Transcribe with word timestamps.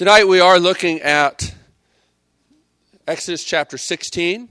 Tonight 0.00 0.28
we 0.28 0.40
are 0.40 0.58
looking 0.58 1.02
at 1.02 1.54
Exodus 3.06 3.44
chapter 3.44 3.76
16, 3.76 4.48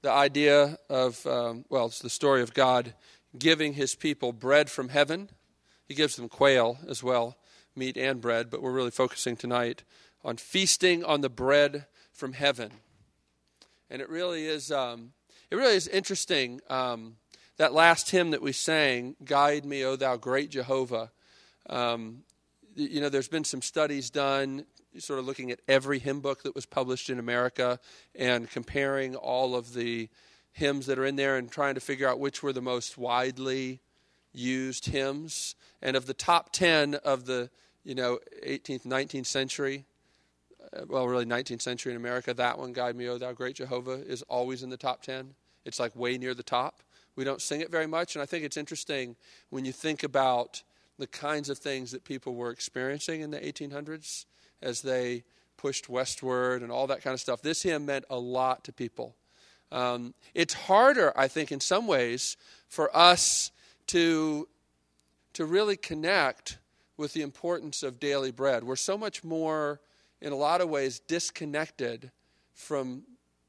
the 0.00 0.10
idea 0.10 0.78
of, 0.88 1.26
um, 1.26 1.66
well, 1.68 1.84
it's 1.84 1.98
the 1.98 2.08
story 2.08 2.40
of 2.40 2.54
God 2.54 2.94
giving 3.38 3.74
his 3.74 3.94
people 3.94 4.32
bread 4.32 4.70
from 4.70 4.88
heaven. 4.88 5.28
He 5.86 5.92
gives 5.92 6.16
them 6.16 6.30
quail 6.30 6.78
as 6.88 7.02
well, 7.02 7.36
meat 7.76 7.98
and 7.98 8.18
bread, 8.18 8.48
but 8.48 8.62
we're 8.62 8.72
really 8.72 8.90
focusing 8.90 9.36
tonight 9.36 9.82
on 10.24 10.38
feasting 10.38 11.04
on 11.04 11.20
the 11.20 11.28
bread 11.28 11.84
from 12.14 12.32
heaven. 12.32 12.70
And 13.90 14.00
it 14.00 14.08
really 14.08 14.46
is, 14.46 14.72
um, 14.72 15.12
it 15.50 15.56
really 15.56 15.76
is 15.76 15.86
interesting. 15.86 16.62
Um, 16.70 17.16
that 17.58 17.74
last 17.74 18.08
hymn 18.08 18.30
that 18.30 18.40
we 18.40 18.52
sang, 18.52 19.16
Guide 19.22 19.66
Me, 19.66 19.84
O 19.84 19.96
Thou 19.96 20.16
Great 20.16 20.48
Jehovah, 20.48 21.10
um, 21.68 22.22
you 22.76 23.00
know, 23.00 23.08
there's 23.08 23.28
been 23.28 23.44
some 23.44 23.62
studies 23.62 24.10
done 24.10 24.66
sort 24.98 25.18
of 25.18 25.26
looking 25.26 25.50
at 25.50 25.60
every 25.68 25.98
hymn 25.98 26.20
book 26.20 26.42
that 26.42 26.54
was 26.54 26.66
published 26.66 27.10
in 27.10 27.18
America 27.18 27.78
and 28.14 28.50
comparing 28.50 29.14
all 29.14 29.54
of 29.54 29.74
the 29.74 30.08
hymns 30.52 30.86
that 30.86 30.98
are 30.98 31.04
in 31.04 31.16
there 31.16 31.36
and 31.36 31.50
trying 31.50 31.74
to 31.74 31.80
figure 31.80 32.08
out 32.08 32.18
which 32.18 32.42
were 32.42 32.52
the 32.52 32.62
most 32.62 32.96
widely 32.96 33.80
used 34.32 34.86
hymns. 34.86 35.54
And 35.82 35.96
of 35.96 36.06
the 36.06 36.14
top 36.14 36.52
10 36.52 36.94
of 36.96 37.26
the, 37.26 37.50
you 37.84 37.94
know, 37.94 38.18
18th, 38.46 38.86
19th 38.86 39.26
century, 39.26 39.84
uh, 40.72 40.82
well, 40.88 41.06
really 41.06 41.26
19th 41.26 41.62
century 41.62 41.92
in 41.92 41.96
America, 41.96 42.32
that 42.34 42.58
one, 42.58 42.72
Guide 42.72 42.96
Me, 42.96 43.08
O 43.08 43.18
Thou 43.18 43.32
Great 43.32 43.56
Jehovah, 43.56 44.02
is 44.06 44.22
always 44.22 44.62
in 44.62 44.70
the 44.70 44.76
top 44.76 45.02
10. 45.02 45.34
It's 45.64 45.80
like 45.80 45.94
way 45.94 46.16
near 46.16 46.34
the 46.34 46.42
top. 46.42 46.82
We 47.16 47.24
don't 47.24 47.40
sing 47.40 47.60
it 47.60 47.70
very 47.70 47.86
much. 47.86 48.14
And 48.14 48.22
I 48.22 48.26
think 48.26 48.44
it's 48.44 48.56
interesting 48.56 49.16
when 49.50 49.64
you 49.64 49.72
think 49.72 50.02
about 50.02 50.62
the 50.98 51.06
kinds 51.06 51.48
of 51.48 51.58
things 51.58 51.90
that 51.92 52.04
people 52.04 52.34
were 52.34 52.50
experiencing 52.50 53.20
in 53.20 53.30
the 53.30 53.38
1800s 53.38 54.24
as 54.62 54.82
they 54.82 55.24
pushed 55.56 55.88
westward 55.88 56.62
and 56.62 56.70
all 56.70 56.86
that 56.86 57.02
kind 57.02 57.14
of 57.14 57.20
stuff. 57.20 57.42
This 57.42 57.62
hymn 57.62 57.86
meant 57.86 58.04
a 58.10 58.18
lot 58.18 58.64
to 58.64 58.72
people. 58.72 59.14
Um, 59.72 60.14
it's 60.34 60.54
harder, 60.54 61.12
I 61.16 61.28
think, 61.28 61.50
in 61.50 61.60
some 61.60 61.86
ways, 61.86 62.36
for 62.68 62.94
us 62.96 63.50
to, 63.88 64.48
to 65.34 65.44
really 65.44 65.76
connect 65.76 66.58
with 66.96 67.12
the 67.12 67.22
importance 67.22 67.82
of 67.82 68.00
daily 68.00 68.30
bread. 68.30 68.64
We're 68.64 68.76
so 68.76 68.96
much 68.96 69.24
more, 69.24 69.80
in 70.20 70.32
a 70.32 70.36
lot 70.36 70.60
of 70.60 70.68
ways, 70.68 71.00
disconnected 71.00 72.10
from 72.54 73.02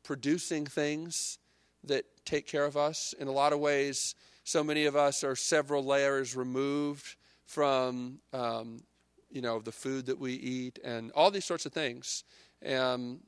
producing 0.04 0.66
things 0.66 1.38
that 1.84 2.06
take 2.26 2.48
care 2.48 2.66
of 2.66 2.76
us. 2.76 3.14
In 3.20 3.28
a 3.28 3.32
lot 3.32 3.54
of 3.54 3.60
ways, 3.60 4.16
so 4.44 4.64
many 4.64 4.86
of 4.86 4.96
us 4.96 5.24
are 5.24 5.36
several 5.36 5.84
layers 5.84 6.36
removed 6.36 7.16
from 7.48 8.20
um, 8.34 8.84
you 9.32 9.42
know 9.42 9.60
the 9.60 9.72
food 9.72 10.06
that 10.06 10.20
we 10.20 10.34
eat 10.34 10.80
and 10.84 11.12
all 11.14 11.32
these 11.32 11.46
sorts 11.46 11.66
of 11.66 11.74
things. 11.74 12.24
Um, 12.68 13.22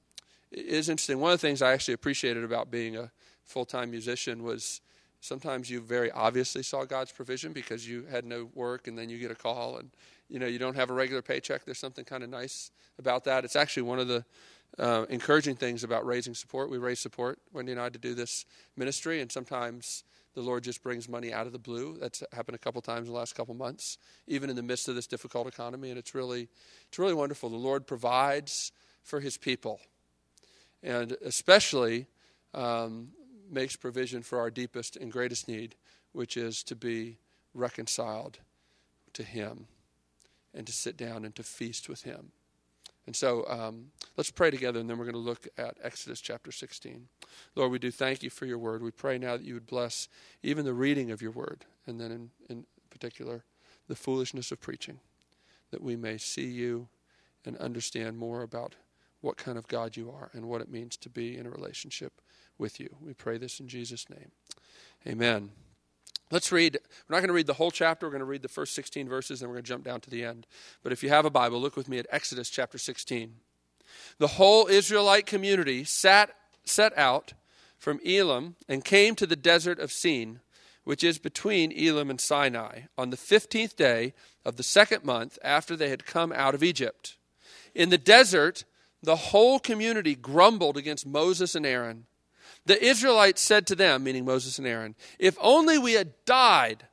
it 0.51 0.65
is 0.65 0.89
interesting. 0.89 1.19
One 1.19 1.31
of 1.31 1.39
the 1.39 1.47
things 1.47 1.61
I 1.61 1.73
actually 1.73 1.93
appreciated 1.95 2.43
about 2.43 2.69
being 2.69 2.97
a 2.97 3.11
full-time 3.45 3.91
musician 3.91 4.43
was 4.43 4.81
sometimes 5.21 5.69
you 5.69 5.79
very 5.79 6.11
obviously 6.11 6.63
saw 6.63 6.85
God's 6.85 7.11
provision 7.11 7.53
because 7.53 7.87
you 7.87 8.05
had 8.09 8.25
no 8.25 8.49
work 8.55 8.87
and 8.87 8.97
then 8.97 9.09
you 9.09 9.19
get 9.19 9.31
a 9.31 9.35
call 9.35 9.77
and 9.77 9.89
you 10.27 10.39
know 10.39 10.47
you 10.47 10.59
don't 10.59 10.75
have 10.75 10.89
a 10.89 10.93
regular 10.93 11.21
paycheck. 11.21 11.65
There's 11.65 11.79
something 11.79 12.05
kind 12.05 12.23
of 12.23 12.29
nice 12.29 12.71
about 12.97 13.23
that. 13.23 13.45
It's 13.45 13.55
actually 13.55 13.83
one 13.83 13.99
of 13.99 14.07
the 14.07 14.25
uh, 14.77 15.05
encouraging 15.09 15.55
things 15.55 15.83
about 15.83 16.05
raising 16.05 16.33
support. 16.35 16.69
We 16.69 16.77
raise 16.77 16.99
support, 16.99 17.39
Wendy 17.53 17.71
and 17.71 17.81
I, 17.81 17.89
to 17.89 17.97
do 17.97 18.13
this 18.13 18.45
ministry, 18.75 19.21
and 19.21 19.31
sometimes 19.31 20.03
the 20.35 20.41
Lord 20.41 20.63
just 20.63 20.83
brings 20.83 21.09
money 21.09 21.33
out 21.33 21.47
of 21.47 21.53
the 21.53 21.59
blue. 21.59 21.97
That's 21.99 22.23
happened 22.33 22.55
a 22.55 22.59
couple 22.59 22.81
times 22.81 23.07
in 23.07 23.13
the 23.13 23.19
last 23.19 23.35
couple 23.35 23.53
months, 23.55 23.97
even 24.27 24.49
in 24.49 24.55
the 24.55 24.63
midst 24.63 24.87
of 24.87 24.95
this 24.95 25.07
difficult 25.07 25.47
economy, 25.47 25.89
and 25.89 25.97
it's 25.97 26.13
really, 26.13 26.49
it's 26.87 26.99
really 26.99 27.13
wonderful. 27.13 27.49
The 27.49 27.55
Lord 27.55 27.87
provides 27.87 28.71
for 29.03 29.19
His 29.19 29.37
people, 29.37 29.79
and 30.83 31.15
especially 31.23 32.07
um, 32.53 33.09
makes 33.49 33.75
provision 33.75 34.21
for 34.21 34.39
our 34.39 34.49
deepest 34.49 34.95
and 34.95 35.11
greatest 35.11 35.47
need, 35.47 35.75
which 36.11 36.37
is 36.37 36.63
to 36.63 36.75
be 36.75 37.17
reconciled 37.53 38.39
to 39.13 39.23
Him, 39.23 39.67
and 40.53 40.67
to 40.67 40.73
sit 40.73 40.95
down 40.95 41.25
and 41.25 41.35
to 41.35 41.43
feast 41.43 41.89
with 41.89 42.03
Him. 42.03 42.31
And 43.09 43.15
so 43.15 43.43
um, 43.49 43.87
let's 44.17 44.29
pray 44.29 44.51
together, 44.51 44.79
and 44.79 44.87
then 44.87 44.99
we're 44.99 45.05
going 45.05 45.13
to 45.15 45.19
look 45.19 45.47
at 45.57 45.79
Exodus 45.81 46.21
chapter 46.21 46.51
16. 46.51 47.07
Lord, 47.55 47.71
we 47.71 47.79
do 47.79 47.89
thank 47.89 48.21
you 48.21 48.29
for 48.29 48.45
your 48.45 48.59
word. 48.59 48.83
We 48.83 48.91
pray 48.91 49.17
now 49.17 49.35
that 49.35 49.43
you 49.43 49.55
would 49.55 49.65
bless 49.65 50.09
even 50.43 50.63
the 50.63 50.75
reading 50.75 51.09
of 51.09 51.19
your 51.19 51.31
word, 51.31 51.65
and 51.87 51.99
then 51.99 52.11
in, 52.11 52.29
in 52.51 52.65
particular, 52.91 53.45
the 53.87 53.95
foolishness 53.95 54.51
of 54.51 54.61
preaching, 54.61 54.99
that 55.71 55.81
we 55.81 55.95
may 55.95 56.19
see 56.19 56.45
you 56.45 56.87
and 57.45 57.57
understand 57.57 58.19
more 58.19 58.43
about 58.43 58.75
what 59.21 59.37
kind 59.37 59.57
of 59.57 59.67
God 59.67 59.97
you 59.97 60.11
are 60.11 60.29
and 60.33 60.47
what 60.47 60.61
it 60.61 60.69
means 60.69 60.95
to 60.97 61.09
be 61.09 61.35
in 61.35 61.47
a 61.47 61.49
relationship 61.49 62.21
with 62.59 62.79
you. 62.79 62.95
We 63.03 63.15
pray 63.15 63.39
this 63.39 63.59
in 63.59 63.67
Jesus' 63.67 64.07
name. 64.07 64.29
Amen. 65.07 65.49
Let's 66.31 66.51
read. 66.51 66.77
We're 67.07 67.15
not 67.15 67.21
going 67.21 67.29
to 67.29 67.33
read 67.33 67.47
the 67.47 67.53
whole 67.53 67.71
chapter. 67.71 68.05
We're 68.05 68.11
going 68.11 68.19
to 68.19 68.25
read 68.25 68.43
the 68.43 68.47
first 68.47 68.75
16 68.75 69.09
verses, 69.09 69.41
and 69.41 69.49
we're 69.49 69.55
going 69.55 69.63
to 69.63 69.69
jump 69.69 69.83
down 69.83 70.01
to 70.01 70.09
the 70.09 70.23
end. 70.23 70.45
But 70.83 70.91
if 70.91 71.01
you 71.01 71.09
have 71.09 71.25
a 71.25 71.31
Bible, 71.31 71.59
look 71.59 71.75
with 71.75 71.89
me 71.89 71.97
at 71.97 72.07
Exodus 72.11 72.49
chapter 72.49 72.77
16. 72.77 73.35
The 74.19 74.27
whole 74.27 74.67
Israelite 74.67 75.25
community 75.25 75.83
sat, 75.83 76.29
set 76.63 76.95
out 76.97 77.33
from 77.79 77.99
Elim 78.05 78.55
and 78.67 78.85
came 78.85 79.15
to 79.15 79.25
the 79.25 79.35
desert 79.35 79.79
of 79.79 79.91
Sin, 79.91 80.41
which 80.83 81.03
is 81.03 81.17
between 81.17 81.71
Elim 81.71 82.09
and 82.09 82.21
Sinai, 82.21 82.81
on 82.97 83.09
the 83.09 83.17
15th 83.17 83.75
day 83.75 84.13
of 84.45 84.55
the 84.57 84.63
second 84.63 85.03
month 85.03 85.39
after 85.43 85.75
they 85.75 85.89
had 85.89 86.05
come 86.05 86.31
out 86.31 86.53
of 86.53 86.63
Egypt. 86.63 87.17
In 87.73 87.89
the 87.89 87.97
desert, 87.97 88.65
the 89.01 89.15
whole 89.15 89.59
community 89.59 90.15
grumbled 90.15 90.77
against 90.77 91.05
Moses 91.07 91.55
and 91.55 91.65
Aaron. 91.65 92.05
The 92.69 92.85
Israelites 92.85 93.41
said 93.41 93.65
to 93.65 93.75
them, 93.75 94.03
meaning 94.03 94.25
Moses 94.25 94.59
and 94.59 94.67
Aaron, 94.67 94.93
If 95.17 95.35
only 95.41 95.79
we 95.79 95.93
had 95.93 96.13
died 96.25 96.85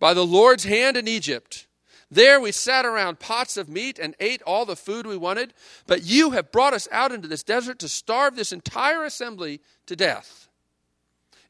by 0.00 0.14
the 0.14 0.26
Lord's 0.26 0.64
hand 0.64 0.96
in 0.96 1.06
Egypt. 1.06 1.68
There 2.10 2.40
we 2.40 2.50
sat 2.50 2.84
around 2.84 3.20
pots 3.20 3.56
of 3.56 3.68
meat 3.68 4.00
and 4.00 4.16
ate 4.18 4.42
all 4.42 4.64
the 4.64 4.74
food 4.74 5.06
we 5.06 5.16
wanted, 5.16 5.54
but 5.86 6.02
you 6.02 6.32
have 6.32 6.50
brought 6.50 6.74
us 6.74 6.88
out 6.90 7.12
into 7.12 7.28
this 7.28 7.44
desert 7.44 7.78
to 7.78 7.88
starve 7.88 8.34
this 8.34 8.50
entire 8.50 9.04
assembly 9.04 9.60
to 9.86 9.94
death. 9.94 10.48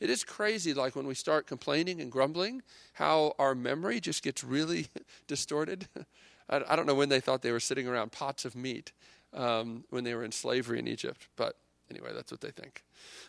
It 0.01 0.11
is 0.11 0.23
crazy, 0.23 0.75
like 0.75 0.95
when 0.95 1.07
we 1.07 1.15
start 1.15 1.47
complaining 1.47 2.03
and 2.03 2.13
grumbling, 2.13 2.61
how 2.93 3.35
our 3.39 3.55
memory 3.55 4.01
just 4.01 4.23
gets 4.23 4.45
really 4.45 4.89
distorted. 5.27 5.89
I, 6.51 6.77
don't 6.77 6.85
know 6.85 6.95
when 6.95 7.09
they 7.09 7.21
thought 7.21 7.41
they 7.41 7.53
were 7.53 7.59
sitting 7.59 7.89
around 7.89 8.13
pots 8.13 8.45
of 8.45 8.55
meat 8.55 8.93
um, 9.33 9.85
when 9.89 10.05
they 10.05 10.15
were 10.15 10.25
in 10.25 10.33
slavery 10.33 10.79
in 10.79 10.87
Egypt, 10.87 11.27
but 11.37 11.57
anyway, 11.93 12.11
that's 12.15 12.31
what 12.31 12.41
they 12.41 12.51
think. 12.51 12.83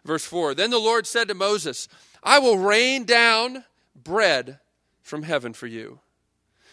Verse 0.06 0.26
4 0.26 0.56
Then 0.56 0.72
the 0.72 0.80
Lord 0.80 1.06
said 1.06 1.28
to 1.28 1.34
Moses, 1.34 1.88
I 2.24 2.40
will 2.40 2.58
rain 2.58 3.06
down 3.06 3.66
bread 3.96 4.60
from 5.02 5.24
heaven 5.24 5.54
for 5.54 5.68
you. 5.68 6.00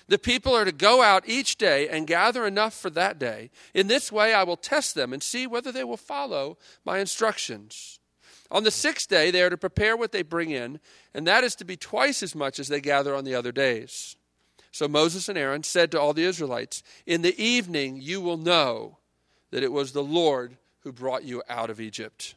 The 0.09 0.19
people 0.19 0.55
are 0.56 0.65
to 0.65 0.73
go 0.73 1.03
out 1.03 1.29
each 1.29 1.56
day 1.56 1.89
and 1.89 2.06
gather 2.06 2.45
enough 2.45 2.75
for 2.75 2.91
that 2.91 3.19
day. 3.19 3.50
In 3.75 3.87
this 3.87 4.11
way, 4.11 4.34
I 4.34 4.43
will 4.43 4.56
test 4.56 4.95
them 4.95 5.12
and 5.12 5.23
see 5.23 5.47
whether 5.47 5.71
they 5.71 5.84
will 5.84 5.97
follow 5.97 6.59
my 6.84 6.99
instructions. 6.99 8.00
On 8.50 8.65
the 8.65 8.73
sixth 8.73 9.09
day, 9.09 9.31
they 9.31 9.43
are 9.43 9.50
to 9.50 9.56
prepare 9.56 9.97
what 9.97 10.11
they 10.11 10.23
bring 10.23 10.50
in, 10.50 10.81
and 11.15 11.27
that 11.29 11.45
is 11.45 11.55
to 11.56 11.65
be 11.65 11.77
twice 11.77 12.25
as 12.25 12.34
much 12.34 12.59
as 12.59 12.67
they 12.67 12.81
gather 12.81 13.15
on 13.15 13.25
the 13.25 13.37
other 13.37 13.53
days. 13.53 14.17
So 14.73 14.89
Moses 14.89 15.29
and 15.29 15.39
Aaron 15.39 15.62
said 15.62 15.93
to 15.93 16.00
all 16.00 16.12
the 16.12 16.25
Israelites, 16.25 16.83
In 17.06 17.23
the 17.23 17.41
evening 17.41 18.00
you 18.00 18.21
will 18.21 18.37
know 18.37 18.99
that 19.53 19.62
it 19.62 19.73
was 19.73 19.93
the 19.93 20.03
Lord 20.03 20.56
who 20.81 20.93
brought 20.93 21.25
you 21.25 21.43
out 21.49 21.71
of 21.71 21.81
Egypt. 21.81 22.35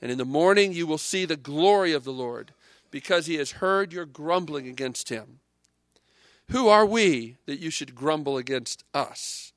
And 0.00 0.10
in 0.10 0.18
the 0.18 0.24
morning 0.24 0.72
you 0.72 0.86
will 0.86 0.98
see 0.98 1.24
the 1.24 1.36
glory 1.36 1.92
of 1.92 2.04
the 2.04 2.12
Lord, 2.12 2.52
because 2.90 3.26
he 3.26 3.36
has 3.36 3.52
heard 3.52 3.92
your 3.92 4.04
grumbling 4.04 4.68
against 4.68 5.08
him. 5.08 5.40
Who 6.50 6.68
are 6.68 6.86
we 6.86 7.36
that 7.46 7.58
you 7.58 7.70
should 7.70 7.94
grumble 7.94 8.36
against 8.36 8.84
us? 8.92 9.52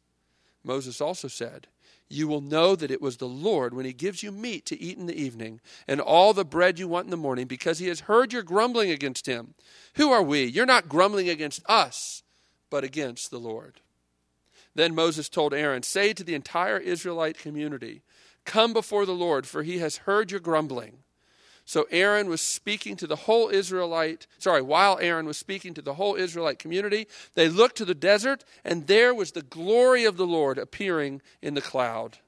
Moses 0.63 1.01
also 1.01 1.27
said, 1.27 1.67
You 2.09 2.27
will 2.27 2.41
know 2.41 2.75
that 2.75 2.91
it 2.91 3.01
was 3.01 3.17
the 3.17 3.27
Lord 3.27 3.73
when 3.73 3.85
he 3.85 3.93
gives 3.93 4.23
you 4.23 4.31
meat 4.31 4.65
to 4.67 4.81
eat 4.81 4.97
in 4.97 5.05
the 5.05 5.21
evening, 5.21 5.59
and 5.87 5.99
all 5.99 6.33
the 6.33 6.45
bread 6.45 6.79
you 6.79 6.87
want 6.87 7.05
in 7.05 7.11
the 7.11 7.17
morning, 7.17 7.45
because 7.45 7.79
he 7.79 7.87
has 7.87 8.01
heard 8.01 8.31
your 8.31 8.43
grumbling 8.43 8.89
against 8.89 9.25
him. 9.25 9.53
Who 9.95 10.11
are 10.11 10.23
we? 10.23 10.45
You're 10.45 10.65
not 10.65 10.89
grumbling 10.89 11.29
against 11.29 11.61
us, 11.69 12.23
but 12.69 12.83
against 12.83 13.31
the 13.31 13.39
Lord. 13.39 13.81
Then 14.75 14.93
Moses 14.93 15.27
told 15.27 15.53
Aaron, 15.53 15.83
Say 15.83 16.13
to 16.13 16.23
the 16.23 16.35
entire 16.35 16.77
Israelite 16.77 17.37
community, 17.37 18.01
Come 18.47 18.71
before 18.71 19.05
the 19.05 19.11
Lord, 19.11 19.45
for 19.45 19.61
he 19.61 19.79
has 19.79 19.97
heard 19.97 20.31
your 20.31 20.39
grumbling. 20.39 20.99
So 21.65 21.85
Aaron 21.91 22.29
was 22.29 22.39
speaking 22.39 22.95
to 22.95 23.05
the 23.05 23.17
whole 23.17 23.49
Israelite, 23.49 24.25
sorry, 24.39 24.61
while 24.61 24.97
Aaron 25.01 25.25
was 25.25 25.37
speaking 25.37 25.73
to 25.73 25.81
the 25.81 25.95
whole 25.95 26.15
Israelite 26.15 26.57
community, 26.57 27.07
they 27.35 27.49
looked 27.49 27.75
to 27.75 27.85
the 27.85 27.93
desert, 27.93 28.45
and 28.63 28.87
there 28.87 29.13
was 29.13 29.33
the 29.33 29.41
glory 29.41 30.05
of 30.05 30.15
the 30.15 30.25
Lord 30.25 30.57
appearing 30.57 31.21
in 31.41 31.55
the 31.55 31.61
cloud. 31.61 32.19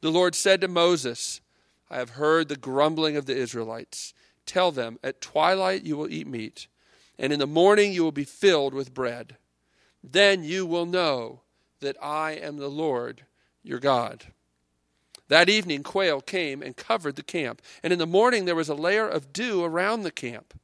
The 0.00 0.10
Lord 0.10 0.34
said 0.34 0.60
to 0.62 0.68
Moses, 0.68 1.40
I 1.88 1.98
have 1.98 2.10
heard 2.10 2.48
the 2.48 2.56
grumbling 2.56 3.16
of 3.16 3.26
the 3.26 3.36
Israelites. 3.36 4.14
Tell 4.46 4.72
them, 4.72 4.98
at 5.04 5.20
twilight 5.20 5.84
you 5.84 5.96
will 5.96 6.10
eat 6.10 6.26
meat, 6.26 6.66
and 7.20 7.32
in 7.32 7.38
the 7.38 7.46
morning 7.46 7.92
you 7.92 8.02
will 8.02 8.10
be 8.10 8.24
filled 8.24 8.74
with 8.74 8.92
bread. 8.92 9.36
Then 10.02 10.42
you 10.42 10.66
will 10.66 10.86
know 10.86 11.42
that 11.78 11.96
I 12.02 12.32
am 12.32 12.56
the 12.56 12.68
Lord 12.68 13.26
your 13.62 13.78
God. 13.78 14.24
That 15.28 15.48
evening, 15.48 15.82
quail 15.82 16.20
came 16.20 16.62
and 16.62 16.76
covered 16.76 17.16
the 17.16 17.22
camp, 17.22 17.60
and 17.82 17.92
in 17.92 17.98
the 17.98 18.06
morning 18.06 18.44
there 18.44 18.54
was 18.54 18.68
a 18.68 18.74
layer 18.74 19.08
of 19.08 19.32
dew 19.32 19.64
around 19.64 20.02
the 20.02 20.12
camp. 20.12 20.54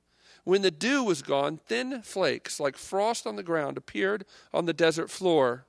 When 0.44 0.62
the 0.62 0.70
dew 0.70 1.04
was 1.04 1.22
gone, 1.22 1.58
thin 1.66 2.02
flakes, 2.02 2.58
like 2.60 2.76
frost 2.76 3.26
on 3.26 3.36
the 3.36 3.42
ground, 3.42 3.76
appeared 3.76 4.24
on 4.52 4.66
the 4.66 4.72
desert 4.72 5.10
floor. 5.10 5.66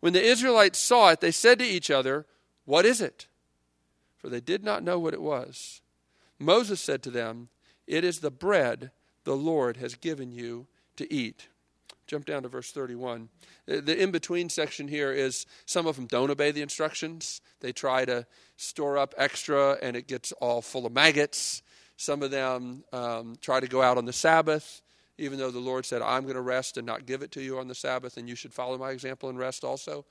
When 0.00 0.12
the 0.12 0.22
Israelites 0.22 0.78
saw 0.78 1.10
it, 1.10 1.20
they 1.20 1.30
said 1.30 1.58
to 1.60 1.64
each 1.64 1.90
other, 1.90 2.26
What 2.64 2.84
is 2.84 3.00
it? 3.00 3.26
For 4.16 4.28
they 4.28 4.40
did 4.40 4.64
not 4.64 4.82
know 4.82 4.98
what 4.98 5.14
it 5.14 5.22
was. 5.22 5.80
Moses 6.38 6.80
said 6.80 7.02
to 7.04 7.10
them, 7.10 7.48
It 7.86 8.04
is 8.04 8.20
the 8.20 8.30
bread 8.30 8.90
the 9.24 9.36
Lord 9.36 9.76
has 9.78 9.94
given 9.94 10.30
you 10.30 10.66
to 10.96 11.12
eat. 11.12 11.48
Jump 12.06 12.26
down 12.26 12.42
to 12.42 12.48
verse 12.48 12.70
31. 12.70 13.28
The 13.66 14.02
in 14.02 14.10
between 14.10 14.48
section 14.48 14.88
here 14.88 15.12
is 15.12 15.46
some 15.66 15.86
of 15.86 15.96
them 15.96 16.06
don't 16.06 16.30
obey 16.30 16.50
the 16.50 16.62
instructions. 16.62 17.40
They 17.60 17.72
try 17.72 18.04
to 18.04 18.26
store 18.56 18.98
up 18.98 19.14
extra 19.16 19.78
and 19.82 19.96
it 19.96 20.06
gets 20.06 20.32
all 20.32 20.60
full 20.60 20.86
of 20.86 20.92
maggots. 20.92 21.62
Some 21.96 22.22
of 22.22 22.30
them 22.30 22.84
um, 22.92 23.36
try 23.40 23.60
to 23.60 23.66
go 23.66 23.80
out 23.80 23.98
on 23.98 24.04
the 24.04 24.12
Sabbath, 24.12 24.82
even 25.16 25.38
though 25.38 25.50
the 25.50 25.60
Lord 25.60 25.86
said, 25.86 26.02
I'm 26.02 26.24
going 26.24 26.34
to 26.34 26.40
rest 26.40 26.76
and 26.76 26.86
not 26.86 27.06
give 27.06 27.22
it 27.22 27.30
to 27.32 27.42
you 27.42 27.58
on 27.58 27.68
the 27.68 27.74
Sabbath, 27.74 28.16
and 28.16 28.28
you 28.28 28.34
should 28.34 28.52
follow 28.52 28.76
my 28.76 28.90
example 28.90 29.28
and 29.28 29.38
rest 29.38 29.64
also. 29.64 30.04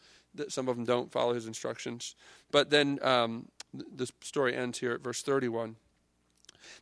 Some 0.47 0.67
of 0.67 0.75
them 0.75 0.85
don't 0.85 1.11
follow 1.11 1.33
his 1.33 1.45
instructions. 1.45 2.15
But 2.51 2.69
then 2.69 2.99
um, 3.03 3.49
the 3.73 4.09
story 4.21 4.55
ends 4.55 4.79
here 4.79 4.93
at 4.93 5.01
verse 5.01 5.21
31. 5.21 5.75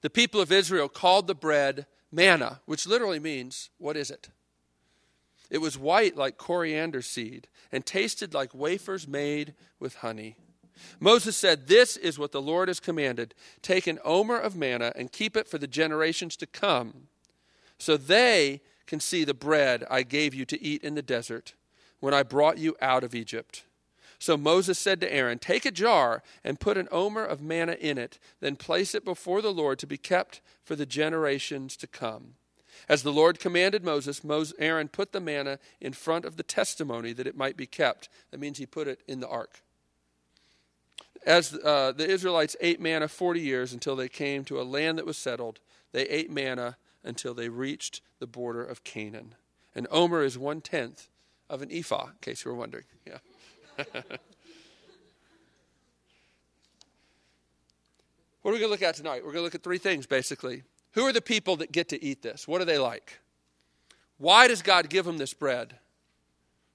The 0.01 0.09
people 0.09 0.39
of 0.39 0.51
Israel 0.51 0.87
called 0.87 1.27
the 1.27 1.35
bread 1.35 1.87
manna, 2.11 2.61
which 2.65 2.85
literally 2.85 3.19
means, 3.19 3.69
what 3.77 3.97
is 3.97 4.11
it? 4.11 4.29
It 5.51 5.59
was 5.59 5.77
white 5.77 6.15
like 6.15 6.37
coriander 6.37 7.01
seed 7.01 7.49
and 7.73 7.85
tasted 7.85 8.33
like 8.33 8.55
wafers 8.55 9.05
made 9.05 9.53
with 9.79 9.95
honey. 9.95 10.37
Moses 10.99 11.35
said, 11.35 11.67
This 11.67 11.97
is 11.97 12.17
what 12.17 12.31
the 12.31 12.41
Lord 12.41 12.69
has 12.69 12.79
commanded 12.79 13.35
take 13.61 13.85
an 13.85 13.99
omer 14.03 14.37
of 14.37 14.55
manna 14.55 14.93
and 14.95 15.11
keep 15.11 15.35
it 15.35 15.49
for 15.49 15.57
the 15.57 15.67
generations 15.67 16.37
to 16.37 16.47
come, 16.47 17.07
so 17.77 17.97
they 17.97 18.61
can 18.87 19.01
see 19.01 19.25
the 19.25 19.33
bread 19.33 19.83
I 19.91 20.03
gave 20.03 20.33
you 20.33 20.45
to 20.45 20.63
eat 20.63 20.83
in 20.83 20.95
the 20.95 21.01
desert 21.01 21.53
when 21.99 22.13
I 22.13 22.23
brought 22.23 22.57
you 22.57 22.75
out 22.81 23.03
of 23.03 23.13
Egypt. 23.13 23.63
So 24.19 24.37
Moses 24.37 24.79
said 24.79 25.01
to 25.01 25.13
Aaron, 25.13 25.37
Take 25.37 25.65
a 25.65 25.71
jar 25.71 26.23
and 26.45 26.59
put 26.59 26.77
an 26.77 26.87
omer 26.91 27.25
of 27.25 27.41
manna 27.41 27.73
in 27.73 27.97
it, 27.97 28.19
then 28.39 28.55
place 28.55 28.95
it 28.95 29.03
before 29.03 29.41
the 29.41 29.53
Lord 29.53 29.79
to 29.79 29.87
be 29.87 29.97
kept 29.97 30.41
for 30.63 30.77
the 30.77 30.85
generations 30.85 31.75
to 31.77 31.87
come. 31.87 32.35
As 32.89 33.03
the 33.03 33.11
Lord 33.11 33.39
commanded 33.39 33.83
Moses, 33.83 34.21
Aaron 34.59 34.87
put 34.87 35.11
the 35.11 35.19
manna 35.19 35.59
in 35.79 35.93
front 35.93 36.25
of 36.25 36.37
the 36.37 36.43
testimony 36.43 37.13
that 37.13 37.27
it 37.27 37.37
might 37.37 37.57
be 37.57 37.65
kept. 37.65 38.09
That 38.31 38.39
means 38.39 38.57
he 38.57 38.65
put 38.65 38.87
it 38.87 39.01
in 39.07 39.19
the 39.19 39.27
ark. 39.27 39.61
As 41.25 41.53
uh, 41.53 41.91
the 41.91 42.09
Israelites 42.09 42.55
ate 42.61 42.81
manna 42.81 43.07
40 43.07 43.39
years 43.39 43.73
until 43.73 43.95
they 43.95 44.09
came 44.09 44.43
to 44.45 44.59
a 44.59 44.63
land 44.63 44.97
that 44.97 45.05
was 45.05 45.17
settled, 45.17 45.59
they 45.91 46.03
ate 46.03 46.31
manna 46.31 46.77
until 47.03 47.33
they 47.33 47.49
reached 47.49 48.01
the 48.19 48.27
border 48.27 48.63
of 48.63 48.83
Canaan. 48.83 49.35
An 49.75 49.87
omer 49.91 50.23
is 50.23 50.37
one 50.37 50.61
tenth 50.61 51.07
of 51.49 51.61
an 51.61 51.69
ephah, 51.71 52.07
in 52.07 52.17
case 52.21 52.43
you 52.43 52.51
were 52.51 52.57
wondering. 52.57 52.85
Yeah. 53.05 53.17
what 58.41 58.51
are 58.51 58.51
we 58.51 58.59
going 58.59 58.61
to 58.61 58.67
look 58.67 58.81
at 58.81 58.95
tonight? 58.95 59.23
We're 59.23 59.31
going 59.31 59.41
to 59.41 59.43
look 59.43 59.55
at 59.55 59.63
three 59.63 59.77
things, 59.77 60.05
basically. 60.05 60.63
Who 60.93 61.05
are 61.05 61.13
the 61.13 61.21
people 61.21 61.55
that 61.57 61.71
get 61.71 61.89
to 61.89 62.03
eat 62.03 62.21
this? 62.21 62.47
What 62.47 62.61
are 62.61 62.65
they 62.65 62.77
like? 62.77 63.19
Why 64.17 64.47
does 64.47 64.61
God 64.61 64.89
give 64.89 65.05
them 65.05 65.17
this 65.17 65.33
bread? 65.33 65.75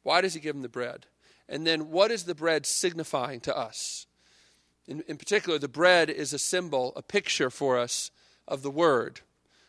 Why 0.02 0.20
does 0.20 0.34
He 0.34 0.40
give 0.40 0.54
them 0.54 0.62
the 0.62 0.68
bread? 0.68 1.06
And 1.48 1.66
then 1.66 1.90
what 1.90 2.10
is 2.10 2.24
the 2.24 2.34
bread 2.34 2.66
signifying 2.66 3.40
to 3.40 3.56
us? 3.56 4.06
In, 4.88 5.02
in 5.06 5.16
particular, 5.16 5.58
the 5.58 5.68
bread 5.68 6.10
is 6.10 6.32
a 6.32 6.38
symbol, 6.38 6.92
a 6.96 7.02
picture 7.02 7.50
for 7.50 7.78
us 7.78 8.10
of 8.48 8.62
the 8.62 8.70
Word, 8.70 9.20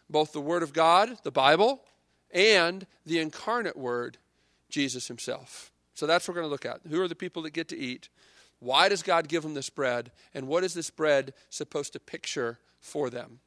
both 0.09 0.31
the 0.31 0.41
Word 0.41 0.63
of 0.63 0.73
God, 0.73 1.17
the 1.23 1.31
Bible, 1.31 1.83
and 2.31 2.85
the 3.05 3.19
incarnate 3.19 3.77
Word, 3.77 4.17
Jesus 4.69 5.07
Himself. 5.07 5.71
So 5.93 6.05
that's 6.05 6.27
what 6.27 6.35
we're 6.35 6.41
going 6.41 6.49
to 6.49 6.51
look 6.51 6.65
at. 6.65 6.81
Who 6.89 7.01
are 7.01 7.07
the 7.07 7.15
people 7.15 7.41
that 7.43 7.53
get 7.53 7.67
to 7.69 7.77
eat? 7.77 8.09
Why 8.59 8.89
does 8.89 9.03
God 9.03 9.27
give 9.27 9.43
them 9.43 9.53
this 9.53 9.69
bread? 9.69 10.11
And 10.33 10.47
what 10.47 10.63
is 10.63 10.73
this 10.73 10.89
bread 10.89 11.33
supposed 11.49 11.93
to 11.93 11.99
picture 11.99 12.59
for 12.79 13.09
them? 13.09 13.39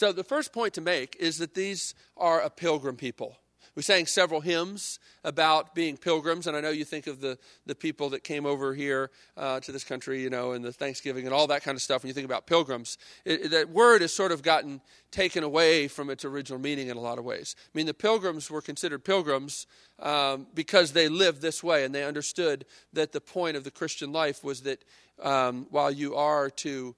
So, 0.00 0.12
the 0.12 0.24
first 0.24 0.54
point 0.54 0.72
to 0.72 0.80
make 0.80 1.14
is 1.20 1.36
that 1.40 1.52
these 1.52 1.94
are 2.16 2.40
a 2.40 2.48
pilgrim 2.48 2.96
people. 2.96 3.36
We 3.74 3.82
sang 3.82 4.06
several 4.06 4.40
hymns 4.40 4.98
about 5.24 5.74
being 5.74 5.98
pilgrims, 5.98 6.46
and 6.46 6.56
I 6.56 6.62
know 6.62 6.70
you 6.70 6.86
think 6.86 7.06
of 7.06 7.20
the, 7.20 7.36
the 7.66 7.74
people 7.74 8.08
that 8.08 8.24
came 8.24 8.46
over 8.46 8.72
here 8.72 9.10
uh, 9.36 9.60
to 9.60 9.72
this 9.72 9.84
country, 9.84 10.22
you 10.22 10.30
know, 10.30 10.52
and 10.52 10.64
the 10.64 10.72
Thanksgiving 10.72 11.26
and 11.26 11.34
all 11.34 11.46
that 11.48 11.62
kind 11.62 11.76
of 11.76 11.82
stuff. 11.82 12.02
When 12.02 12.08
you 12.08 12.14
think 12.14 12.24
about 12.24 12.46
pilgrims, 12.46 12.96
it, 13.26 13.50
that 13.50 13.68
word 13.68 14.00
has 14.00 14.10
sort 14.10 14.32
of 14.32 14.40
gotten 14.40 14.80
taken 15.10 15.44
away 15.44 15.86
from 15.86 16.08
its 16.08 16.24
original 16.24 16.58
meaning 16.58 16.88
in 16.88 16.96
a 16.96 17.00
lot 17.00 17.18
of 17.18 17.26
ways. 17.26 17.54
I 17.58 17.76
mean, 17.76 17.84
the 17.84 17.92
pilgrims 17.92 18.50
were 18.50 18.62
considered 18.62 19.04
pilgrims 19.04 19.66
um, 19.98 20.46
because 20.54 20.92
they 20.92 21.10
lived 21.10 21.42
this 21.42 21.62
way, 21.62 21.84
and 21.84 21.94
they 21.94 22.04
understood 22.04 22.64
that 22.94 23.12
the 23.12 23.20
point 23.20 23.54
of 23.54 23.64
the 23.64 23.70
Christian 23.70 24.12
life 24.12 24.42
was 24.42 24.62
that 24.62 24.82
um, 25.22 25.66
while 25.68 25.90
you 25.90 26.14
are 26.14 26.48
to 26.48 26.96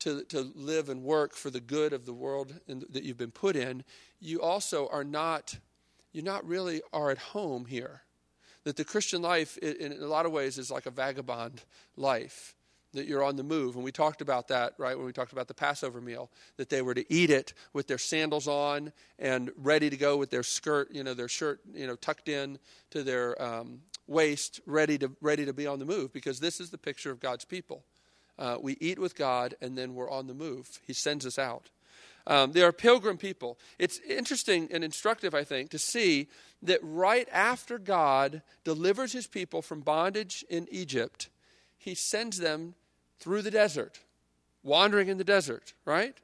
to, 0.00 0.24
to 0.24 0.50
live 0.54 0.88
and 0.88 1.02
work 1.02 1.34
for 1.34 1.50
the 1.50 1.60
good 1.60 1.92
of 1.92 2.06
the 2.06 2.12
world 2.12 2.52
in, 2.66 2.84
that 2.90 3.04
you've 3.04 3.18
been 3.18 3.30
put 3.30 3.56
in, 3.56 3.84
you 4.20 4.40
also 4.42 4.88
are 4.88 5.04
not, 5.04 5.58
you 6.12 6.22
not 6.22 6.46
really 6.46 6.82
are 6.92 7.10
at 7.10 7.18
home 7.18 7.66
here. 7.66 8.02
That 8.64 8.76
the 8.76 8.84
Christian 8.84 9.22
life, 9.22 9.58
in, 9.58 9.92
in 9.92 10.02
a 10.02 10.06
lot 10.06 10.26
of 10.26 10.32
ways, 10.32 10.58
is 10.58 10.70
like 10.70 10.86
a 10.86 10.90
vagabond 10.90 11.62
life 11.96 12.54
that 12.94 13.06
you're 13.06 13.24
on 13.24 13.36
the 13.36 13.42
move. 13.42 13.74
And 13.74 13.84
we 13.84 13.92
talked 13.92 14.20
about 14.20 14.48
that, 14.48 14.74
right, 14.78 14.96
when 14.96 15.04
we 15.04 15.12
talked 15.12 15.32
about 15.32 15.48
the 15.48 15.54
Passover 15.54 16.00
meal, 16.00 16.30
that 16.56 16.70
they 16.70 16.80
were 16.80 16.94
to 16.94 17.12
eat 17.12 17.28
it 17.28 17.52
with 17.72 17.88
their 17.88 17.98
sandals 17.98 18.48
on 18.48 18.92
and 19.18 19.50
ready 19.56 19.90
to 19.90 19.96
go 19.96 20.16
with 20.16 20.30
their 20.30 20.42
skirt, 20.42 20.88
you 20.92 21.02
know, 21.02 21.12
their 21.12 21.28
shirt, 21.28 21.60
you 21.74 21.86
know, 21.86 21.96
tucked 21.96 22.28
in 22.28 22.58
to 22.90 23.02
their 23.02 23.40
um, 23.42 23.80
waist, 24.06 24.60
ready 24.64 24.96
to, 24.98 25.10
ready 25.20 25.44
to 25.44 25.52
be 25.52 25.66
on 25.66 25.78
the 25.78 25.84
move, 25.84 26.12
because 26.12 26.40
this 26.40 26.60
is 26.60 26.70
the 26.70 26.78
picture 26.78 27.10
of 27.10 27.20
God's 27.20 27.44
people. 27.44 27.84
Uh, 28.38 28.58
we 28.60 28.76
eat 28.80 28.98
with 28.98 29.14
God, 29.14 29.54
and 29.60 29.76
then 29.76 29.94
we're 29.94 30.10
on 30.10 30.26
the 30.26 30.34
move. 30.34 30.80
He 30.86 30.92
sends 30.92 31.24
us 31.24 31.38
out. 31.38 31.70
Um, 32.26 32.52
they 32.52 32.62
are 32.62 32.72
pilgrim 32.72 33.18
people. 33.18 33.58
It's 33.78 34.00
interesting 34.00 34.68
and 34.72 34.82
instructive, 34.82 35.34
I 35.34 35.44
think, 35.44 35.70
to 35.70 35.78
see 35.78 36.28
that 36.62 36.80
right 36.82 37.28
after 37.30 37.78
God 37.78 38.42
delivers 38.64 39.12
his 39.12 39.26
people 39.26 39.60
from 39.60 39.80
bondage 39.80 40.44
in 40.48 40.66
Egypt, 40.70 41.28
he 41.76 41.94
sends 41.94 42.38
them 42.38 42.74
through 43.18 43.42
the 43.42 43.50
desert, 43.50 44.00
wandering 44.62 45.08
in 45.08 45.18
the 45.18 45.24
desert, 45.24 45.74
right? 45.84 46.16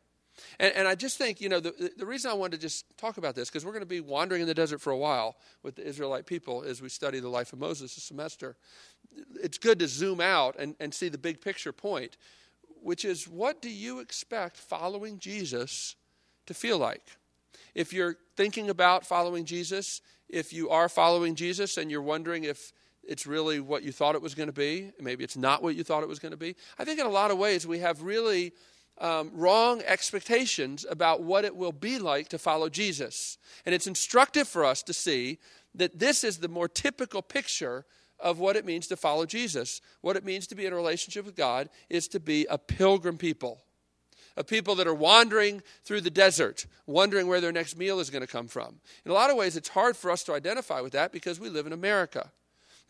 And, 0.59 0.75
and 0.75 0.88
I 0.88 0.94
just 0.94 1.18
think, 1.18 1.40
you 1.40 1.49
know, 1.49 1.61
the, 1.61 1.90
the 1.97 2.06
reason 2.06 2.30
I 2.30 2.35
wanted 2.35 2.56
to 2.56 2.62
just 2.62 2.85
talk 2.97 3.18
about 3.18 3.35
this, 3.35 3.49
because 3.49 3.64
we're 3.64 3.73
going 3.73 3.82
to 3.82 3.87
be 3.87 4.00
wandering 4.00 4.42
in 4.42 4.49
the 4.49 4.54
desert 4.54 4.80
for 4.80 4.90
a 4.90 4.97
while 4.97 5.37
with 5.62 5.76
the 5.76 5.87
Israelite 5.87 6.26
people 6.26 6.62
as 6.62 6.80
we 6.80 6.88
study 6.88 7.20
the 7.20 7.28
life 7.28 7.52
of 7.52 7.59
Moses 7.59 7.94
this 7.94 8.04
semester. 8.04 8.56
It's 9.42 9.59
good 9.59 9.78
to 9.80 9.88
zoom 9.88 10.20
out 10.20 10.56
and, 10.59 10.75
and 10.80 10.92
see 10.92 11.09
the 11.09 11.18
big 11.18 11.40
picture 11.40 11.73
point, 11.73 12.16
which 12.82 13.04
is 13.04 13.28
what 13.28 13.61
do 13.61 13.70
you 13.70 14.00
expect 14.00 14.56
following 14.56 15.18
Jesus 15.18 15.97
to 16.47 16.54
feel 16.54 16.78
like? 16.78 17.02
If 17.75 17.92
you're 17.92 18.16
thinking 18.37 18.70
about 18.70 19.06
following 19.06 19.44
Jesus, 19.44 20.00
if 20.28 20.52
you 20.52 20.70
are 20.70 20.88
following 20.88 21.35
Jesus 21.35 21.76
and 21.76 21.90
you're 21.90 22.02
wondering 22.02 22.44
if 22.44 22.73
it's 23.02 23.26
really 23.26 23.61
what 23.61 23.82
you 23.82 23.92
thought 23.92 24.14
it 24.14 24.23
was 24.23 24.35
going 24.35 24.49
to 24.49 24.52
be, 24.52 24.92
maybe 25.00 25.25
it's 25.25 25.37
not 25.37 25.62
what 25.62 25.75
you 25.75 25.82
thought 25.82 26.02
it 26.02 26.09
was 26.09 26.18
going 26.18 26.32
to 26.32 26.38
be, 26.38 26.54
I 26.78 26.85
think 26.85 27.00
in 27.00 27.06
a 27.06 27.11
lot 27.11 27.30
of 27.30 27.38
ways 27.38 27.66
we 27.66 27.78
have 27.78 28.02
really 28.02 28.52
um, 29.00 29.30
wrong 29.35 29.83
expectations 29.87 30.87
about 30.88 31.23
what 31.23 31.45
it 31.45 31.57
will 31.57 31.73
be 31.73 31.99
like 31.99 32.28
to 32.28 32.38
follow 32.38 32.69
Jesus. 32.69 33.38
And 33.64 33.75
it's 33.75 33.87
instructive 33.87 34.47
for 34.47 34.64
us 34.64 34.83
to 34.85 34.92
see 34.92 35.38
that 35.75 35.99
this 35.99 36.23
is 36.23 36.38
the 36.38 36.49
more 36.49 36.69
typical 36.69 37.23
picture 37.23 37.87
of 38.19 38.38
what 38.38 38.57
it 38.57 38.66
means 38.66 38.87
to 38.88 38.97
follow 38.97 39.25
Jesus. 39.25 39.80
What 40.02 40.16
it 40.16 40.25
means 40.25 40.47
to 40.49 40.54
be 40.54 40.66
in 40.66 40.73
a 40.73 40.76
relationship 40.76 41.25
with 41.25 41.37
God 41.37 41.71
is 41.88 42.09
to 42.09 42.21
be 42.21 42.47
a 42.50 42.59
pilgrim 42.59 43.16
people. 43.16 43.62
A 44.37 44.45
people 44.45 44.75
that 44.76 44.87
are 44.87 44.95
wandering 44.95 45.62
through 45.83 46.02
the 46.02 46.11
desert, 46.11 46.66
wondering 46.87 47.26
where 47.26 47.40
their 47.40 47.52
next 47.52 47.76
meal 47.76 47.99
is 47.99 48.11
going 48.11 48.23
to 48.23 48.28
come 48.30 48.47
from. 48.47 48.76
In 49.04 49.11
a 49.11 49.14
lot 49.14 49.30
of 49.30 49.37
ways, 49.37 49.57
it's 49.57 49.71
hard 49.71 49.97
for 49.97 50.11
us 50.11 50.23
to 50.25 50.35
identify 50.35 50.80
with 50.80 50.92
that 50.92 51.12
because 51.12 51.40
we 51.40 51.49
live 51.49 51.66
in 51.66 51.73
America. 51.73 52.30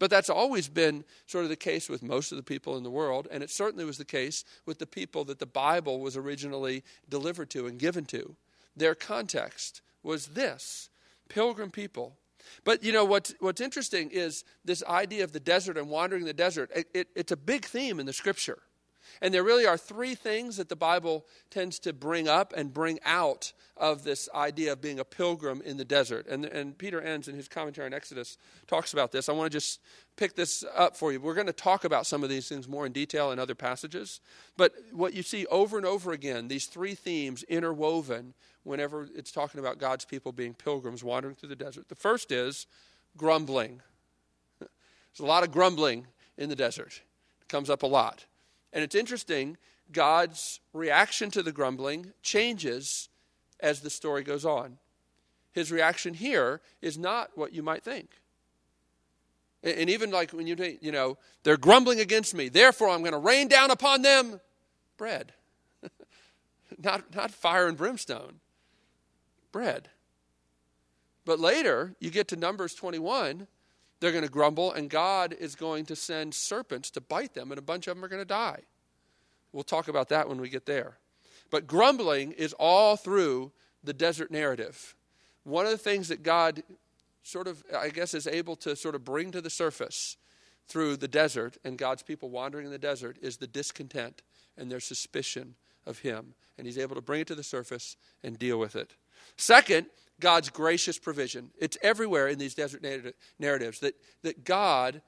But 0.00 0.10
that's 0.10 0.30
always 0.30 0.68
been 0.68 1.04
sort 1.26 1.44
of 1.44 1.50
the 1.50 1.56
case 1.56 1.88
with 1.88 2.02
most 2.02 2.32
of 2.32 2.36
the 2.36 2.42
people 2.42 2.76
in 2.76 2.82
the 2.82 2.90
world, 2.90 3.28
and 3.30 3.42
it 3.42 3.50
certainly 3.50 3.84
was 3.84 3.98
the 3.98 4.04
case 4.04 4.44
with 4.64 4.78
the 4.78 4.86
people 4.86 5.24
that 5.26 5.38
the 5.38 5.46
Bible 5.46 6.00
was 6.00 6.16
originally 6.16 6.82
delivered 7.08 7.50
to 7.50 7.66
and 7.66 7.78
given 7.78 8.06
to. 8.06 8.34
Their 8.74 8.94
context 8.94 9.82
was 10.02 10.28
this 10.28 10.88
pilgrim 11.28 11.70
people. 11.70 12.16
But 12.64 12.82
you 12.82 12.92
know 12.92 13.04
what's 13.04 13.34
what's 13.40 13.60
interesting 13.60 14.10
is 14.10 14.44
this 14.64 14.82
idea 14.84 15.22
of 15.22 15.32
the 15.32 15.38
desert 15.38 15.76
and 15.76 15.90
wandering 15.90 16.24
the 16.24 16.32
desert. 16.32 16.70
It, 16.74 16.88
it, 16.94 17.08
it's 17.14 17.32
a 17.32 17.36
big 17.36 17.66
theme 17.66 18.00
in 18.00 18.06
the 18.06 18.14
Scripture. 18.14 18.58
And 19.20 19.32
there 19.32 19.42
really 19.42 19.66
are 19.66 19.76
three 19.76 20.14
things 20.14 20.56
that 20.56 20.68
the 20.68 20.76
Bible 20.76 21.26
tends 21.50 21.78
to 21.80 21.92
bring 21.92 22.28
up 22.28 22.52
and 22.56 22.72
bring 22.72 22.98
out 23.04 23.52
of 23.76 24.04
this 24.04 24.28
idea 24.34 24.72
of 24.72 24.80
being 24.80 24.98
a 24.98 25.04
pilgrim 25.04 25.62
in 25.64 25.76
the 25.76 25.84
desert. 25.84 26.26
And, 26.28 26.44
and 26.44 26.76
Peter 26.76 27.00
Enns 27.00 27.28
in 27.28 27.34
his 27.34 27.48
commentary 27.48 27.86
on 27.86 27.94
Exodus 27.94 28.36
talks 28.66 28.92
about 28.92 29.10
this. 29.10 29.28
I 29.28 29.32
want 29.32 29.50
to 29.50 29.56
just 29.56 29.80
pick 30.16 30.36
this 30.36 30.64
up 30.76 30.96
for 30.96 31.12
you. 31.12 31.20
We're 31.20 31.34
going 31.34 31.46
to 31.46 31.52
talk 31.52 31.84
about 31.84 32.06
some 32.06 32.22
of 32.22 32.28
these 32.28 32.48
things 32.48 32.68
more 32.68 32.84
in 32.84 32.92
detail 32.92 33.32
in 33.32 33.38
other 33.38 33.54
passages. 33.54 34.20
But 34.56 34.72
what 34.92 35.14
you 35.14 35.22
see 35.22 35.46
over 35.46 35.78
and 35.78 35.86
over 35.86 36.12
again, 36.12 36.48
these 36.48 36.66
three 36.66 36.94
themes 36.94 37.42
interwoven 37.44 38.34
whenever 38.64 39.08
it's 39.14 39.32
talking 39.32 39.60
about 39.60 39.78
God's 39.78 40.04
people 40.04 40.32
being 40.32 40.54
pilgrims 40.54 41.02
wandering 41.02 41.34
through 41.34 41.48
the 41.48 41.56
desert. 41.56 41.88
The 41.88 41.94
first 41.94 42.30
is 42.30 42.66
grumbling. 43.16 43.80
There's 44.58 45.20
a 45.20 45.24
lot 45.24 45.42
of 45.42 45.50
grumbling 45.50 46.06
in 46.36 46.48
the 46.48 46.56
desert. 46.56 47.00
It 47.40 47.48
comes 47.48 47.70
up 47.70 47.82
a 47.82 47.86
lot. 47.86 48.26
And 48.72 48.84
it's 48.84 48.94
interesting, 48.94 49.56
God's 49.92 50.60
reaction 50.72 51.30
to 51.32 51.42
the 51.42 51.52
grumbling 51.52 52.12
changes 52.22 53.08
as 53.60 53.80
the 53.80 53.90
story 53.90 54.22
goes 54.22 54.44
on. 54.44 54.78
His 55.52 55.72
reaction 55.72 56.14
here 56.14 56.60
is 56.80 56.96
not 56.96 57.30
what 57.34 57.52
you 57.52 57.62
might 57.62 57.82
think. 57.82 58.10
And 59.62 59.90
even 59.90 60.10
like 60.10 60.30
when 60.30 60.46
you, 60.46 60.56
you 60.80 60.92
know, 60.92 61.18
they're 61.42 61.58
grumbling 61.58 62.00
against 62.00 62.34
me, 62.34 62.48
therefore 62.48 62.88
I'm 62.88 63.00
going 63.00 63.12
to 63.12 63.18
rain 63.18 63.48
down 63.48 63.70
upon 63.70 64.02
them 64.02 64.40
bread. 64.96 65.32
not, 66.78 67.14
not 67.14 67.30
fire 67.30 67.66
and 67.66 67.76
brimstone, 67.76 68.40
bread. 69.52 69.88
But 71.26 71.40
later, 71.40 71.94
you 72.00 72.10
get 72.10 72.28
to 72.28 72.36
Numbers 72.36 72.74
21, 72.74 73.46
they're 74.00 74.12
going 74.12 74.24
to 74.24 74.30
grumble, 74.30 74.72
and 74.72 74.88
God 74.88 75.34
is 75.38 75.54
going 75.54 75.84
to 75.86 75.96
send 75.96 76.34
serpents 76.34 76.90
to 76.92 77.00
bite 77.00 77.34
them, 77.34 77.52
and 77.52 77.58
a 77.58 77.62
bunch 77.62 77.86
of 77.86 77.96
them 77.96 78.04
are 78.04 78.08
going 78.08 78.22
to 78.22 78.26
die. 78.26 78.62
We'll 79.52 79.62
talk 79.62 79.88
about 79.88 80.08
that 80.08 80.28
when 80.28 80.40
we 80.40 80.48
get 80.48 80.66
there. 80.66 80.98
But 81.50 81.66
grumbling 81.66 82.32
is 82.32 82.52
all 82.54 82.96
through 82.96 83.52
the 83.82 83.92
desert 83.92 84.30
narrative. 84.30 84.94
One 85.44 85.66
of 85.66 85.72
the 85.72 85.78
things 85.78 86.08
that 86.08 86.22
God 86.22 86.62
sort 87.22 87.48
of, 87.48 87.62
I 87.76 87.88
guess, 87.88 88.14
is 88.14 88.26
able 88.26 88.56
to 88.56 88.76
sort 88.76 88.94
of 88.94 89.04
bring 89.04 89.32
to 89.32 89.40
the 89.40 89.50
surface 89.50 90.16
through 90.68 90.96
the 90.96 91.08
desert 91.08 91.56
and 91.64 91.76
God's 91.76 92.02
people 92.02 92.30
wandering 92.30 92.66
in 92.66 92.72
the 92.72 92.78
desert 92.78 93.18
is 93.20 93.36
the 93.36 93.46
discontent 93.46 94.22
and 94.56 94.70
their 94.70 94.80
suspicion 94.80 95.56
of 95.86 95.98
Him. 95.98 96.34
And 96.56 96.66
He's 96.66 96.78
able 96.78 96.94
to 96.94 97.02
bring 97.02 97.22
it 97.22 97.26
to 97.28 97.34
the 97.34 97.42
surface 97.42 97.96
and 98.22 98.38
deal 98.38 98.58
with 98.58 98.76
it. 98.76 98.94
Second, 99.36 99.86
God's 100.20 100.50
gracious 100.50 100.98
provision. 100.98 101.50
It's 101.58 101.78
everywhere 101.82 102.28
in 102.28 102.38
these 102.38 102.54
desert 102.54 102.84
narratives 103.38 103.80
that, 103.80 103.94
that 104.22 104.44
God, 104.44 105.02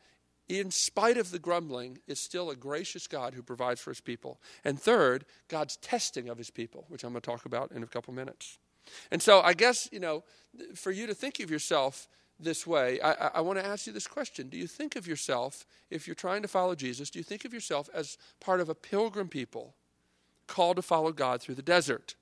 in 0.48 0.70
spite 0.70 1.18
of 1.18 1.30
the 1.30 1.38
grumbling, 1.38 1.98
is 2.06 2.18
still 2.18 2.50
a 2.50 2.56
gracious 2.56 3.06
God 3.06 3.34
who 3.34 3.42
provides 3.42 3.80
for 3.80 3.90
his 3.90 4.00
people. 4.00 4.40
And 4.64 4.80
third, 4.80 5.24
God's 5.48 5.76
testing 5.76 6.28
of 6.28 6.38
his 6.38 6.50
people, 6.50 6.86
which 6.88 7.04
I'm 7.04 7.12
going 7.12 7.20
to 7.20 7.30
talk 7.30 7.44
about 7.44 7.72
in 7.72 7.82
a 7.82 7.86
couple 7.86 8.12
minutes. 8.14 8.58
And 9.10 9.22
so 9.22 9.40
I 9.40 9.52
guess, 9.52 9.88
you 9.92 10.00
know, 10.00 10.24
for 10.74 10.90
you 10.90 11.06
to 11.06 11.14
think 11.14 11.40
of 11.40 11.50
yourself 11.50 12.08
this 12.40 12.66
way, 12.66 13.00
I, 13.00 13.12
I 13.34 13.40
want 13.40 13.58
to 13.58 13.64
ask 13.64 13.86
you 13.86 13.92
this 13.92 14.08
question. 14.08 14.48
Do 14.48 14.56
you 14.56 14.66
think 14.66 14.96
of 14.96 15.06
yourself, 15.06 15.64
if 15.90 16.08
you're 16.08 16.16
trying 16.16 16.42
to 16.42 16.48
follow 16.48 16.74
Jesus, 16.74 17.10
do 17.10 17.20
you 17.20 17.22
think 17.22 17.44
of 17.44 17.54
yourself 17.54 17.88
as 17.94 18.18
part 18.40 18.60
of 18.60 18.68
a 18.68 18.74
pilgrim 18.74 19.28
people 19.28 19.74
called 20.48 20.76
to 20.76 20.82
follow 20.82 21.12
God 21.12 21.40
through 21.40 21.54
the 21.54 21.62
desert? 21.62 22.16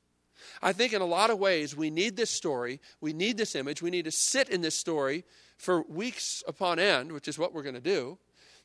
I 0.63 0.73
think 0.73 0.93
in 0.93 1.03
a 1.03 1.07
lot 1.07 1.31
of 1.31 1.39
ways 1.39 1.77
we 1.77 1.91
need 1.91 2.17
this 2.17 2.31
story, 2.31 2.81
we 3.01 3.13
need 3.13 3.37
this 3.37 3.55
image, 3.55 3.83
we 3.83 3.91
need 3.91 4.05
to 4.05 4.11
sit 4.11 4.49
in 4.49 4.61
this 4.61 4.77
story 4.77 5.25
for 5.57 5.83
weeks 5.83 6.43
upon 6.47 6.79
end, 6.79 7.13
which 7.13 7.29
is 7.29 7.39
what 7.39 7.53
we're 7.53 7.63
going 7.63 7.75
to 7.75 7.81
do, 7.81 8.19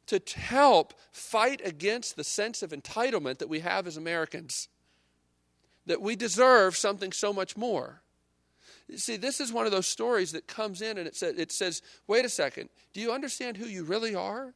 to 0.08 0.22
help 0.36 0.94
fight 1.12 1.62
against 1.63 2.15
the 2.15 2.24
sense 2.24 2.62
of 2.62 2.72
entitlement 2.72 3.39
that 3.39 3.50
we 3.50 3.60
have 3.60 3.88
as 3.88 3.98
Americans. 3.98 4.70
That 5.86 6.01
we 6.01 6.15
deserve 6.15 6.75
something 6.75 7.12
so 7.12 7.34
much 7.34 7.58
more. 7.58 8.01
See, 8.96 9.17
this 9.17 9.39
is 9.39 9.51
one 9.51 9.65
of 9.65 9.72
those 9.72 9.88
stories 9.88 10.32
that 10.32 10.48
comes 10.48 10.82
in 10.82 10.98
and 10.98 11.08
it 11.08 11.15
says, 11.15 11.38
it 11.38 11.51
says, 11.51 11.82
wait 12.08 12.25
a 12.25 12.29
second, 12.29 12.70
do 12.94 13.01
you 13.01 13.12
understand 13.12 13.58
who 13.58 13.65
you 13.65 13.84
really 13.84 14.15
are? 14.15 14.53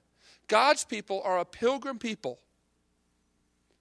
God's 0.48 0.84
people 0.84 1.22
are 1.24 1.40
a 1.40 1.46
pilgrim 1.46 1.98
people 1.98 2.40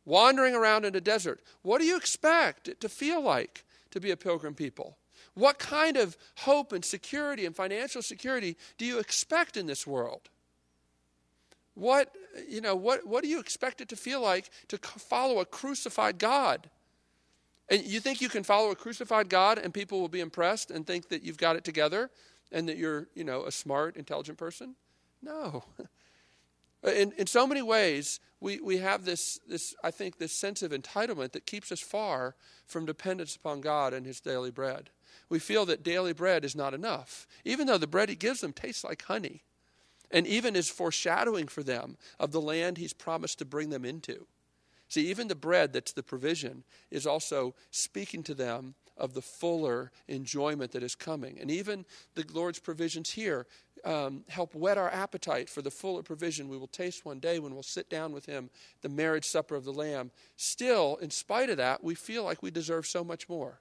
wandering 0.09 0.55
around 0.55 0.87
in 0.87 0.97
a 0.97 1.01
desert. 1.01 1.41
What 1.63 1.81
do 1.81 1.87
you 1.87 1.97
expect 1.97 2.67
it 2.67 2.81
to 2.81 2.89
feel 2.89 3.21
like 3.21 3.65
to 3.91 4.01
be 4.01 4.11
a 4.11 4.17
pilgrim 4.17 4.55
people? 4.55 4.97
What 5.35 5.59
kind 5.59 5.97
of 5.99 6.17
hope 6.39 6.73
and 6.73 6.83
security 6.85 7.45
and 7.45 7.55
financial 7.55 8.01
security 8.01 8.57
do 8.79 8.87
you 8.87 8.99
expect 8.99 9.57
in 9.57 9.67
this 9.67 9.87
world? 9.87 10.31
What, 11.75 12.13
you 12.49 12.61
know, 12.61 12.75
what, 12.75 13.07
what 13.07 13.23
do 13.23 13.29
you 13.29 13.39
expect 13.39 13.83
it 13.83 13.89
to 13.91 13.97
feel 13.97 14.21
like 14.21 14.51
to 14.69 14.79
follow 14.79 15.41
a 15.41 15.45
crucified 15.45 16.19
God? 16.19 16.71
And 17.69 17.85
you 17.85 18.01
think 18.01 18.23
you 18.23 18.31
can 18.31 18.43
follow 18.43 18.71
a 18.71 18.77
crucified 18.77 19.29
God 19.29 19.59
and 19.59 19.75
people 19.75 20.01
will 20.01 20.09
be 20.09 20.21
impressed 20.21 20.71
and 20.71 20.87
think 20.87 21.11
that 21.11 21.23
you've 21.23 21.37
got 21.37 21.55
it 21.55 21.65
together 21.65 22.11
and 22.51 22.67
that 22.67 22.79
you're, 22.79 23.09
you 23.15 23.25
know, 23.25 23.45
a 23.45 23.53
smart, 23.53 23.97
intelligent 23.97 24.39
person? 24.39 24.75
No. 25.23 25.65
Uh, 26.85 26.91
in, 26.91 27.13
in 27.13 27.27
so 27.27 27.47
many 27.47 27.63
ways, 27.63 28.21
we, 28.41 28.61
we 28.61 28.79
have 28.79 29.05
this, 29.05 29.41
this, 29.49 29.75
I 29.83 29.91
think, 29.91 30.19
this 30.19 30.33
sense 30.33 30.63
of 30.63 30.73
entitlement 30.73 31.33
that 31.33 31.47
keeps 31.47 31.73
us 31.73 31.81
far 31.81 32.37
from 32.67 32.87
dependence 32.87 33.37
upon 33.37 33.61
God 33.61 33.93
and 33.93 34.07
His 34.07 34.21
daily 34.21 34.51
bread. 34.51 34.91
We 35.29 35.39
feel 35.39 35.67
that 35.67 35.83
daily 35.83 36.13
bread 36.13 36.45
is 36.45 36.55
not 36.55 36.75
enough, 36.75 37.27
even 37.45 37.67
though 37.67 37.79
the 37.79 37.87
bread 37.87 38.09
He 38.09 38.15
gives 38.15 38.41
them 38.41 38.53
tastes 38.53 38.85
like 38.85 39.03
honey 39.03 39.43
and 40.11 40.27
even 40.27 40.57
is 40.57 40.71
foreshadowing 40.71 41.49
for 41.49 41.63
them 41.63 41.97
of 42.19 42.33
the 42.33 42.41
land 42.41 42.79
He's 42.79 42.93
promised 42.93 43.39
to 43.39 43.45
bring 43.45 43.71
them 43.71 43.85
into. 43.85 44.27
See, 44.89 45.09
even 45.09 45.29
the 45.29 45.35
bread 45.35 45.73
that's 45.73 45.93
the 45.93 46.03
provision 46.03 46.65
is 46.91 47.07
also 47.07 47.55
speaking 47.71 48.23
to 48.25 48.35
them 48.35 48.75
of 48.97 49.15
the 49.15 49.23
fuller 49.23 49.93
enjoyment 50.09 50.73
that 50.73 50.83
is 50.83 50.95
coming. 50.95 51.39
And 51.39 51.51
even 51.51 51.85
the 52.15 52.25
Lord's 52.33 52.59
provisions 52.59 53.11
here 53.11 53.47
um, 53.85 54.25
help 54.29 54.55
whet 54.55 54.79
our 54.79 54.91
appetite 54.91 55.49
for 55.49 55.63
the 55.63 55.71
fuller 55.71 56.03
provision 56.03 56.49
we 56.49 56.59
will 56.59 56.67
taste 56.67 57.05
one 57.05 57.19
day 57.19 57.39
when 57.39 57.55
we'll 57.55 57.63
sit 57.63 57.89
down 57.89 58.13
with 58.13 58.27
Him, 58.27 58.51
the 58.83 58.89
marriage 58.89 59.25
supper 59.25 59.55
of 59.55 59.65
the 59.65 59.73
Lamb. 59.73 60.11
Still, 60.37 60.97
in 60.97 61.11
spite 61.11 61.51
of 61.51 61.57
that, 61.57 61.83
we 61.83 61.95
feel 61.95 62.25
like 62.25 62.43
we 62.43 62.51
deserve 62.51 62.87
so 62.87 63.05
much 63.05 63.29
more. 63.29 63.61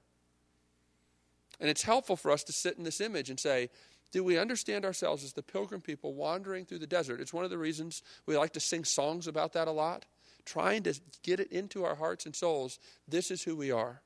And 1.59 1.69
it's 1.69 1.83
helpful 1.83 2.15
for 2.15 2.31
us 2.31 2.43
to 2.45 2.53
sit 2.53 2.77
in 2.77 2.83
this 2.83 3.01
image 3.01 3.29
and 3.29 3.39
say, 3.39 3.69
do 4.11 4.23
we 4.23 4.37
understand 4.37 4.85
ourselves 4.85 5.23
as 5.23 5.33
the 5.33 5.43
pilgrim 5.43 5.81
people 5.81 6.13
wandering 6.13 6.65
through 6.65 6.79
the 6.79 6.87
desert? 6.87 7.19
It's 7.19 7.33
one 7.33 7.43
of 7.43 7.49
the 7.49 7.57
reasons 7.57 8.03
we 8.25 8.37
like 8.37 8.53
to 8.53 8.59
sing 8.59 8.83
songs 8.83 9.27
about 9.27 9.53
that 9.53 9.67
a 9.67 9.71
lot, 9.71 10.05
trying 10.45 10.83
to 10.83 10.99
get 11.23 11.39
it 11.39 11.51
into 11.51 11.83
our 11.83 11.95
hearts 11.95 12.25
and 12.25 12.35
souls. 12.35 12.79
This 13.07 13.31
is 13.31 13.43
who 13.43 13.55
we 13.55 13.71
are. 13.71 14.01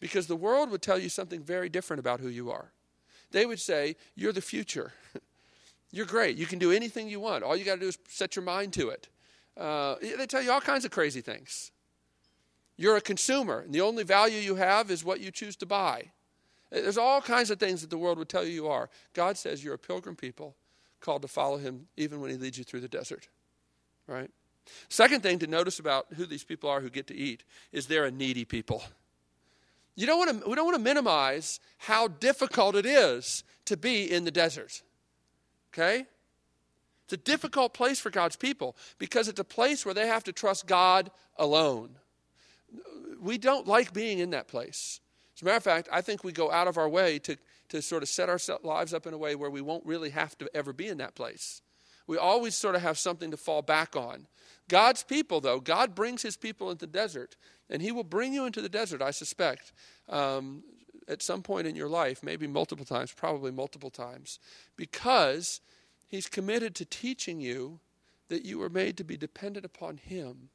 Because 0.00 0.26
the 0.26 0.36
world 0.36 0.70
would 0.70 0.82
tell 0.82 0.98
you 0.98 1.08
something 1.08 1.42
very 1.42 1.68
different 1.68 2.00
about 2.00 2.20
who 2.20 2.28
you 2.28 2.50
are. 2.50 2.72
They 3.30 3.46
would 3.46 3.60
say, 3.60 3.96
You're 4.14 4.32
the 4.32 4.40
future. 4.40 4.92
You're 5.90 6.06
great. 6.06 6.36
You 6.36 6.46
can 6.46 6.58
do 6.58 6.70
anything 6.70 7.08
you 7.08 7.20
want. 7.20 7.42
All 7.42 7.56
you 7.56 7.64
got 7.64 7.76
to 7.76 7.80
do 7.80 7.88
is 7.88 7.98
set 8.08 8.36
your 8.36 8.44
mind 8.44 8.72
to 8.74 8.90
it. 8.90 9.08
Uh, 9.56 9.96
they 10.00 10.26
tell 10.26 10.42
you 10.42 10.52
all 10.52 10.60
kinds 10.60 10.84
of 10.84 10.90
crazy 10.90 11.20
things. 11.20 11.72
You're 12.76 12.96
a 12.96 13.00
consumer, 13.00 13.60
and 13.60 13.74
the 13.74 13.80
only 13.80 14.04
value 14.04 14.38
you 14.38 14.54
have 14.54 14.90
is 14.90 15.04
what 15.04 15.20
you 15.20 15.30
choose 15.30 15.56
to 15.56 15.66
buy. 15.66 16.12
There's 16.70 16.98
all 16.98 17.20
kinds 17.20 17.50
of 17.50 17.58
things 17.58 17.80
that 17.80 17.90
the 17.90 17.98
world 17.98 18.18
would 18.18 18.28
tell 18.28 18.44
you 18.44 18.52
you 18.52 18.68
are. 18.68 18.90
God 19.14 19.36
says 19.36 19.64
you're 19.64 19.74
a 19.74 19.78
pilgrim 19.78 20.14
people 20.14 20.54
called 21.00 21.22
to 21.22 21.28
follow 21.28 21.56
him 21.56 21.88
even 21.96 22.20
when 22.20 22.30
he 22.30 22.36
leads 22.36 22.58
you 22.58 22.64
through 22.64 22.80
the 22.80 22.88
desert. 22.88 23.28
Right? 24.06 24.30
Second 24.88 25.22
thing 25.22 25.38
to 25.38 25.46
notice 25.46 25.78
about 25.78 26.06
who 26.14 26.26
these 26.26 26.44
people 26.44 26.68
are 26.68 26.80
who 26.80 26.90
get 26.90 27.06
to 27.08 27.16
eat 27.16 27.42
is 27.72 27.86
they're 27.86 28.04
a 28.04 28.10
needy 28.10 28.44
people. 28.44 28.82
You 29.96 30.06
don't 30.06 30.18
want 30.18 30.42
to, 30.42 30.48
we 30.48 30.54
don't 30.54 30.66
want 30.66 30.76
to 30.76 30.82
minimize 30.82 31.58
how 31.78 32.06
difficult 32.06 32.76
it 32.76 32.86
is 32.86 33.42
to 33.64 33.76
be 33.76 34.04
in 34.04 34.24
the 34.24 34.30
desert. 34.30 34.82
Okay? 35.72 36.06
It's 37.04 37.12
a 37.14 37.16
difficult 37.16 37.72
place 37.72 37.98
for 37.98 38.10
God's 38.10 38.36
people 38.36 38.76
because 38.98 39.28
it's 39.28 39.40
a 39.40 39.44
place 39.44 39.86
where 39.86 39.94
they 39.94 40.06
have 40.06 40.24
to 40.24 40.32
trust 40.32 40.66
God 40.66 41.10
alone. 41.36 41.96
We 43.20 43.38
don't 43.38 43.66
like 43.66 43.92
being 43.92 44.18
in 44.18 44.30
that 44.30 44.46
place. 44.46 45.00
As 45.34 45.42
a 45.42 45.44
matter 45.44 45.56
of 45.56 45.62
fact, 45.62 45.88
I 45.90 46.00
think 46.00 46.22
we 46.22 46.32
go 46.32 46.50
out 46.50 46.68
of 46.68 46.76
our 46.76 46.88
way 46.88 47.18
to, 47.20 47.36
to 47.70 47.80
sort 47.80 48.02
of 48.02 48.08
set 48.08 48.28
our 48.28 48.38
lives 48.62 48.92
up 48.92 49.06
in 49.06 49.14
a 49.14 49.18
way 49.18 49.36
where 49.36 49.50
we 49.50 49.60
won't 49.60 49.86
really 49.86 50.10
have 50.10 50.36
to 50.38 50.50
ever 50.54 50.72
be 50.72 50.88
in 50.88 50.98
that 50.98 51.14
place. 51.14 51.62
We 52.06 52.16
always 52.16 52.54
sort 52.54 52.74
of 52.74 52.82
have 52.82 52.98
something 52.98 53.30
to 53.30 53.36
fall 53.36 53.62
back 53.62 53.94
on. 53.94 54.26
God's 54.68 55.02
people, 55.02 55.40
though, 55.40 55.60
God 55.60 55.94
brings 55.94 56.22
his 56.22 56.36
people 56.36 56.70
into 56.70 56.86
the 56.86 56.92
desert, 56.92 57.36
and 57.70 57.80
he 57.80 57.92
will 57.92 58.04
bring 58.04 58.34
you 58.34 58.46
into 58.46 58.60
the 58.60 58.68
desert, 58.68 59.00
I 59.00 59.12
suspect, 59.12 59.72
um, 60.08 60.62
at 61.08 61.22
some 61.22 61.42
point 61.42 61.66
in 61.66 61.74
your 61.74 61.88
life, 61.88 62.22
maybe 62.22 62.46
multiple 62.46 62.84
times, 62.84 63.12
probably 63.12 63.50
multiple 63.50 63.90
times, 63.90 64.38
because 64.76 65.60
he's 66.06 66.28
committed 66.28 66.74
to 66.74 66.84
teaching 66.84 67.40
you 67.40 67.80
that 68.28 68.44
you 68.44 68.58
were 68.58 68.68
made 68.68 68.96
to 68.98 69.04
be 69.04 69.16
dependent 69.16 69.64
upon 69.64 69.96
him. 69.96 70.50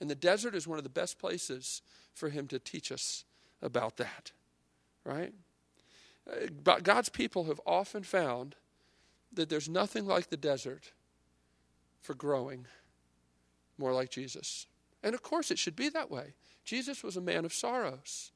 And 0.00 0.10
the 0.10 0.14
desert 0.14 0.54
is 0.54 0.66
one 0.66 0.78
of 0.78 0.84
the 0.84 0.90
best 0.90 1.18
places 1.18 1.82
for 2.14 2.30
him 2.30 2.48
to 2.48 2.58
teach 2.58 2.90
us 2.90 3.24
about 3.60 3.98
that, 3.98 4.32
right? 5.04 5.32
Uh, 6.28 6.46
but 6.62 6.82
God's 6.82 7.08
people 7.08 7.44
have 7.44 7.60
often 7.66 8.02
found 8.02 8.56
that 9.32 9.48
there's 9.48 9.68
nothing 9.68 10.06
like 10.06 10.30
the 10.30 10.36
desert 10.36 10.92
for 12.00 12.14
growing 12.14 12.66
more 13.78 13.92
like 13.92 14.10
Jesus. 14.10 14.66
And 15.02 15.14
of 15.14 15.22
course, 15.22 15.50
it 15.50 15.58
should 15.58 15.76
be 15.76 15.88
that 15.90 16.10
way. 16.10 16.34
Jesus 16.64 17.02
was 17.02 17.16
a 17.16 17.20
man 17.20 17.44
of 17.44 17.52
sorrows. 17.52 18.32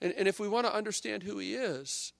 And, 0.00 0.12
and 0.12 0.28
if 0.28 0.38
we 0.40 0.48
want 0.48 0.66
to 0.66 0.74
understand 0.74 1.22
who 1.22 1.38
he 1.38 1.54
is, 1.54 2.12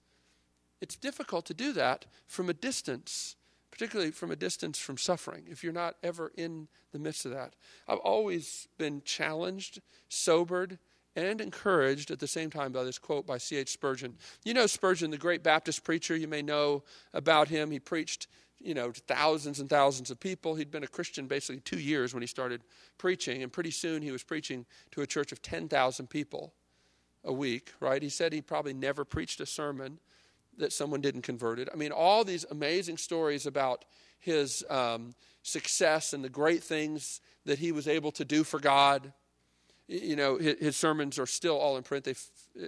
it's 0.81 0.95
difficult 0.95 1.45
to 1.45 1.53
do 1.53 1.73
that 1.73 2.05
from 2.27 2.49
a 2.49 2.53
distance, 2.53 3.35
particularly 3.71 4.11
from 4.11 4.31
a 4.31 4.35
distance 4.35 4.79
from 4.79 4.97
suffering, 4.97 5.45
if 5.49 5.63
you're 5.63 5.73
not 5.73 5.95
ever 6.03 6.31
in 6.35 6.67
the 6.91 6.99
midst 6.99 7.25
of 7.25 7.31
that. 7.31 7.53
I've 7.87 7.99
always 7.99 8.67
been 8.77 9.01
challenged, 9.03 9.81
sobered, 10.07 10.79
and 11.15 11.41
encouraged 11.41 12.11
at 12.11 12.19
the 12.19 12.27
same 12.27 12.49
time 12.49 12.71
by 12.71 12.83
this 12.83 12.97
quote 12.97 13.25
by 13.25 13.37
C.H. 13.37 13.69
Spurgeon. 13.69 14.15
You 14.45 14.53
know 14.53 14.67
Spurgeon, 14.67 15.11
the 15.11 15.17
great 15.17 15.43
Baptist 15.43 15.83
preacher, 15.83 16.15
you 16.15 16.27
may 16.27 16.41
know 16.41 16.83
about 17.13 17.49
him. 17.49 17.71
He 17.71 17.79
preached 17.79 18.27
you 18.61 18.73
know, 18.73 18.91
thousands 19.07 19.59
and 19.59 19.69
thousands 19.69 20.11
of 20.11 20.19
people. 20.19 20.55
He'd 20.55 20.71
been 20.71 20.83
a 20.83 20.87
Christian 20.87 21.27
basically 21.27 21.61
two 21.61 21.79
years 21.79 22.13
when 22.13 22.21
he 22.21 22.27
started 22.27 22.61
preaching, 22.97 23.41
and 23.41 23.51
pretty 23.51 23.71
soon 23.71 24.01
he 24.01 24.11
was 24.11 24.23
preaching 24.23 24.65
to 24.91 25.01
a 25.01 25.07
church 25.07 25.31
of 25.31 25.41
10,000 25.41 26.09
people 26.09 26.53
a 27.23 27.33
week, 27.33 27.73
right? 27.79 28.01
He 28.01 28.09
said 28.09 28.33
he 28.33 28.41
probably 28.41 28.73
never 28.73 29.05
preached 29.05 29.39
a 29.41 29.45
sermon 29.45 29.99
that 30.57 30.73
someone 30.73 31.01
didn't 31.01 31.21
convert 31.21 31.59
it. 31.59 31.69
I 31.71 31.75
mean, 31.75 31.91
all 31.91 32.23
these 32.23 32.45
amazing 32.51 32.97
stories 32.97 33.45
about 33.45 33.85
his 34.19 34.63
um, 34.69 35.13
success 35.41 36.13
and 36.13 36.23
the 36.23 36.29
great 36.29 36.63
things 36.63 37.21
that 37.45 37.59
he 37.59 37.71
was 37.71 37.87
able 37.87 38.11
to 38.13 38.25
do 38.25 38.43
for 38.43 38.59
God. 38.59 39.13
You 39.87 40.15
know, 40.15 40.37
his, 40.37 40.59
his 40.59 40.77
sermons 40.77 41.17
are 41.17 41.25
still 41.25 41.57
all 41.57 41.77
in 41.77 41.83
print. 41.83 42.03
They 42.03 42.15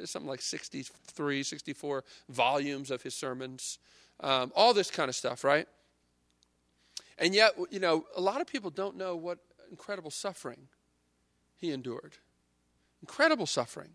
something 0.05 0.29
like 0.29 0.41
63, 0.41 1.43
64 1.43 2.03
volumes 2.29 2.91
of 2.91 3.01
his 3.01 3.13
sermons. 3.13 3.77
Um, 4.21 4.51
all 4.55 4.73
this 4.73 4.89
kind 4.89 5.09
of 5.09 5.15
stuff, 5.15 5.43
right? 5.43 5.67
And 7.17 7.35
yet, 7.35 7.53
you 7.69 7.79
know, 7.79 8.05
a 8.15 8.21
lot 8.21 8.41
of 8.41 8.47
people 8.47 8.69
don't 8.69 8.95
know 8.95 9.15
what 9.15 9.39
incredible 9.69 10.11
suffering 10.11 10.67
he 11.57 11.71
endured. 11.71 12.17
Incredible 13.01 13.45
suffering. 13.45 13.91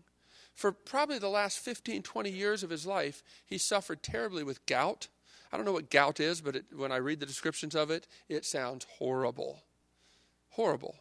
For 0.57 0.71
probably 0.71 1.19
the 1.19 1.29
last 1.29 1.59
15, 1.59 2.01
20 2.01 2.31
years 2.31 2.63
of 2.63 2.71
his 2.71 2.87
life, 2.87 3.21
he 3.45 3.59
suffered 3.59 4.01
terribly 4.01 4.43
with 4.43 4.65
gout. 4.65 5.07
I 5.53 5.55
don't 5.55 5.67
know 5.67 5.71
what 5.71 5.91
gout 5.91 6.19
is, 6.19 6.41
but 6.41 6.55
it, 6.55 6.65
when 6.75 6.91
I 6.91 6.97
read 6.97 7.19
the 7.19 7.27
descriptions 7.27 7.75
of 7.75 7.91
it, 7.91 8.07
it 8.27 8.43
sounds 8.43 8.87
horrible. 8.97 9.61
Horrible. 10.49 10.95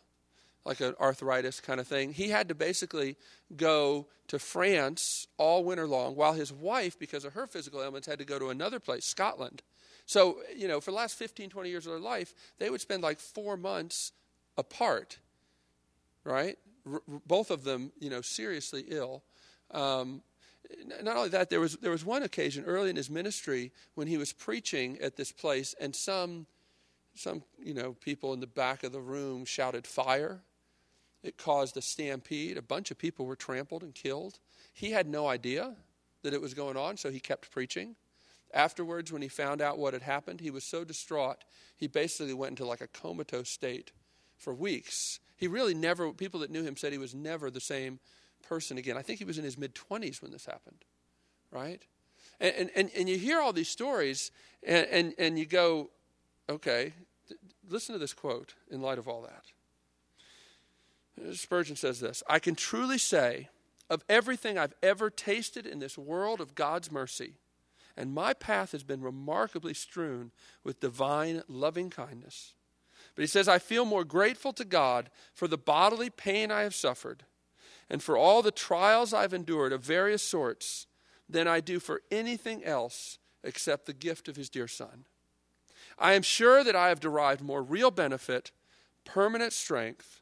Like 0.66 0.80
an 0.80 0.94
arthritis 1.00 1.58
kind 1.60 1.80
of 1.80 1.88
thing. 1.88 2.12
He 2.12 2.28
had 2.28 2.48
to 2.48 2.54
basically 2.54 3.16
go 3.56 4.08
to 4.28 4.38
France 4.38 5.26
all 5.38 5.64
winter 5.64 5.86
long, 5.86 6.16
while 6.16 6.34
his 6.34 6.52
wife, 6.52 6.98
because 6.98 7.25
of 7.25 7.32
her 7.32 7.46
physical 7.46 7.82
ailments, 7.82 8.06
had 8.06 8.18
to 8.18 8.26
go 8.26 8.38
to 8.38 8.50
another 8.50 8.78
place, 8.78 9.06
Scotland. 9.06 9.62
So, 10.04 10.36
you 10.54 10.68
know, 10.68 10.82
for 10.82 10.90
the 10.90 10.98
last 10.98 11.16
15, 11.16 11.48
20 11.48 11.70
years 11.70 11.86
of 11.86 11.92
their 11.92 12.00
life, 12.00 12.34
they 12.58 12.68
would 12.68 12.82
spend 12.82 13.02
like 13.02 13.20
four 13.20 13.56
months 13.56 14.12
apart, 14.58 15.16
right? 16.25 16.58
R- 16.86 17.00
both 17.26 17.50
of 17.50 17.64
them, 17.64 17.90
you 17.98 18.10
know, 18.10 18.20
seriously 18.20 18.84
ill. 18.88 19.22
Um, 19.70 20.23
not 21.02 21.16
only 21.16 21.28
that, 21.30 21.50
there 21.50 21.61
was, 21.61 21.76
there 21.76 21.90
was 21.90 22.04
one 22.04 22.23
occasion 22.23 22.64
early 22.64 22.90
in 22.90 22.96
his 22.96 23.11
ministry 23.11 23.73
when 23.94 24.08
he 24.08 24.16
was 24.16 24.32
preaching 24.32 24.99
at 25.00 25.16
this 25.16 25.32
place, 25.32 25.75
and 25.80 25.94
some, 25.94 26.46
some 27.14 27.42
you 27.58 27.75
know, 27.75 27.94
people 28.00 28.32
in 28.32 28.40
the 28.40 28.46
back 28.46 28.82
of 28.82 28.92
the 28.92 29.00
room 29.00 29.44
shouted 29.44 29.87
fire. 29.87 30.40
It 31.23 31.37
caused 31.37 31.76
a 31.76 31.82
stampede. 31.82 32.56
A 32.56 32.62
bunch 32.62 32.90
of 32.90 32.99
people 32.99 33.26
were 33.26 33.37
trampled 33.37 33.82
and 33.82 33.94
killed. 33.94 34.38
He 34.73 34.90
had 34.90 35.08
no 35.08 35.26
idea 35.26 35.75
that 36.23 36.35
it 36.35 36.40
was 36.40 36.54
going 36.54 36.76
on, 36.76 36.96
so 36.96 37.11
he 37.11 37.20
kept 37.20 37.50
preaching. 37.50 37.96
Afterwards, 38.54 39.12
when 39.12 39.23
he 39.23 39.28
found 39.28 39.61
out 39.61 39.78
what 39.78 39.92
had 39.92 40.02
happened, 40.02 40.40
he 40.40 40.50
was 40.50 40.64
so 40.64 40.85
distraught, 40.85 41.44
he 41.76 41.87
basically 41.87 42.32
went 42.32 42.50
into 42.50 42.64
like 42.64 42.80
a 42.80 42.87
comatose 42.87 43.50
state 43.50 43.92
for 44.37 44.54
weeks. 44.54 45.20
He 45.37 45.49
really 45.49 45.75
never, 45.75 46.12
people 46.12 46.40
that 46.40 46.50
knew 46.50 46.62
him 46.62 46.76
said 46.76 46.92
he 46.92 46.99
was 46.99 47.14
never 47.14 47.50
the 47.50 47.61
same 47.61 47.99
person 48.48 48.78
again. 48.78 48.96
I 48.96 49.02
think 49.02 49.18
he 49.18 49.24
was 49.24 49.38
in 49.38 49.44
his 49.44 49.58
mid 49.58 49.74
20s 49.74 50.22
when 50.22 50.30
this 50.30 50.46
happened, 50.46 50.84
right? 51.50 51.82
And, 52.40 52.70
and, 52.74 52.90
and 52.96 53.08
you 53.08 53.16
hear 53.18 53.40
all 53.40 53.52
these 53.52 53.68
stories, 53.68 54.30
and, 54.62 54.86
and, 54.90 55.14
and 55.18 55.38
you 55.38 55.46
go, 55.46 55.90
okay, 56.48 56.92
th- 57.28 57.40
listen 57.68 57.94
to 57.94 57.98
this 57.98 58.12
quote 58.12 58.54
in 58.70 58.80
light 58.82 58.98
of 58.98 59.08
all 59.08 59.22
that. 59.22 59.44
Spurgeon 61.34 61.76
says 61.76 62.00
this 62.00 62.23
I 62.28 62.38
can 62.38 62.54
truly 62.54 62.99
say, 62.99 63.49
of 63.88 64.04
everything 64.08 64.58
I've 64.58 64.75
ever 64.82 65.10
tasted 65.10 65.66
in 65.66 65.78
this 65.78 65.97
world 65.97 66.40
of 66.40 66.54
God's 66.54 66.90
mercy, 66.90 67.34
and 67.97 68.12
my 68.12 68.34
path 68.34 68.73
has 68.73 68.82
been 68.82 69.00
remarkably 69.00 69.75
strewn 69.75 70.32
with 70.62 70.80
divine 70.80 71.42
loving 71.49 71.88
kindness. 71.88 72.54
But 73.14 73.23
he 73.23 73.28
says, 73.28 73.49
I 73.49 73.58
feel 73.58 73.86
more 73.86 74.04
grateful 74.04 74.52
to 74.54 74.64
God 74.64 75.08
for 75.32 75.49
the 75.49 75.56
bodily 75.56 76.10
pain 76.10 76.50
I 76.50 76.62
have 76.62 76.75
suffered 76.75 77.25
and 77.88 78.02
for 78.02 78.16
all 78.16 78.42
the 78.42 78.50
trials 78.50 79.12
I've 79.14 79.34
endured 79.34 79.72
of 79.72 79.82
various 79.82 80.22
sorts 80.22 80.86
than 81.28 81.46
I 81.49 81.60
do 81.60 81.80
for 81.80 82.02
anything 82.10 82.64
else 82.64 83.18
except 83.42 83.86
the 83.86 83.92
gift 83.92 84.28
of 84.28 84.36
his 84.36 84.50
dear 84.50 84.68
Son. 84.68 85.04
I 85.99 86.12
am 86.12 86.22
sure 86.22 86.62
that 86.62 86.76
I 86.76 86.88
have 86.88 87.00
derived 87.00 87.40
more 87.40 87.62
real 87.62 87.90
benefit, 87.90 88.50
permanent 89.04 89.52
strength, 89.52 90.20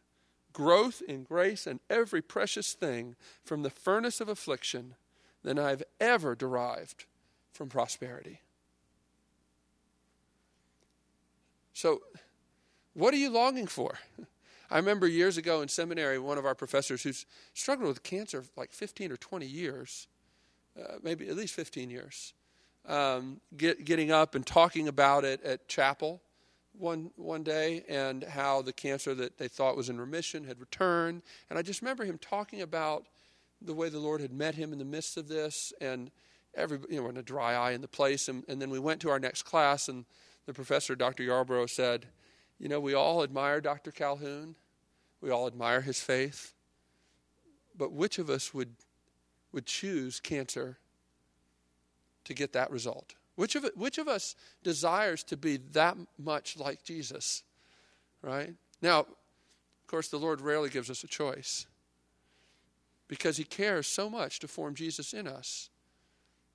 growth 0.53 1.03
in 1.07 1.25
grace, 1.25 1.67
and 1.67 1.81
every 1.91 2.23
precious 2.23 2.75
thing 2.75 3.17
from 3.45 3.63
the 3.63 3.71
furnace 3.71 4.21
of 4.21 4.29
affliction 4.29 4.95
than 5.43 5.59
I 5.59 5.71
have 5.71 5.83
ever 6.01 6.35
derived 6.35 7.07
from 7.53 7.69
prosperity. 7.69 8.41
So, 11.73 12.03
what 12.95 13.13
are 13.13 13.19
you 13.19 13.31
longing 13.31 13.67
for? 13.67 13.99
I 14.71 14.77
remember 14.77 15.07
years 15.07 15.37
ago 15.37 15.63
in 15.63 15.69
seminary, 15.69 16.19
one 16.19 16.39
of 16.39 16.47
our 16.47 16.55
professors 16.55 17.03
who's 17.03 17.27
struggled 17.53 17.89
with 17.89 18.03
cancer 18.03 18.45
like 18.57 18.73
15 18.73 19.13
or 19.13 19.17
20 19.17 19.47
years, 19.47 20.09
uh, 20.79 20.95
maybe 21.03 21.29
at 21.29 21.37
least 21.37 21.55
15 21.55 21.91
years, 21.91 22.33
um, 22.87 23.41
get, 23.57 23.85
getting 23.85 24.11
up 24.11 24.35
and 24.35 24.47
talking 24.47 24.89
about 24.89 25.25
it 25.25 25.43
at 25.43 25.69
chapel 25.69 26.21
one 26.77 27.11
one 27.17 27.43
day 27.43 27.85
and 27.89 28.25
how 28.25 28.61
the 28.61 28.73
cancer 28.73 29.15
that 29.15 29.39
they 29.39 29.49
thought 29.49 29.77
was 29.77 29.89
in 29.89 30.01
remission 30.01 30.45
had 30.45 30.59
returned. 30.61 31.23
And 31.49 31.59
I 31.59 31.63
just 31.63 31.83
remember 31.83 32.05
him 32.05 32.19
talking 32.19 32.63
about 32.63 33.07
the 33.63 33.75
way 33.75 33.89
the 33.89 33.99
Lord 33.99 34.21
had 34.21 34.33
met 34.33 34.55
him 34.55 34.73
in 34.73 34.79
the 34.79 34.85
midst 34.85 35.17
of 35.17 35.29
this, 35.29 35.73
and 35.81 36.11
every 36.55 36.79
you 36.91 37.01
know, 37.01 37.09
in 37.09 37.17
a 37.17 37.23
dry 37.23 37.55
eye 37.55 37.73
in 37.73 37.81
the 37.81 37.89
place. 37.89 38.29
And, 38.29 38.45
and 38.49 38.61
then 38.61 38.71
we 38.71 38.79
went 38.79 39.01
to 39.03 39.11
our 39.11 39.19
next 39.19 39.45
class, 39.45 39.89
and 39.89 40.05
the 40.47 40.53
professor, 40.53 40.95
Dr. 40.95 41.23
Yarbrough, 41.23 41.71
said, 41.71 42.07
"You 42.65 42.71
know, 42.71 42.81
we 42.81 42.95
all 42.95 43.23
admire 43.23 43.61
Dr. 43.61 43.91
Calhoun, 43.91 44.57
we 45.21 45.29
all 45.29 45.47
admire 45.47 45.83
his 45.83 46.01
faith. 46.01 46.55
But 47.77 47.93
which 47.93 48.19
of 48.19 48.31
us 48.31 48.55
would, 48.55 48.75
would 49.53 49.67
choose 49.67 50.19
cancer 50.19 50.79
to 52.25 52.33
get 52.33 52.55
that 52.55 52.71
result? 52.71 53.17
Which 53.35 53.55
of, 53.55 53.71
which 53.77 53.99
of 53.99 54.09
us 54.09 54.35
desires 54.63 55.23
to 55.25 55.37
be 55.37 55.59
that 55.73 55.99
much 56.17 56.57
like 56.57 56.83
Jesus? 56.83 57.43
Right? 58.23 58.55
Now, 58.81 59.01
of 59.01 59.87
course, 59.87 60.09
the 60.09 60.19
Lord 60.19 60.41
rarely 60.41 60.71
gives 60.71 60.89
us 60.89 61.05
a 61.05 61.09
choice 61.09 61.67
because 63.09 63.37
he 63.37 63.45
cares 63.45 63.87
so 63.87 64.09
much 64.09 64.39
to 64.39 64.49
form 64.49 64.75
Jesus 64.75 65.13
in 65.13 65.29
us 65.29 65.69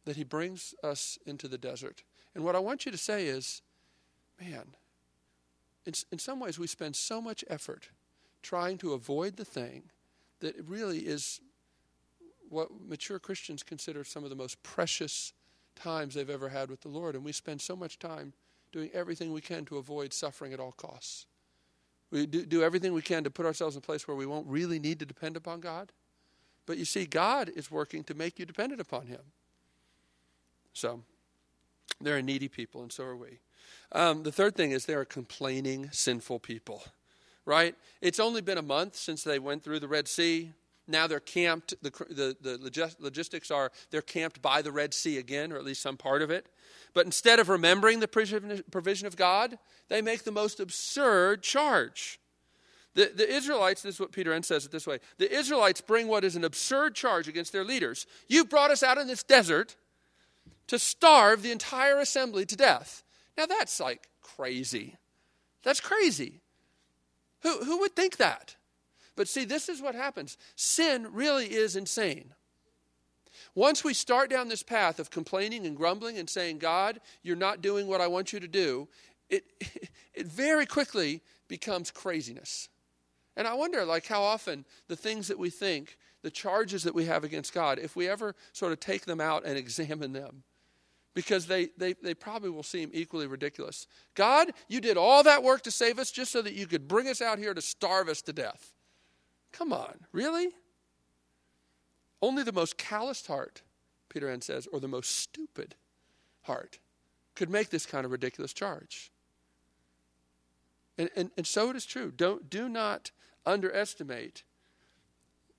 that 0.05 0.15
he 0.15 0.23
brings 0.23 0.73
us 0.83 1.19
into 1.27 1.47
the 1.47 1.59
desert. 1.59 2.01
And 2.33 2.43
what 2.43 2.55
I 2.55 2.59
want 2.59 2.87
you 2.87 2.91
to 2.91 2.97
say 2.97 3.27
is, 3.27 3.61
man, 4.41 4.73
in, 5.85 5.93
in 6.11 6.19
some 6.19 6.39
ways 6.39 6.59
we 6.59 6.67
spend 6.67 6.95
so 6.95 7.21
much 7.21 7.43
effort 7.49 7.89
trying 8.41 8.77
to 8.77 8.93
avoid 8.93 9.37
the 9.37 9.45
thing 9.45 9.83
that 10.39 10.55
really 10.67 10.99
is 10.99 11.41
what 12.49 12.69
mature 12.87 13.19
Christians 13.19 13.63
consider 13.63 14.03
some 14.03 14.23
of 14.23 14.29
the 14.29 14.35
most 14.35 14.61
precious 14.63 15.33
times 15.75 16.15
they've 16.15 16.29
ever 16.29 16.49
had 16.49 16.69
with 16.69 16.81
the 16.81 16.89
Lord. 16.89 17.15
And 17.15 17.23
we 17.23 17.31
spend 17.31 17.61
so 17.61 17.75
much 17.75 17.99
time 17.99 18.33
doing 18.71 18.89
everything 18.93 19.31
we 19.31 19.41
can 19.41 19.65
to 19.65 19.77
avoid 19.77 20.13
suffering 20.13 20.53
at 20.53 20.59
all 20.59 20.71
costs. 20.71 21.25
We 22.11 22.25
do, 22.25 22.45
do 22.45 22.63
everything 22.63 22.93
we 22.93 23.01
can 23.01 23.23
to 23.23 23.29
put 23.29 23.45
ourselves 23.45 23.75
in 23.75 23.79
a 23.79 23.81
place 23.81 24.07
where 24.07 24.17
we 24.17 24.25
won't 24.25 24.47
really 24.47 24.79
need 24.79 24.99
to 24.99 25.05
depend 25.05 25.37
upon 25.37 25.59
God. 25.59 25.91
But 26.65 26.77
you 26.77 26.85
see, 26.85 27.05
God 27.05 27.49
is 27.55 27.69
working 27.69 28.03
to 28.05 28.13
make 28.13 28.39
you 28.39 28.45
dependent 28.45 28.81
upon 28.81 29.07
Him. 29.07 29.21
So, 30.73 31.03
they're 32.01 32.17
a 32.17 32.23
needy 32.23 32.47
people, 32.47 32.81
and 32.81 32.91
so 32.91 33.03
are 33.03 33.15
we. 33.15 33.39
Um, 33.91 34.23
the 34.23 34.31
third 34.31 34.55
thing 34.55 34.71
is 34.71 34.85
they're 34.85 35.05
complaining, 35.05 35.89
sinful 35.91 36.39
people 36.39 36.83
right? 37.49 37.73
It's 37.99 38.19
only 38.19 38.41
been 38.41 38.59
a 38.59 38.61
month 38.63 38.95
since 38.95 39.23
they 39.23 39.39
went 39.39 39.63
through 39.63 39.79
the 39.79 39.87
Red 39.87 40.07
Sea. 40.07 40.53
Now 40.87 41.07
they're 41.07 41.19
camped, 41.19 41.73
the, 41.81 41.89
the, 41.89 42.37
the 42.39 42.93
logistics 42.99 43.49
are 43.49 43.71
they're 43.89 44.03
camped 44.03 44.39
by 44.39 44.61
the 44.61 44.71
Red 44.71 44.93
Sea 44.93 45.17
again, 45.17 45.51
or 45.51 45.57
at 45.57 45.65
least 45.65 45.81
some 45.81 45.97
part 45.97 46.21
of 46.21 46.29
it. 46.29 46.45
But 46.93 47.07
instead 47.07 47.39
of 47.39 47.49
remembering 47.49 48.01
the 48.01 48.07
provision 48.07 49.07
of 49.07 49.15
God, 49.15 49.57
they 49.87 50.01
make 50.01 50.23
the 50.23 50.31
most 50.31 50.59
absurd 50.59 51.41
charge. 51.41 52.19
The, 52.93 53.11
the 53.15 53.27
Israelites, 53.27 53.81
this 53.81 53.95
is 53.95 53.99
what 53.99 54.11
Peter 54.11 54.31
Enns 54.31 54.45
says 54.45 54.65
it 54.65 54.71
this 54.71 54.85
way 54.85 54.99
the 55.17 55.31
Israelites 55.31 55.81
bring 55.81 56.07
what 56.07 56.23
is 56.23 56.35
an 56.35 56.43
absurd 56.43 56.93
charge 56.93 57.27
against 57.27 57.51
their 57.51 57.63
leaders. 57.63 58.05
You 58.27 58.45
brought 58.45 58.69
us 58.69 58.83
out 58.83 58.99
in 58.99 59.07
this 59.07 59.23
desert 59.23 59.75
to 60.67 60.77
starve 60.77 61.41
the 61.41 61.51
entire 61.51 61.99
assembly 61.99 62.45
to 62.45 62.55
death. 62.55 63.03
Now 63.37 63.45
that's 63.45 63.79
like 63.79 64.07
crazy. 64.21 64.97
That's 65.63 65.81
crazy. 65.81 66.41
Who, 67.41 67.63
who 67.63 67.79
would 67.79 67.95
think 67.95 68.17
that? 68.17 68.55
But 69.15 69.27
see, 69.27 69.45
this 69.45 69.69
is 69.69 69.81
what 69.81 69.95
happens. 69.95 70.37
Sin 70.55 71.07
really 71.11 71.47
is 71.47 71.75
insane. 71.75 72.33
Once 73.55 73.83
we 73.83 73.93
start 73.93 74.29
down 74.29 74.47
this 74.47 74.63
path 74.63 74.99
of 74.99 75.09
complaining 75.09 75.65
and 75.65 75.75
grumbling 75.75 76.17
and 76.17 76.29
saying, 76.29 76.59
God, 76.59 76.99
you're 77.23 77.35
not 77.35 77.61
doing 77.61 77.87
what 77.87 78.01
I 78.01 78.07
want 78.07 78.31
you 78.31 78.39
to 78.39 78.47
do, 78.47 78.87
it, 79.29 79.43
it 80.13 80.27
very 80.27 80.65
quickly 80.65 81.21
becomes 81.47 81.91
craziness. 81.91 82.69
And 83.35 83.47
I 83.47 83.53
wonder, 83.53 83.85
like, 83.85 84.05
how 84.05 84.21
often 84.21 84.65
the 84.87 84.95
things 84.95 85.27
that 85.27 85.39
we 85.39 85.49
think, 85.49 85.97
the 86.21 86.31
charges 86.31 86.83
that 86.83 86.95
we 86.95 87.05
have 87.05 87.23
against 87.23 87.53
God, 87.53 87.79
if 87.79 87.95
we 87.95 88.07
ever 88.07 88.35
sort 88.51 88.71
of 88.71 88.79
take 88.79 89.05
them 89.05 89.21
out 89.21 89.45
and 89.45 89.57
examine 89.57 90.13
them, 90.13 90.43
because 91.19 91.47
they, 91.47 91.67
they, 91.75 91.91
they 92.01 92.13
probably 92.13 92.49
will 92.49 92.63
seem 92.63 92.89
equally 92.93 93.27
ridiculous. 93.27 93.87
God, 94.15 94.51
you 94.69 94.79
did 94.79 94.95
all 94.95 95.21
that 95.23 95.43
work 95.43 95.63
to 95.63 95.71
save 95.71 95.99
us 95.99 96.11
just 96.11 96.31
so 96.31 96.41
that 96.41 96.53
you 96.53 96.65
could 96.65 96.87
bring 96.87 97.09
us 97.09 97.21
out 97.21 97.39
here 97.39 97.53
to 97.53 97.61
starve 97.61 98.07
us 98.07 98.21
to 98.21 98.31
death. 98.31 98.71
Come 99.51 99.73
on, 99.73 99.95
really? 100.13 100.51
Only 102.21 102.43
the 102.43 102.53
most 102.53 102.77
calloused 102.77 103.27
heart, 103.27 103.63
Peter 104.07 104.29
Enns 104.29 104.45
says, 104.45 104.65
or 104.71 104.79
the 104.79 104.87
most 104.87 105.17
stupid 105.17 105.75
heart 106.43 106.79
could 107.35 107.49
make 107.49 107.69
this 107.69 107.85
kind 107.85 108.05
of 108.05 108.13
ridiculous 108.13 108.53
charge. 108.53 109.11
And, 110.97 111.09
and, 111.17 111.31
and 111.35 111.45
so 111.45 111.69
it 111.69 111.75
is 111.75 111.85
true. 111.85 112.13
Don't, 112.15 112.49
do 112.49 112.69
not 112.69 113.11
underestimate 113.45 114.43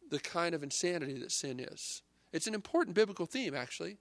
the 0.08 0.20
kind 0.20 0.54
of 0.54 0.62
insanity 0.62 1.18
that 1.18 1.32
sin 1.32 1.60
is. 1.60 2.00
It's 2.32 2.46
an 2.46 2.54
important 2.54 2.96
biblical 2.96 3.26
theme, 3.26 3.54
actually, 3.54 3.98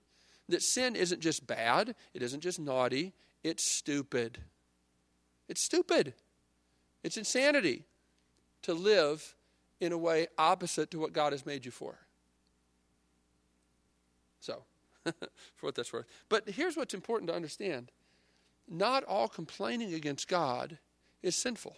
that 0.50 0.62
sin 0.62 0.96
isn't 0.96 1.20
just 1.20 1.46
bad, 1.46 1.94
it 2.14 2.22
isn't 2.22 2.40
just 2.40 2.58
naughty, 2.58 3.12
it's 3.42 3.64
stupid. 3.64 4.38
It's 5.48 5.64
stupid. 5.64 6.14
It's 7.02 7.16
insanity 7.16 7.84
to 8.62 8.74
live 8.74 9.34
in 9.80 9.92
a 9.92 9.98
way 9.98 10.28
opposite 10.38 10.90
to 10.90 10.98
what 10.98 11.12
God 11.12 11.32
has 11.32 11.46
made 11.46 11.64
you 11.64 11.70
for. 11.70 11.98
So, 14.40 14.62
for 15.04 15.12
what 15.60 15.74
that's 15.74 15.92
worth. 15.92 16.06
But 16.28 16.48
here's 16.48 16.76
what's 16.76 16.94
important 16.94 17.28
to 17.30 17.36
understand 17.36 17.90
not 18.68 19.02
all 19.04 19.28
complaining 19.28 19.94
against 19.94 20.28
God 20.28 20.78
is 21.22 21.34
sinful. 21.34 21.76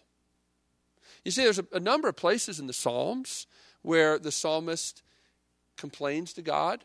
You 1.25 1.31
see, 1.31 1.43
there's 1.43 1.59
a, 1.59 1.67
a 1.73 1.81
number 1.81 2.09
of 2.09 2.17
places 2.17 2.61
in 2.61 2.67
the 2.67 2.73
Psalms 2.73 3.47
where 3.81 4.19
the 4.19 4.31
psalmist 4.31 5.03
complains 5.77 6.33
to 6.35 6.43
God. 6.43 6.85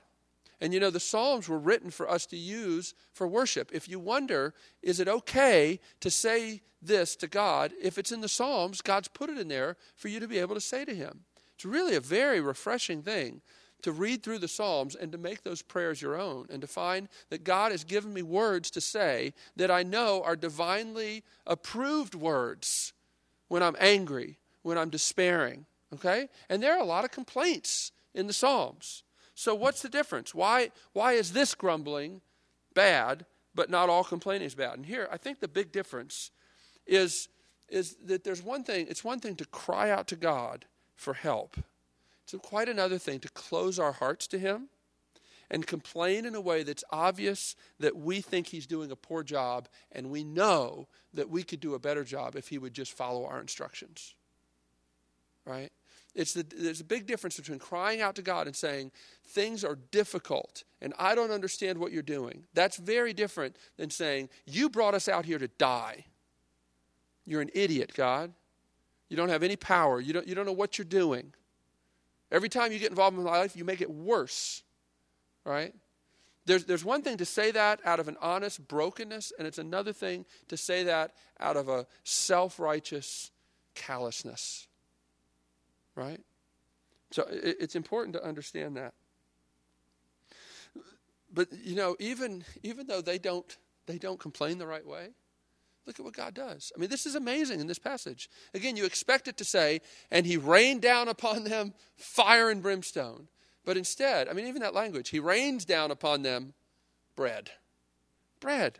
And 0.60 0.74
you 0.74 0.80
know, 0.80 0.89
the 0.89 1.00
Psalms 1.00 1.48
were 1.48 1.60
written 1.60 1.91
for 1.91 2.10
us 2.10 2.26
to 2.28 2.38
use 2.38 2.93
for 3.13 3.28
worship. 3.28 3.70
If 3.72 3.88
you 3.88 4.00
wonder, 4.00 4.54
is 4.82 5.00
it 5.00 5.08
okay 5.08 5.80
to 6.00 6.10
say 6.10 6.62
this 6.82 7.15
to 7.17 7.28
God? 7.28 7.74
If 7.82 7.98
it's 7.98 8.12
in 8.12 8.22
the 8.22 8.28
Psalms, 8.28 8.82
God's 8.82 9.08
put 9.08 9.30
it 9.30 9.38
in 9.38 9.48
there 9.48 9.78
for 9.96 10.08
you 10.08 10.20
to 10.20 10.28
be 10.28 10.39
able 10.39 10.56
to 10.56 10.62
say 10.62 10.84
to 10.86 10.96
Him. 10.96 11.22
It's 11.56 11.65
really 11.65 11.96
a 11.96 12.02
very 12.02 12.41
refreshing 12.41 13.04
thing 13.04 13.41
to 13.84 13.91
read 13.91 14.24
through 14.24 14.39
the 14.39 14.48
Psalms 14.48 14.96
and 14.96 15.12
to 15.12 15.17
make 15.17 15.43
those 15.43 15.62
prayers 15.62 16.02
your 16.02 16.20
own 16.20 16.48
and 16.50 16.62
to 16.62 16.67
find 16.67 17.08
that 17.30 17.43
God 17.43 17.72
has 17.72 17.84
given 17.84 18.13
me 18.13 18.24
words 18.24 18.72
to 18.72 18.82
say 18.82 19.34
that 19.56 19.70
I 19.70 19.84
know 19.84 20.24
are 20.24 20.36
divinely 20.36 21.24
approved 21.46 22.15
words 22.15 22.93
when 23.48 23.62
I'm 23.62 23.76
angry, 23.80 24.39
when 24.63 24.78
I'm 24.78 24.89
despairing. 24.89 25.65
Okay? 25.93 26.30
And 26.50 26.62
there 26.62 26.74
are 26.74 26.82
a 26.82 26.86
lot 26.86 27.06
of 27.06 27.12
complaints 27.12 27.91
in 28.13 28.28
the 28.28 28.34
Psalms. 28.34 29.04
So 29.38 29.54
what's 29.54 29.84
the 29.84 29.89
difference? 29.89 30.34
Why, 30.34 30.71
why 30.93 31.13
is 31.13 31.32
this 31.32 31.54
grumbling 31.54 32.21
bad, 32.73 33.23
but 33.54 33.69
not 33.69 33.88
all 33.88 34.04
complaining 34.04 34.47
is 34.47 34.56
bad? 34.56 34.78
And 34.78 34.86
here, 34.88 35.08
I 35.12 35.17
think 35.17 35.39
the 35.39 35.47
big 35.47 35.71
difference 35.71 36.32
is, 36.88 37.30
is 37.69 37.97
that 38.04 38.23
there's 38.23 38.41
one 38.41 38.63
thing, 38.63 38.88
it's 38.89 39.04
one 39.04 39.19
thing 39.19 39.36
to 39.36 39.45
cry 39.45 39.91
out 39.91 40.08
to 40.08 40.15
God 40.15 40.65
for 40.95 41.13
help. 41.13 41.56
It's 42.23 42.34
quite 42.41 42.67
another 42.67 42.97
thing 42.97 43.19
to 43.19 43.30
close 43.30 43.78
our 43.78 43.91
hearts 43.91 44.26
to 44.30 44.39
Him 44.39 44.69
and 45.52 45.67
complain 45.67 46.26
in 46.26 46.34
a 46.34 46.41
way 46.41 46.63
that's 46.63 46.84
obvious 46.89 47.56
that 47.80 47.95
we 47.95 48.21
think 48.21 48.47
He's 48.47 48.65
doing 48.65 48.89
a 48.89 48.95
poor 48.95 49.21
job 49.21 49.67
and 49.91 50.10
we 50.10 50.23
know 50.23 50.88
that 51.13 51.30
we 51.30 51.43
could 51.43 51.60
do 51.60 51.76
a 51.76 51.80
better 51.80 52.04
job 52.04 52.36
if 52.36 52.47
He 52.47 52.58
would 52.58 52.73
just 52.73 52.91
follow 52.91 53.23
our 53.28 53.39
instructions. 53.39 54.15
Right? 55.45 55.71
It's 56.17 56.34
the, 56.34 56.43
there's 56.43 56.82
a 56.82 56.86
big 56.86 57.06
difference 57.06 57.38
between 57.38 57.60
crying 57.60 58.01
out 58.01 58.15
to 58.15 58.23
God 58.23 58.47
and 58.47 58.56
saying, 58.56 58.91
Things 59.23 59.63
are 59.63 59.77
difficult 59.91 60.63
and 60.82 60.93
I 60.97 61.13
don't 61.13 61.32
understand 61.32 61.77
what 61.77 61.91
you're 61.91 62.01
doing. 62.01 62.45
That's 62.56 62.77
very 62.77 63.13
different 63.13 63.56
than 63.77 63.91
saying, 63.91 64.30
You 64.45 64.69
brought 64.69 64.95
us 64.95 65.08
out 65.08 65.25
here 65.25 65.38
to 65.38 65.47
die. 65.47 66.06
You're 67.25 67.41
an 67.41 67.51
idiot, 67.53 67.91
God. 67.95 68.34
You 69.10 69.15
don't 69.15 69.30
have 69.30 69.43
any 69.43 69.56
power. 69.56 70.01
You 70.01 70.12
don't, 70.12 70.27
you 70.27 70.34
don't 70.34 70.47
know 70.47 70.53
what 70.53 70.77
you're 70.77 70.86
doing. 70.86 71.34
Every 72.32 72.49
time 72.49 72.71
you 72.71 72.80
get 72.80 72.89
involved 72.89 73.15
in 73.15 73.23
my 73.23 73.38
life, 73.38 73.56
you 73.56 73.63
make 73.63 73.82
it 73.82 73.89
worse. 73.89 74.63
Right? 75.45 75.73
There's, 76.45 76.65
there's 76.65 76.84
one 76.84 77.03
thing 77.03 77.17
to 77.17 77.25
say 77.25 77.51
that 77.51 77.80
out 77.86 77.99
of 77.99 78.08
an 78.08 78.17
honest 78.21 78.67
brokenness, 78.67 79.34
and 79.38 79.47
it's 79.47 79.60
another 79.60 79.93
thing 79.93 80.25
to 80.47 80.58
say 80.58 80.84
that 80.84 81.12
out 81.39 81.58
of 81.58 81.69
a 81.69 81.86
self 82.03 82.60
righteous 82.60 83.30
callousness. 83.75 84.66
Right? 85.98 86.22
So 87.12 87.24
it, 87.24 87.58
it's 87.60 87.76
important 87.76 88.14
to 88.14 88.24
understand 88.24 88.78
that. 88.78 88.94
But 91.34 91.50
you 91.52 91.76
know, 91.76 91.98
even 92.00 92.46
even 92.64 92.88
though 92.88 93.02
they 93.02 93.18
don't 93.18 93.58
they 93.86 93.98
don't 93.98 94.20
complain 94.20 94.58
the 94.58 94.68
right 94.68 94.86
way, 94.86 95.10
Look 95.88 96.00
at 96.00 96.06
what 96.06 96.14
God 96.14 96.34
does. 96.34 96.74
I 96.76 96.80
mean, 96.80 96.90
this 96.90 97.06
is 97.06 97.16
amazing 97.16 97.62
in 97.62 97.68
this 97.68 97.80
passage. 97.80 98.30
Again, 98.54 98.76
you 98.76 98.84
expect 98.84 99.30
it 99.30 99.38
to 99.38 99.46
say, 99.46 99.80
and 100.12 100.26
he 100.26 100.36
rained 100.36 100.82
down 100.82 101.08
upon 101.08 101.46
them 101.46 101.74
fire 101.96 102.50
and 102.50 102.62
brimstone. 102.62 103.30
But 103.64 103.78
instead, 103.78 104.28
I 104.28 104.34
mean, 104.34 104.48
even 104.48 104.62
that 104.62 104.74
language, 104.74 105.10
he 105.10 105.20
rains 105.20 105.64
down 105.64 105.90
upon 105.90 106.24
them 106.24 106.54
bread. 107.16 107.52
Bread. 108.42 108.80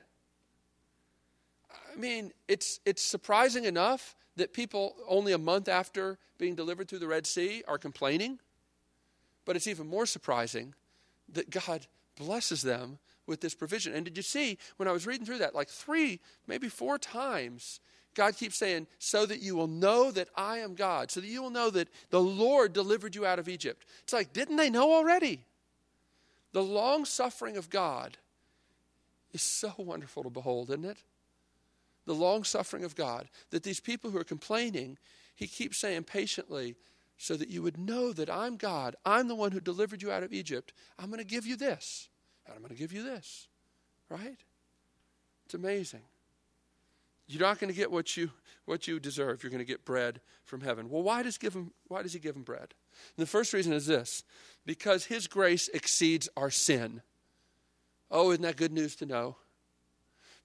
I 1.72 1.98
mean, 1.98 2.34
it's, 2.50 2.82
it's 2.86 3.02
surprising 3.02 3.64
enough 3.64 4.14
that 4.38 4.54
people 4.54 4.96
only 5.08 5.34
a 5.34 5.38
month 5.38 5.68
after 5.68 6.18
being 6.38 6.56
delivered 6.56 6.88
through 6.88 7.00
the 7.00 7.08
Red 7.08 7.28
Sea 7.28 7.64
are 7.68 7.78
complaining. 7.78 8.40
But 9.46 9.56
it's 9.56 9.68
even 9.68 9.88
more 9.88 10.06
surprising 10.06 10.74
that 11.34 11.50
God 11.50 11.88
blesses 12.16 12.62
them 12.62 13.00
with 13.26 13.42
this 13.42 13.54
provision. 13.54 13.94
And 13.94 14.06
did 14.06 14.16
you 14.16 14.24
see 14.24 14.58
when 14.78 14.88
I 14.88 14.92
was 14.92 15.06
reading 15.06 15.26
through 15.26 15.40
that, 15.40 15.54
like 15.54 15.70
three, 15.70 16.20
maybe 16.48 16.70
four 16.70 16.98
times, 16.98 17.80
God 18.14 18.36
keeps 18.36 18.58
saying, 18.58 18.88
so 18.98 19.26
that 19.26 19.42
you 19.42 19.56
will 19.56 19.68
know 19.68 20.12
that 20.12 20.30
I 20.36 20.60
am 20.60 20.74
God, 20.74 21.12
so 21.12 21.20
that 21.20 21.28
you 21.28 21.44
will 21.44 21.50
know 21.50 21.70
that 21.70 21.90
the 22.10 22.22
Lord 22.22 22.74
delivered 22.74 23.16
you 23.16 23.26
out 23.26 23.40
of 23.40 23.48
Egypt. 23.50 23.86
It's 24.04 24.14
like, 24.14 24.34
didn't 24.34 24.56
they 24.56 24.70
know 24.70 24.94
already? 24.94 25.44
The 26.54 26.64
long 26.64 27.06
suffering 27.06 27.58
of 27.58 27.70
God 27.70 28.18
is 29.34 29.42
so 29.42 29.74
wonderful 29.78 30.24
to 30.24 30.30
behold, 30.30 30.70
isn't 30.70 30.86
it? 30.86 30.98
The 32.08 32.16
long 32.16 32.44
suffering 32.44 32.84
of 32.84 32.96
God. 32.96 33.30
That 33.52 33.62
these 33.62 33.80
people 33.80 34.10
who 34.10 34.18
are 34.18 34.24
complaining, 34.24 34.98
he 35.36 35.46
keeps 35.46 35.78
saying 35.78 36.06
patiently, 36.06 36.76
so 37.18 37.36
that 37.36 37.50
you 37.50 37.62
would 37.62 37.78
know 37.78 38.14
that 38.14 38.30
I'm 38.30 38.58
God. 38.58 38.96
I'm 39.06 39.28
the 39.28 39.36
one 39.36 39.52
who 39.52 39.60
delivered 39.60 40.02
you 40.02 40.12
out 40.12 40.24
of 40.24 40.34
Egypt. 40.34 40.74
I'm 40.98 41.08
going 41.08 41.20
to 41.20 41.26
give 41.26 41.46
you 41.46 41.56
this 41.56 42.10
and 42.48 42.56
I'm 42.56 42.62
going 42.62 42.74
to 42.74 42.80
give 42.80 42.94
you 42.94 43.04
this. 43.04 43.48
Right? 44.10 44.38
It's 45.46 45.54
amazing. 45.54 46.02
You're 47.28 47.42
not 47.42 47.60
going 47.60 47.72
to 47.72 47.78
get 47.78 47.92
what 47.92 48.16
you 48.16 48.32
what 48.66 48.88
you 48.88 49.00
deserve. 49.00 49.44
You're 49.44 49.50
going 49.50 49.60
to 49.60 49.66
get 49.66 49.86
bread 49.86 50.22
from 50.46 50.62
heaven. 50.62 50.90
Well, 50.90 51.04
why 51.04 51.24
does 51.24 51.38
give 51.38 51.54
him 51.54 51.72
why 51.88 52.02
does 52.02 52.14
he 52.14 52.20
give 52.20 52.36
him 52.36 52.44
bread? 52.44 52.74
And 53.18 53.24
the 53.24 53.26
first 53.26 53.52
reason 53.52 53.74
is 53.74 53.86
this: 53.86 54.24
because 54.66 55.06
his 55.06 55.28
grace 55.28 55.68
exceeds 55.74 56.30
our 56.38 56.50
sin. 56.50 57.02
Oh, 58.10 58.32
isn't 58.32 58.44
that 58.44 58.56
good 58.56 58.72
news 58.72 58.96
to 58.98 59.06
know? 59.06 59.36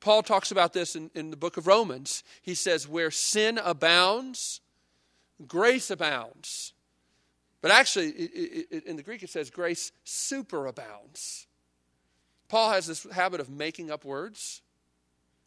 Paul 0.02 0.24
talks 0.24 0.50
about 0.50 0.72
this 0.72 0.96
in, 0.96 1.10
in 1.14 1.30
the 1.30 1.36
book 1.36 1.56
of 1.56 1.68
Romans. 1.68 2.24
He 2.42 2.54
says, 2.54 2.88
Where 2.88 3.12
sin 3.12 3.58
abounds, 3.62 4.60
grace 5.46 5.90
abounds. 5.90 6.74
But 7.60 7.70
actually, 7.70 8.08
it, 8.08 8.66
it, 8.70 8.86
in 8.86 8.96
the 8.96 9.04
Greek, 9.04 9.22
it 9.22 9.30
says 9.30 9.48
grace 9.48 9.92
superabounds. 10.04 11.46
Paul 12.48 12.72
has 12.72 12.88
this 12.88 13.04
habit 13.12 13.40
of 13.40 13.48
making 13.48 13.92
up 13.92 14.04
words. 14.04 14.60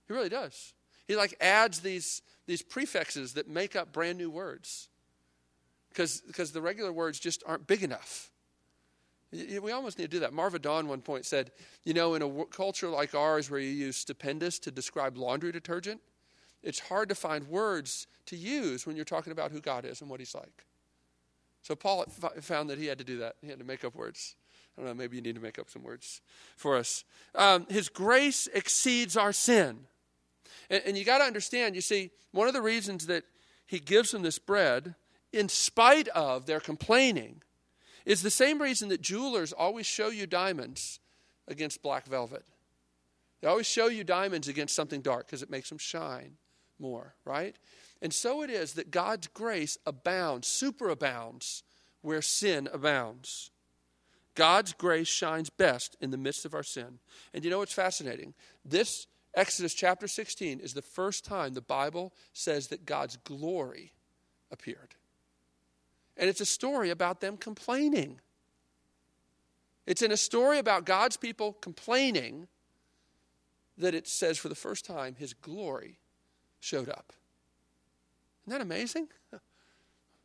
He 0.07 0.13
really 0.13 0.29
does. 0.29 0.73
He 1.05 1.17
like 1.17 1.35
adds 1.41 1.81
these, 1.81 2.21
these 2.47 2.61
prefixes 2.61 3.33
that 3.33 3.49
make 3.49 3.75
up 3.75 3.91
brand 3.91 4.17
new 4.17 4.29
words 4.29 4.87
because 5.89 6.51
the 6.51 6.61
regular 6.61 6.93
words 6.93 7.19
just 7.19 7.43
aren't 7.45 7.67
big 7.67 7.83
enough. 7.83 8.31
We 9.61 9.71
almost 9.71 9.97
need 9.97 10.05
to 10.05 10.09
do 10.09 10.19
that. 10.19 10.33
Marva 10.33 10.59
Dawn 10.59 10.87
one 10.87 11.01
point 11.01 11.25
said, 11.25 11.51
you 11.83 11.93
know, 11.93 12.13
in 12.13 12.21
a 12.21 12.45
culture 12.45 12.89
like 12.89 13.15
ours 13.15 13.49
where 13.49 13.59
you 13.59 13.69
use 13.69 13.97
stupendous 13.97 14.59
to 14.59 14.71
describe 14.71 15.17
laundry 15.17 15.51
detergent, 15.51 16.01
it's 16.63 16.79
hard 16.79 17.09
to 17.09 17.15
find 17.15 17.47
words 17.47 18.07
to 18.27 18.35
use 18.35 18.85
when 18.87 18.95
you're 18.95 19.05
talking 19.05 19.31
about 19.31 19.51
who 19.51 19.61
God 19.61 19.85
is 19.85 20.01
and 20.01 20.09
what 20.09 20.19
He's 20.19 20.35
like. 20.35 20.65
So 21.61 21.75
Paul 21.75 22.05
found 22.41 22.69
that 22.69 22.77
he 22.77 22.85
had 22.85 22.99
to 22.99 23.03
do 23.03 23.17
that. 23.17 23.37
He 23.41 23.49
had 23.49 23.57
to 23.57 23.65
make 23.65 23.83
up 23.83 23.95
words. 23.95 24.35
I 24.77 24.81
don't 24.81 24.89
know, 24.89 24.93
maybe 24.93 25.15
you 25.15 25.23
need 25.23 25.33
to 25.33 25.41
make 25.41 25.57
up 25.57 25.69
some 25.69 25.81
words 25.81 26.21
for 26.55 26.75
us. 26.75 27.03
Um, 27.33 27.65
his 27.69 27.89
grace 27.89 28.47
exceeds 28.53 29.17
our 29.17 29.33
sin. 29.33 29.79
And, 30.69 30.83
and 30.85 30.97
you 30.97 31.05
got 31.05 31.19
to 31.19 31.23
understand, 31.23 31.73
you 31.73 31.81
see, 31.81 32.11
one 32.31 32.47
of 32.47 32.53
the 32.53 32.61
reasons 32.61 33.07
that 33.07 33.23
he 33.65 33.79
gives 33.79 34.11
them 34.11 34.21
this 34.21 34.37
bread 34.37 34.93
in 35.33 35.49
spite 35.49 36.07
of 36.09 36.45
their 36.45 36.59
complaining 36.59 37.41
is 38.05 38.21
the 38.21 38.29
same 38.29 38.61
reason 38.61 38.89
that 38.89 39.01
jewelers 39.01 39.51
always 39.51 39.85
show 39.85 40.09
you 40.09 40.27
diamonds 40.27 40.99
against 41.47 41.81
black 41.81 42.05
velvet. 42.05 42.45
They 43.41 43.47
always 43.47 43.67
show 43.67 43.87
you 43.87 44.03
diamonds 44.03 44.47
against 44.47 44.75
something 44.75 45.01
dark 45.01 45.25
because 45.25 45.43
it 45.43 45.49
makes 45.49 45.69
them 45.69 45.77
shine 45.77 46.37
more, 46.79 47.15
right? 47.25 47.55
And 48.01 48.13
so 48.13 48.41
it 48.41 48.49
is 48.49 48.73
that 48.73 48.91
God's 48.91 49.27
grace 49.27 49.77
abounds, 49.85 50.47
superabounds, 50.47 51.63
where 52.01 52.21
sin 52.21 52.69
abounds. 52.71 53.51
God's 54.35 54.73
grace 54.73 55.07
shines 55.07 55.49
best 55.49 55.95
in 56.01 56.11
the 56.11 56.17
midst 56.17 56.45
of 56.45 56.53
our 56.53 56.63
sin. 56.63 56.99
And 57.33 57.43
you 57.43 57.49
know 57.49 57.59
what's 57.59 57.73
fascinating? 57.73 58.33
This 58.63 59.07
Exodus 59.33 59.73
chapter 59.73 60.07
16 60.07 60.59
is 60.59 60.73
the 60.73 60.81
first 60.81 61.25
time 61.25 61.53
the 61.53 61.61
Bible 61.61 62.13
says 62.33 62.67
that 62.67 62.85
God's 62.85 63.17
glory 63.17 63.93
appeared. 64.51 64.95
And 66.17 66.29
it's 66.29 66.41
a 66.41 66.45
story 66.45 66.89
about 66.89 67.19
them 67.21 67.37
complaining. 67.37 68.19
It's 69.85 70.01
in 70.01 70.11
a 70.11 70.17
story 70.17 70.59
about 70.59 70.85
God's 70.85 71.17
people 71.17 71.53
complaining 71.53 72.47
that 73.77 73.93
it 73.93 74.07
says 74.07 74.37
for 74.37 74.49
the 74.49 74.55
first 74.55 74.85
time 74.85 75.15
his 75.15 75.33
glory 75.33 75.99
showed 76.59 76.89
up. 76.89 77.13
Isn't 78.45 78.57
that 78.57 78.63
amazing? 78.63 79.07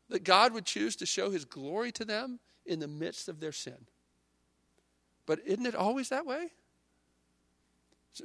That 0.09 0.25
God 0.25 0.53
would 0.55 0.65
choose 0.65 0.97
to 0.97 1.07
show 1.07 1.31
his 1.31 1.45
glory 1.45 1.93
to 1.93 2.05
them 2.05 2.41
in 2.67 2.81
the 2.81 2.89
midst 2.89 3.29
of 3.29 3.39
their 3.39 3.53
sin. 3.53 3.87
But 5.25 5.39
isn't 5.47 5.67
it 5.67 5.77
always 5.77 6.09
that 6.09 6.27
way? 6.27 6.51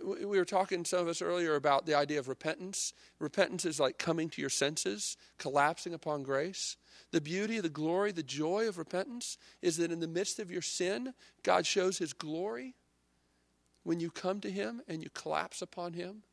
We 0.03 0.25
were 0.25 0.45
talking, 0.45 0.83
some 0.83 0.99
of 0.99 1.07
us 1.07 1.21
earlier, 1.21 1.55
about 1.55 1.85
the 1.85 1.95
idea 1.95 2.19
of 2.19 2.27
repentance. 2.27 2.93
Repentance 3.19 3.65
is 3.65 3.79
like 3.79 3.97
coming 3.97 4.29
to 4.29 4.41
your 4.41 4.49
senses, 4.49 5.15
collapsing 5.37 5.93
upon 5.93 6.23
grace. 6.23 6.77
The 7.11 7.21
beauty, 7.21 7.59
the 7.59 7.69
glory, 7.69 8.11
the 8.11 8.23
joy 8.23 8.67
of 8.67 8.77
repentance 8.77 9.37
is 9.61 9.77
that 9.77 9.91
in 9.91 9.99
the 9.99 10.07
midst 10.07 10.39
of 10.39 10.49
your 10.49 10.61
sin, 10.61 11.13
God 11.43 11.65
shows 11.65 11.99
his 11.99 12.13
glory 12.13 12.75
when 13.83 13.99
you 13.99 14.09
come 14.09 14.41
to 14.41 14.49
him 14.49 14.81
and 14.87 15.03
you 15.03 15.09
collapse 15.11 15.61
upon 15.61 15.93
him 15.93 16.23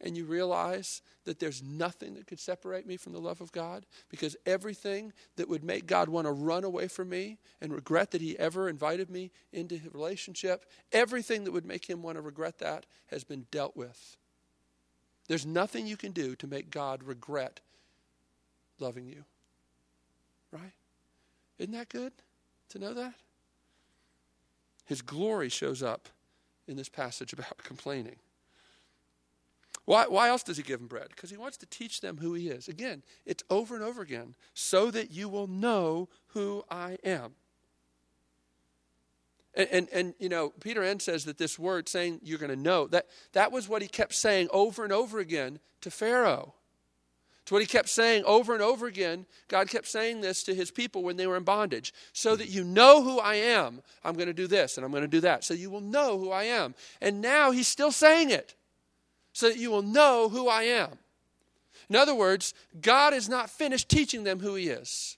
and 0.00 0.16
you 0.16 0.24
realize 0.24 1.02
that 1.24 1.40
there's 1.40 1.62
nothing 1.62 2.14
that 2.14 2.26
could 2.26 2.40
separate 2.40 2.86
me 2.86 2.96
from 2.96 3.12
the 3.12 3.20
love 3.20 3.40
of 3.40 3.52
God 3.52 3.84
because 4.08 4.36
everything 4.46 5.12
that 5.36 5.48
would 5.48 5.64
make 5.64 5.86
God 5.86 6.08
want 6.08 6.26
to 6.26 6.32
run 6.32 6.64
away 6.64 6.88
from 6.88 7.08
me 7.08 7.38
and 7.60 7.72
regret 7.72 8.12
that 8.12 8.20
he 8.20 8.38
ever 8.38 8.68
invited 8.68 9.10
me 9.10 9.30
into 9.52 9.76
His 9.76 9.92
relationship, 9.92 10.64
everything 10.92 11.44
that 11.44 11.52
would 11.52 11.66
make 11.66 11.88
him 11.88 12.02
want 12.02 12.16
to 12.16 12.22
regret 12.22 12.58
that 12.58 12.86
has 13.08 13.24
been 13.24 13.46
dealt 13.50 13.76
with. 13.76 14.16
There's 15.26 15.44
nothing 15.44 15.86
you 15.86 15.96
can 15.96 16.12
do 16.12 16.34
to 16.36 16.46
make 16.46 16.70
God 16.70 17.02
regret 17.02 17.60
loving 18.78 19.06
you. 19.06 19.24
Right? 20.50 20.72
Isn't 21.58 21.72
that 21.72 21.88
good 21.88 22.12
to 22.70 22.78
know 22.78 22.94
that? 22.94 23.14
His 24.86 25.02
glory 25.02 25.50
shows 25.50 25.82
up 25.82 26.08
in 26.66 26.76
this 26.76 26.88
passage 26.88 27.34
about 27.34 27.58
complaining. 27.64 28.16
Why, 29.88 30.04
why 30.06 30.28
else 30.28 30.42
does 30.42 30.58
he 30.58 30.62
give 30.62 30.80
them 30.80 30.86
bread? 30.86 31.08
Because 31.08 31.30
he 31.30 31.38
wants 31.38 31.56
to 31.56 31.64
teach 31.66 32.02
them 32.02 32.18
who 32.18 32.34
he 32.34 32.50
is. 32.50 32.68
Again, 32.68 33.02
it's 33.24 33.42
over 33.48 33.74
and 33.74 33.82
over 33.82 34.02
again, 34.02 34.34
so 34.52 34.90
that 34.90 35.10
you 35.10 35.30
will 35.30 35.46
know 35.46 36.10
who 36.34 36.62
I 36.70 36.98
am. 37.02 37.30
And, 39.54 39.68
and, 39.72 39.88
and, 39.90 40.14
you 40.18 40.28
know, 40.28 40.50
Peter 40.60 40.82
Enns 40.82 41.04
says 41.04 41.24
that 41.24 41.38
this 41.38 41.58
word 41.58 41.88
saying 41.88 42.20
you're 42.22 42.38
going 42.38 42.50
to 42.50 42.62
know, 42.62 42.86
that, 42.88 43.06
that 43.32 43.50
was 43.50 43.66
what 43.66 43.80
he 43.80 43.88
kept 43.88 44.14
saying 44.14 44.48
over 44.52 44.84
and 44.84 44.92
over 44.92 45.20
again 45.20 45.58
to 45.80 45.90
Pharaoh. 45.90 46.52
It's 47.40 47.50
what 47.50 47.62
he 47.62 47.66
kept 47.66 47.88
saying 47.88 48.24
over 48.26 48.52
and 48.52 48.62
over 48.62 48.86
again. 48.86 49.24
God 49.48 49.70
kept 49.70 49.88
saying 49.88 50.20
this 50.20 50.42
to 50.42 50.54
his 50.54 50.70
people 50.70 51.02
when 51.02 51.16
they 51.16 51.26
were 51.26 51.38
in 51.38 51.44
bondage. 51.44 51.94
So 52.12 52.36
that 52.36 52.50
you 52.50 52.62
know 52.62 53.02
who 53.02 53.20
I 53.20 53.36
am, 53.36 53.80
I'm 54.04 54.16
going 54.16 54.26
to 54.26 54.34
do 54.34 54.48
this 54.48 54.76
and 54.76 54.84
I'm 54.84 54.92
going 54.92 55.00
to 55.00 55.08
do 55.08 55.22
that. 55.22 55.44
So 55.44 55.54
you 55.54 55.70
will 55.70 55.80
know 55.80 56.18
who 56.18 56.30
I 56.30 56.42
am. 56.42 56.74
And 57.00 57.22
now 57.22 57.52
he's 57.52 57.68
still 57.68 57.90
saying 57.90 58.28
it 58.28 58.54
so 59.38 59.48
that 59.48 59.56
you 59.56 59.70
will 59.70 59.82
know 59.82 60.28
who 60.28 60.48
I 60.48 60.64
am. 60.64 60.98
In 61.88 61.94
other 61.94 62.12
words, 62.12 62.54
God 62.80 63.14
is 63.14 63.28
not 63.28 63.48
finished 63.48 63.88
teaching 63.88 64.24
them 64.24 64.40
who 64.40 64.56
He 64.56 64.66
is. 64.66 65.16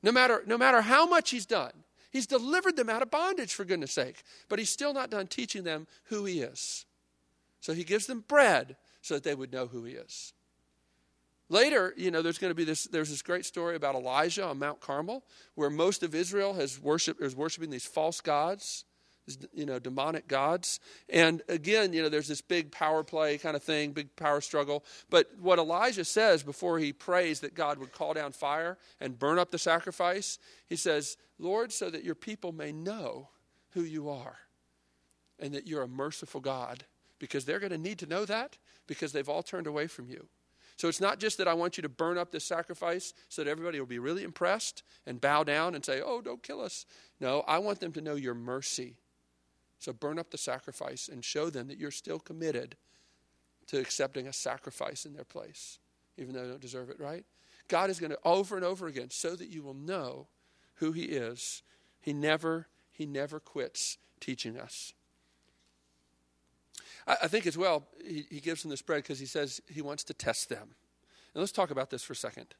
No 0.00 0.12
matter, 0.12 0.44
no 0.46 0.56
matter 0.56 0.80
how 0.80 1.08
much 1.08 1.30
He's 1.30 1.44
done, 1.44 1.72
He's 2.12 2.28
delivered 2.28 2.76
them 2.76 2.88
out 2.88 3.02
of 3.02 3.10
bondage, 3.10 3.52
for 3.52 3.64
goodness 3.64 3.90
sake, 3.90 4.22
but 4.48 4.60
He's 4.60 4.70
still 4.70 4.94
not 4.94 5.10
done 5.10 5.26
teaching 5.26 5.64
them 5.64 5.88
who 6.04 6.24
He 6.24 6.40
is. 6.40 6.86
So 7.60 7.72
He 7.72 7.82
gives 7.82 8.06
them 8.06 8.22
bread 8.28 8.76
so 9.02 9.14
that 9.14 9.24
they 9.24 9.34
would 9.34 9.52
know 9.52 9.66
who 9.66 9.82
He 9.82 9.94
is. 9.94 10.32
Later, 11.48 11.92
you 11.96 12.12
know, 12.12 12.22
there's 12.22 12.38
going 12.38 12.52
to 12.52 12.54
be 12.54 12.62
this. 12.62 12.84
There's 12.84 13.10
this 13.10 13.22
great 13.22 13.44
story 13.44 13.74
about 13.74 13.96
Elijah 13.96 14.44
on 14.44 14.60
Mount 14.60 14.78
Carmel, 14.78 15.24
where 15.56 15.68
most 15.68 16.04
of 16.04 16.14
Israel 16.14 16.54
has 16.54 16.80
worship 16.80 17.20
is 17.20 17.34
worshiping 17.34 17.70
these 17.70 17.86
false 17.86 18.20
gods 18.20 18.84
you 19.52 19.66
know, 19.66 19.78
demonic 19.78 20.28
gods. 20.28 20.80
And 21.08 21.42
again, 21.48 21.92
you 21.92 22.02
know, 22.02 22.08
there's 22.08 22.28
this 22.28 22.40
big 22.40 22.70
power 22.70 23.02
play 23.02 23.38
kind 23.38 23.56
of 23.56 23.62
thing, 23.62 23.92
big 23.92 24.14
power 24.16 24.40
struggle. 24.40 24.84
But 25.08 25.30
what 25.40 25.58
Elijah 25.58 26.04
says 26.04 26.42
before 26.42 26.78
he 26.78 26.92
prays 26.92 27.40
that 27.40 27.54
God 27.54 27.78
would 27.78 27.92
call 27.92 28.14
down 28.14 28.32
fire 28.32 28.78
and 29.00 29.18
burn 29.18 29.38
up 29.38 29.50
the 29.50 29.58
sacrifice, 29.58 30.38
he 30.68 30.76
says, 30.76 31.16
Lord, 31.38 31.72
so 31.72 31.90
that 31.90 32.04
your 32.04 32.14
people 32.14 32.52
may 32.52 32.72
know 32.72 33.28
who 33.70 33.82
you 33.82 34.08
are 34.08 34.38
and 35.38 35.54
that 35.54 35.66
you're 35.66 35.82
a 35.82 35.88
merciful 35.88 36.40
God, 36.40 36.84
because 37.18 37.44
they're 37.44 37.60
going 37.60 37.72
to 37.72 37.78
need 37.78 37.98
to 37.98 38.06
know 38.06 38.24
that 38.24 38.58
because 38.86 39.12
they've 39.12 39.28
all 39.28 39.42
turned 39.42 39.66
away 39.66 39.86
from 39.86 40.08
you. 40.08 40.26
So 40.76 40.88
it's 40.88 41.00
not 41.00 41.18
just 41.18 41.36
that 41.36 41.48
I 41.48 41.52
want 41.52 41.76
you 41.76 41.82
to 41.82 41.90
burn 41.90 42.16
up 42.16 42.30
this 42.30 42.46
sacrifice 42.46 43.12
so 43.28 43.44
that 43.44 43.50
everybody 43.50 43.78
will 43.78 43.86
be 43.86 43.98
really 43.98 44.24
impressed 44.24 44.82
and 45.06 45.20
bow 45.20 45.44
down 45.44 45.74
and 45.74 45.84
say, 45.84 46.00
oh, 46.00 46.22
don't 46.22 46.42
kill 46.42 46.62
us. 46.62 46.86
No, 47.20 47.44
I 47.46 47.58
want 47.58 47.80
them 47.80 47.92
to 47.92 48.00
know 48.00 48.14
your 48.14 48.34
mercy 48.34 48.96
so 49.80 49.92
burn 49.92 50.18
up 50.18 50.30
the 50.30 50.38
sacrifice 50.38 51.08
and 51.08 51.24
show 51.24 51.50
them 51.50 51.66
that 51.68 51.78
you're 51.78 51.90
still 51.90 52.20
committed 52.20 52.76
to 53.66 53.80
accepting 53.80 54.28
a 54.28 54.32
sacrifice 54.32 55.06
in 55.06 55.14
their 55.14 55.24
place, 55.24 55.78
even 56.18 56.34
though 56.34 56.42
they 56.42 56.50
don't 56.50 56.60
deserve 56.60 56.90
it, 56.90 57.00
right? 57.00 57.24
God 57.66 57.88
is 57.88 57.98
going 57.98 58.10
to 58.10 58.18
over 58.24 58.56
and 58.56 58.64
over 58.64 58.86
again 58.86 59.08
so 59.10 59.34
that 59.34 59.48
you 59.48 59.62
will 59.62 59.74
know 59.74 60.28
who 60.76 60.92
he 60.92 61.04
is. 61.04 61.62
He 62.00 62.12
never, 62.12 62.66
he 62.92 63.06
never 63.06 63.40
quits 63.40 63.96
teaching 64.20 64.58
us. 64.58 64.92
I, 67.06 67.16
I 67.22 67.28
think 67.28 67.46
as 67.46 67.56
well, 67.56 67.84
he, 68.04 68.26
he 68.28 68.40
gives 68.40 68.62
them 68.62 68.70
this 68.70 68.82
bread 68.82 69.02
because 69.02 69.18
he 69.18 69.26
says 69.26 69.62
he 69.66 69.80
wants 69.80 70.04
to 70.04 70.14
test 70.14 70.48
them. 70.48 70.74
And 71.32 71.40
let's 71.40 71.52
talk 71.52 71.70
about 71.70 71.90
this 71.90 72.02
for 72.02 72.12
a 72.12 72.16
second. 72.16 72.54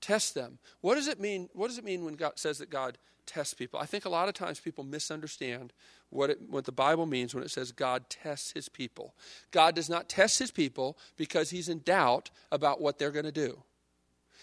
Test 0.00 0.34
them. 0.34 0.58
What 0.80 0.94
does 0.94 1.08
it 1.08 1.20
mean? 1.20 1.48
What 1.52 1.68
does 1.68 1.78
it 1.78 1.84
mean 1.84 2.04
when 2.04 2.14
God 2.14 2.32
says 2.36 2.58
that 2.58 2.70
God 2.70 2.98
tests 3.26 3.54
people? 3.54 3.80
I 3.80 3.86
think 3.86 4.04
a 4.04 4.10
lot 4.10 4.28
of 4.28 4.34
times 4.34 4.60
people 4.60 4.84
misunderstand 4.84 5.72
what, 6.10 6.30
it, 6.30 6.38
what 6.48 6.64
the 6.64 6.72
Bible 6.72 7.06
means 7.06 7.34
when 7.34 7.44
it 7.44 7.50
says 7.50 7.72
God 7.72 8.08
tests 8.08 8.52
his 8.52 8.68
people. 8.68 9.14
God 9.50 9.74
does 9.74 9.90
not 9.90 10.08
test 10.08 10.38
his 10.38 10.50
people 10.50 10.96
because 11.16 11.50
he's 11.50 11.68
in 11.68 11.80
doubt 11.80 12.30
about 12.50 12.80
what 12.80 12.98
they're 12.98 13.10
going 13.10 13.24
to 13.24 13.32
do. 13.32 13.62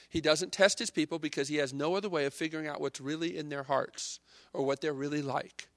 He 0.09 0.21
doesn't 0.21 0.51
test 0.51 0.79
his 0.79 0.89
people 0.89 1.19
because 1.19 1.47
he 1.47 1.57
has 1.57 1.73
no 1.73 1.95
other 1.95 2.09
way 2.09 2.25
of 2.25 2.33
figuring 2.33 2.67
out 2.67 2.79
what's 2.79 3.01
really 3.01 3.37
in 3.37 3.49
their 3.49 3.63
hearts 3.63 4.19
or 4.53 4.65
what 4.65 4.79
they're 4.81 4.93
really 4.93 5.21
like. 5.21 5.67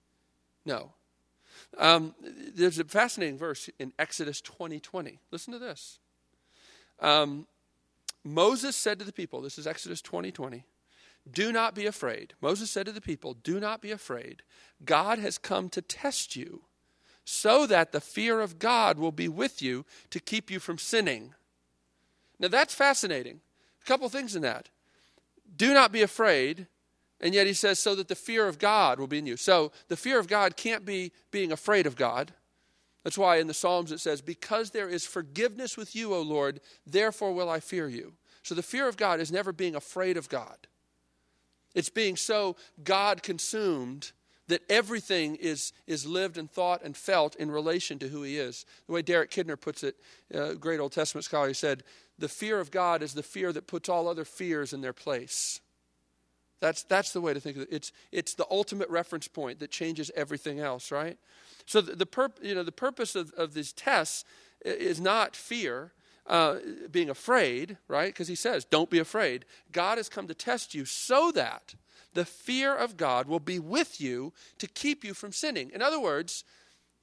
No. 0.64 0.92
Um, 1.76 2.14
there's 2.54 2.78
a 2.78 2.84
fascinating 2.84 3.38
verse 3.38 3.68
in 3.78 3.92
Exodus 3.98 4.40
20 4.40 4.80
20. 4.80 5.18
Listen 5.30 5.52
to 5.52 5.58
this. 5.58 5.98
Um, 7.00 7.46
Moses 8.34 8.76
said 8.76 8.98
to 8.98 9.04
the 9.04 9.12
people, 9.12 9.40
this 9.40 9.58
is 9.58 9.66
Exodus 9.66 10.02
20 10.02 10.30
20. 10.30 10.64
Do 11.30 11.52
not 11.52 11.74
be 11.74 11.86
afraid. 11.86 12.34
Moses 12.40 12.70
said 12.70 12.86
to 12.86 12.92
the 12.92 13.00
people, 13.00 13.34
Do 13.34 13.60
not 13.60 13.82
be 13.82 13.90
afraid. 13.90 14.42
God 14.84 15.18
has 15.18 15.38
come 15.38 15.68
to 15.70 15.82
test 15.82 16.36
you 16.36 16.62
so 17.24 17.66
that 17.66 17.92
the 17.92 18.00
fear 18.00 18.40
of 18.40 18.58
God 18.58 18.98
will 18.98 19.12
be 19.12 19.28
with 19.28 19.60
you 19.60 19.84
to 20.10 20.20
keep 20.20 20.50
you 20.50 20.58
from 20.58 20.78
sinning. 20.78 21.34
Now 22.38 22.48
that's 22.48 22.74
fascinating. 22.74 23.40
A 23.82 23.84
couple 23.86 24.08
things 24.08 24.34
in 24.34 24.42
that. 24.42 24.70
Do 25.56 25.74
not 25.74 25.92
be 25.92 26.02
afraid. 26.02 26.66
And 27.20 27.34
yet 27.34 27.46
he 27.46 27.52
says, 27.52 27.78
so 27.78 27.94
that 27.96 28.08
the 28.08 28.14
fear 28.14 28.46
of 28.46 28.58
God 28.58 29.00
will 29.00 29.08
be 29.08 29.18
in 29.18 29.26
you. 29.26 29.36
So 29.36 29.72
the 29.88 29.96
fear 29.96 30.18
of 30.18 30.28
God 30.28 30.56
can't 30.56 30.84
be 30.84 31.12
being 31.30 31.50
afraid 31.50 31.86
of 31.86 31.96
God. 31.96 32.32
That's 33.09 33.16
why 33.16 33.38
in 33.38 33.47
the 33.47 33.55
Psalms 33.55 33.90
it 33.90 34.01
says, 34.01 34.21
Because 34.21 34.71
there 34.71 34.90
is 34.90 35.07
forgiveness 35.07 35.79
with 35.79 35.97
you, 35.97 36.12
O 36.12 36.21
Lord, 36.21 36.61
therefore 36.87 37.33
will 37.33 37.49
I 37.49 37.59
fear 37.59 37.88
you. 37.88 38.12
So 38.42 38.55
the 38.55 38.62
fear 38.62 38.87
of 38.87 38.99
God 38.99 39.18
is 39.18 39.33
never 39.33 39.51
being 39.51 39.75
afraid 39.75 40.18
of 40.18 40.29
God. 40.29 40.59
It's 41.75 41.88
being 41.88 42.16
so 42.16 42.57
God 42.85 43.23
consumed 43.23 44.12
that 44.49 44.61
everything 44.68 45.37
is, 45.37 45.73
is 45.87 46.05
lived 46.05 46.37
and 46.37 46.51
thought 46.51 46.83
and 46.85 46.94
felt 46.94 47.35
in 47.37 47.51
relation 47.51 47.99
to 48.01 48.09
who 48.09 48.25
he 48.25 48.37
is. 48.37 48.66
The 48.87 48.92
way 48.92 49.01
Derek 49.01 49.31
Kidner 49.31 49.59
puts 49.59 49.83
it, 49.83 49.97
a 50.31 50.55
great 50.55 50.79
Old 50.79 50.92
Testament 50.92 51.25
scholar, 51.25 51.49
he 51.49 51.55
said, 51.55 51.85
The 52.18 52.29
fear 52.29 52.61
of 52.61 52.71
God 52.71 53.03
is 53.03 53.14
the 53.14 53.23
fear 53.23 53.55
that 53.55 53.66
puts 53.66 53.88
all 53.88 54.07
other 54.07 54.27
fears 54.27 54.75
in 54.75 54.83
their 54.83 54.92
place. 54.92 55.62
That's, 56.61 56.83
that's 56.83 57.12
the 57.12 57.21
way 57.21 57.35
to 57.35 57.40
think 57.40 57.57
of 57.57 57.62
it. 57.62 57.68
It's, 57.71 57.92
it's 58.11 58.35
the 58.35 58.47
ultimate 58.51 58.90
reference 58.90 59.29
point 59.29 59.61
that 59.61 59.71
changes 59.71 60.11
everything 60.16 60.59
else, 60.59 60.90
right? 60.90 61.18
So 61.66 61.81
the, 61.81 61.94
the, 61.94 62.07
purp, 62.07 62.38
you 62.42 62.55
know, 62.55 62.62
the 62.62 62.73
purpose 62.73 63.14
of, 63.14 63.33
of 63.33 63.55
these 63.55 63.73
tests 63.73 64.25
is 64.64 65.01
not 65.01 65.37
fear, 65.37 65.92
uh, 66.27 66.57
being 66.90 67.11
afraid, 67.11 67.79
right? 67.87 68.12
Because 68.12 68.29
he 68.29 68.35
says, 68.35 68.64
don't 68.64 68.90
be 68.90 68.99
afraid. 68.99 69.44
God 69.73 69.99
has 69.99 70.09
come 70.09 70.27
to 70.29 70.35
test 70.35 70.75
you 70.75 70.85
so 70.85 71.31
that 71.33 71.75
the 72.14 72.25
fear 72.25 72.75
of 72.75 72.97
God 72.97 73.29
will 73.29 73.40
be 73.40 73.59
with 73.59 74.01
you 74.01 74.33
to 74.59 74.66
keep 74.66 75.05
you 75.05 75.14
from 75.14 75.33
sinning. 75.33 75.71
In 75.73 75.83
other 75.83 76.01
words, 76.01 76.44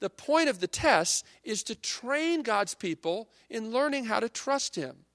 the 0.00 0.10
point 0.10 0.48
of 0.48 0.60
the 0.60 0.66
test 0.66 1.24
is 1.42 1.62
to 1.64 1.74
train 1.74 2.42
God's 2.42 2.74
people 2.74 3.28
in 3.48 3.70
learning 3.70 4.04
how 4.04 4.20
to 4.20 4.28
trust 4.28 4.76
Him. 4.76 5.06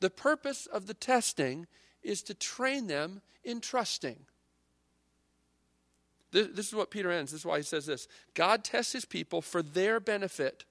The 0.00 0.10
purpose 0.10 0.66
of 0.66 0.86
the 0.86 0.94
testing 0.94 1.66
is 2.04 2.22
to 2.22 2.34
train 2.34 2.86
them 2.86 3.22
in 3.42 3.60
trusting. 3.60 4.18
This, 6.30 6.48
this, 6.52 6.68
is 6.68 6.74
what 6.74 6.90
Peter 6.90 7.10
Enns. 7.10 7.30
This 7.30 7.40
is 7.40 7.46
why 7.46 7.58
he 7.58 7.62
says 7.62 7.86
this 7.86 8.08
God 8.34 8.64
tests 8.64 8.92
his 8.92 9.04
people 9.04 9.40
for 9.40 9.62
their 9.62 10.00
benefit, 10.00 10.64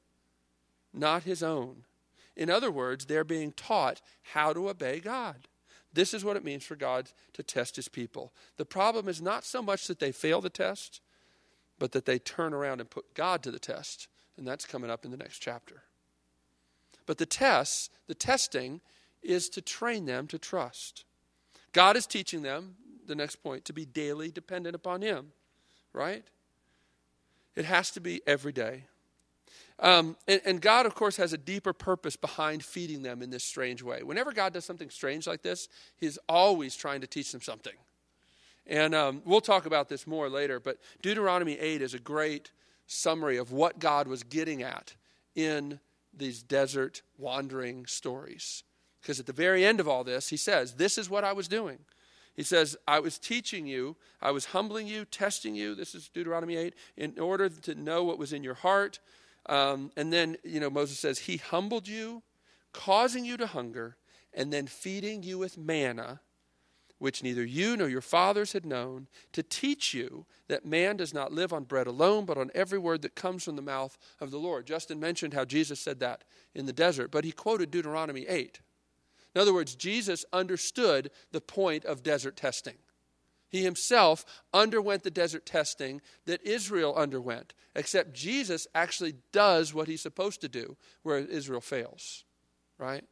not 0.93 1.23
his 1.23 1.41
own. 1.41 1.83
In 2.35 2.49
other 2.49 2.71
words, 2.71 3.05
they're 3.05 3.23
being 3.23 3.51
taught 3.51 4.01
how 4.33 4.53
to 4.53 4.69
obey 4.69 4.99
God. 4.99 5.47
This 5.93 6.13
is 6.13 6.25
what 6.25 6.35
it 6.35 6.43
means 6.43 6.63
for 6.63 6.75
God 6.75 7.09
to 7.33 7.43
test 7.43 7.75
his 7.75 7.87
people. 7.87 8.33
The 8.57 8.65
problem 8.65 9.07
is 9.07 9.21
not 9.21 9.45
so 9.45 9.61
much 9.61 9.87
that 9.87 9.99
they 9.99 10.11
fail 10.11 10.41
the 10.41 10.49
test, 10.49 11.01
but 11.77 11.91
that 11.91 12.05
they 12.05 12.17
turn 12.17 12.53
around 12.53 12.81
and 12.81 12.89
put 12.89 13.13
God 13.13 13.43
to 13.43 13.51
the 13.51 13.59
test. 13.59 14.07
And 14.35 14.47
that's 14.47 14.65
coming 14.65 14.89
up 14.89 15.05
in 15.05 15.11
the 15.11 15.17
next 15.17 15.39
chapter. 15.39 15.83
But 17.05 17.19
the 17.19 17.25
tests, 17.25 17.89
the 18.07 18.15
testing, 18.15 18.81
is 19.21 19.49
to 19.49 19.61
train 19.61 20.05
them 20.05 20.27
to 20.27 20.39
trust. 20.39 21.05
God 21.73 21.97
is 21.97 22.07
teaching 22.07 22.41
them, 22.41 22.75
the 23.05 23.15
next 23.15 23.37
point, 23.37 23.65
to 23.65 23.73
be 23.73 23.85
daily 23.85 24.31
dependent 24.31 24.75
upon 24.75 25.01
Him, 25.01 25.33
right? 25.91 26.23
It 27.55 27.65
has 27.65 27.91
to 27.91 27.99
be 27.99 28.21
every 28.25 28.53
day. 28.53 28.85
Um, 29.79 30.15
and, 30.27 30.41
and, 30.45 30.61
God, 30.61 30.85
of 30.85 30.95
course, 30.95 31.17
has 31.17 31.33
a 31.33 31.37
deeper 31.37 31.73
purpose 31.73 32.15
behind 32.15 32.63
feeding 32.63 33.01
them 33.01 33.21
in 33.21 33.31
this 33.31 33.43
strange 33.43 33.81
way. 33.81 34.03
Whenever 34.03 34.31
God 34.31 34.53
does 34.53 34.65
something 34.65 34.89
strange 34.89 35.27
like 35.27 35.41
this, 35.41 35.67
He's 35.97 36.19
always 36.29 36.75
trying 36.75 37.01
to 37.01 37.07
teach 37.07 37.31
them 37.31 37.41
something. 37.41 37.73
And 38.65 38.95
um, 38.95 39.21
we'll 39.25 39.41
talk 39.41 39.65
about 39.65 39.89
this 39.89 40.07
more 40.07 40.29
later, 40.29 40.59
but 40.59 40.77
Deuteronomy 41.01 41.59
8 41.59 41.81
is 41.81 41.93
a 41.93 41.99
great 41.99 42.51
summary 42.87 43.37
of 43.37 43.51
what 43.51 43.79
God 43.79 44.07
was 44.07 44.23
getting 44.23 44.63
at 44.63 44.95
in 45.35 45.79
these 46.13 46.43
desert 46.43 47.01
wandering 47.17 47.85
stories. 47.85 48.63
Because 49.03 49.19
at 49.19 49.27
the 49.27 49.33
very 49.33 49.63
end 49.63 49.79
of 49.79 49.87
all 49.87 50.03
this, 50.03 50.29
He 50.29 50.37
says, 50.37 50.73
This 50.73 50.97
is 50.97 51.11
what 51.11 51.23
I 51.23 51.33
was 51.33 51.47
doing. 51.47 51.77
He 52.33 52.41
says, 52.41 52.75
I 52.87 52.99
was 52.99 53.19
teaching 53.19 53.67
you, 53.67 53.95
I 54.19 54.31
was 54.31 54.45
humbling 54.45 54.87
you, 54.87 55.05
testing 55.05 55.53
you. 55.53 55.75
This 55.75 55.93
is 55.93 56.09
Deuteronomy 56.09 56.55
8, 56.55 56.73
in 56.97 57.19
order 57.19 57.47
to 57.47 57.75
know 57.75 58.03
what 58.03 58.17
was 58.17 58.33
in 58.33 58.43
your 58.43 58.55
heart 58.55 58.97
um, 59.47 59.91
and 59.97 60.11
then, 60.11 60.37
you 60.43 60.59
know, 60.59 60.69
Moses 60.69 60.99
says, 60.99 61.19
He 61.19 61.37
humbled 61.37 61.87
you, 61.87 62.23
causing 62.71 63.25
you 63.25 63.37
to 63.37 63.47
hunger, 63.47 63.97
and 64.33 64.51
then 64.51 64.67
feeding 64.67 65.23
you 65.23 65.37
with 65.37 65.57
manna, 65.57 66.21
which 66.97 67.21
neither 67.21 67.43
you 67.43 67.75
nor 67.75 67.89
your 67.89 68.01
fathers 68.01 68.53
had 68.53 68.65
known, 68.65 69.07
to 69.33 69.43
teach 69.43 69.93
you 69.93 70.25
that 70.47 70.65
man 70.65 70.95
does 70.95 71.13
not 71.13 71.33
live 71.33 71.51
on 71.51 71.65
bread 71.65 71.87
alone, 71.87 72.25
but 72.25 72.37
on 72.37 72.51
every 72.55 72.79
word 72.79 73.01
that 73.01 73.15
comes 73.15 73.43
from 73.43 73.57
the 73.57 73.61
mouth 73.61 73.97
of 74.21 74.31
the 74.31 74.37
Lord. 74.37 74.65
Justin 74.65 74.99
mentioned 74.99 75.33
how 75.33 75.43
Jesus 75.43 75.79
said 75.79 75.99
that 75.99 76.23
in 76.55 76.65
the 76.65 76.73
desert, 76.73 77.11
but 77.11 77.25
he 77.25 77.31
quoted 77.31 77.69
Deuteronomy 77.69 78.25
8. 78.27 78.61
In 79.35 79.41
other 79.41 79.53
words, 79.53 79.75
Jesus 79.75 80.25
understood 80.31 81.09
the 81.31 81.41
point 81.41 81.85
of 81.85 82.03
desert 82.03 82.35
testing. 82.35 82.75
He 83.49 83.63
himself 83.63 84.25
underwent 84.53 85.03
the 85.03 85.11
desert 85.11 85.45
testing 85.45 86.01
that 86.25 86.45
Israel 86.45 86.95
underwent, 86.95 87.53
except 87.75 88.13
Jesus 88.13 88.67
actually 88.73 89.15
does 89.31 89.73
what 89.73 89.87
he's 89.87 90.01
supposed 90.01 90.41
to 90.41 90.49
do, 90.49 90.75
where 91.03 91.19
Israel 91.19 91.61
fails. 91.61 92.23
Right? 92.77 93.03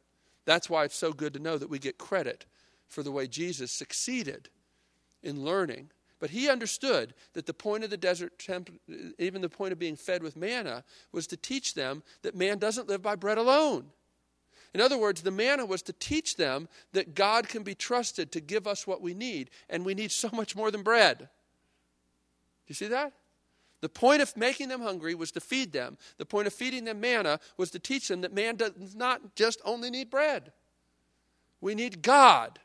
That's 0.44 0.68
why 0.68 0.84
it's 0.84 0.96
so 0.96 1.12
good 1.12 1.34
to 1.34 1.40
know 1.40 1.58
that 1.58 1.70
we 1.70 1.78
get 1.78 1.98
credit 1.98 2.44
for 2.88 3.02
the 3.02 3.12
way 3.12 3.26
Jesus 3.26 3.70
succeeded 3.70 4.48
in 5.22 5.44
learning. 5.44 5.90
But 6.18 6.30
he 6.30 6.48
understood 6.48 7.14
that 7.32 7.46
the 7.46 7.54
point 7.54 7.84
of 7.84 7.90
the 7.90 7.96
desert 7.96 8.38
temp, 8.38 8.70
even 9.18 9.42
the 9.42 9.48
point 9.48 9.72
of 9.72 9.78
being 9.78 9.96
fed 9.96 10.22
with 10.22 10.36
manna, 10.36 10.84
was 11.10 11.26
to 11.28 11.36
teach 11.36 11.74
them 11.74 12.02
that 12.22 12.36
man 12.36 12.58
doesn't 12.58 12.88
live 12.88 13.02
by 13.02 13.16
bread 13.16 13.38
alone. 13.38 13.86
In 14.74 14.80
other 14.80 14.96
words, 14.96 15.22
the 15.22 15.30
manna 15.30 15.66
was 15.66 15.82
to 15.82 15.92
teach 15.92 16.36
them 16.36 16.68
that 16.92 17.14
God 17.14 17.48
can 17.48 17.62
be 17.62 17.74
trusted 17.74 18.32
to 18.32 18.40
give 18.40 18.66
us 18.66 18.86
what 18.86 19.02
we 19.02 19.12
need, 19.12 19.50
and 19.68 19.84
we 19.84 19.94
need 19.94 20.10
so 20.10 20.30
much 20.32 20.56
more 20.56 20.70
than 20.70 20.82
bread. 20.82 21.18
Do 21.18 21.26
you 22.68 22.74
see 22.74 22.88
that? 22.88 23.12
The 23.82 23.88
point 23.88 24.22
of 24.22 24.34
making 24.36 24.68
them 24.68 24.80
hungry 24.80 25.14
was 25.14 25.32
to 25.32 25.40
feed 25.40 25.72
them. 25.72 25.98
The 26.16 26.24
point 26.24 26.46
of 26.46 26.54
feeding 26.54 26.84
them 26.84 27.00
manna 27.00 27.40
was 27.56 27.70
to 27.72 27.78
teach 27.78 28.08
them 28.08 28.22
that 28.22 28.32
man 28.32 28.56
does 28.56 28.94
not 28.94 29.34
just 29.34 29.60
only 29.64 29.90
need 29.90 30.08
bread, 30.08 30.52
we 31.60 31.74
need 31.74 32.02
God. 32.02 32.58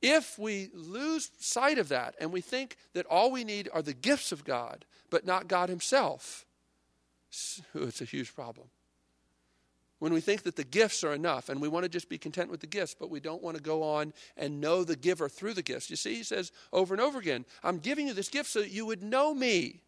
If 0.00 0.38
we 0.38 0.68
lose 0.74 1.30
sight 1.38 1.78
of 1.78 1.88
that 1.88 2.14
and 2.20 2.30
we 2.30 2.42
think 2.42 2.76
that 2.92 3.06
all 3.06 3.30
we 3.30 3.42
need 3.42 3.70
are 3.72 3.80
the 3.80 3.94
gifts 3.94 4.32
of 4.32 4.44
God, 4.44 4.84
but 5.08 5.24
not 5.24 5.48
God 5.48 5.70
Himself, 5.70 6.44
it's 7.74 8.02
a 8.02 8.04
huge 8.04 8.34
problem 8.34 8.68
when 10.04 10.12
we 10.12 10.20
think 10.20 10.42
that 10.42 10.54
the 10.54 10.64
gifts 10.64 11.02
are 11.02 11.14
enough 11.14 11.48
and 11.48 11.62
we 11.62 11.66
want 11.66 11.82
to 11.82 11.88
just 11.88 12.10
be 12.10 12.18
content 12.18 12.50
with 12.50 12.60
the 12.60 12.66
gifts, 12.66 12.94
but 12.94 13.08
we 13.08 13.20
don't 13.20 13.42
want 13.42 13.56
to 13.56 13.62
go 13.62 13.82
on 13.82 14.12
and 14.36 14.60
know 14.60 14.84
the 14.84 14.96
giver 14.96 15.30
through 15.30 15.54
the 15.54 15.62
gifts. 15.62 15.88
You 15.88 15.96
see, 15.96 16.16
he 16.16 16.22
says 16.22 16.52
over 16.74 16.92
and 16.92 17.00
over 17.00 17.18
again, 17.18 17.46
I'm 17.62 17.78
giving 17.78 18.08
you 18.08 18.12
this 18.12 18.28
gift 18.28 18.50
so 18.50 18.60
that 18.60 18.70
you 18.70 18.84
would 18.84 19.02
know 19.02 19.32
me. 19.32 19.80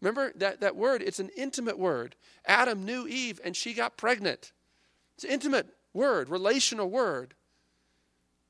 Remember 0.00 0.32
that, 0.36 0.60
that 0.60 0.76
word? 0.76 1.02
It's 1.02 1.18
an 1.18 1.28
intimate 1.36 1.76
word. 1.76 2.14
Adam 2.46 2.84
knew 2.84 3.04
Eve 3.08 3.40
and 3.44 3.56
she 3.56 3.74
got 3.74 3.96
pregnant. 3.96 4.52
It's 5.16 5.24
an 5.24 5.30
intimate 5.30 5.66
word, 5.92 6.28
relational 6.28 6.88
word. 6.88 7.34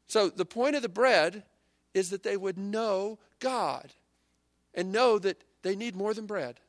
So 0.09 0.29
the 0.29 0.45
point 0.45 0.77
of 0.77 0.83
the 0.83 0.91
bread 0.91 1.43
is 1.95 2.11
that 2.11 2.23
they 2.23 2.37
would 2.37 2.59
know 2.59 3.19
God 3.41 3.95
and 4.75 4.93
know 4.93 5.19
that 5.21 5.43
they 5.63 5.75
need 5.75 5.97
more 5.97 6.13
than 6.13 6.27
bread. 6.27 6.61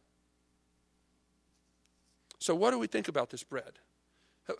So, 2.40 2.56
what 2.56 2.72
do 2.72 2.80
we 2.80 2.88
think 2.88 3.10
about 3.10 3.30
this 3.30 3.44
bread? 3.44 3.80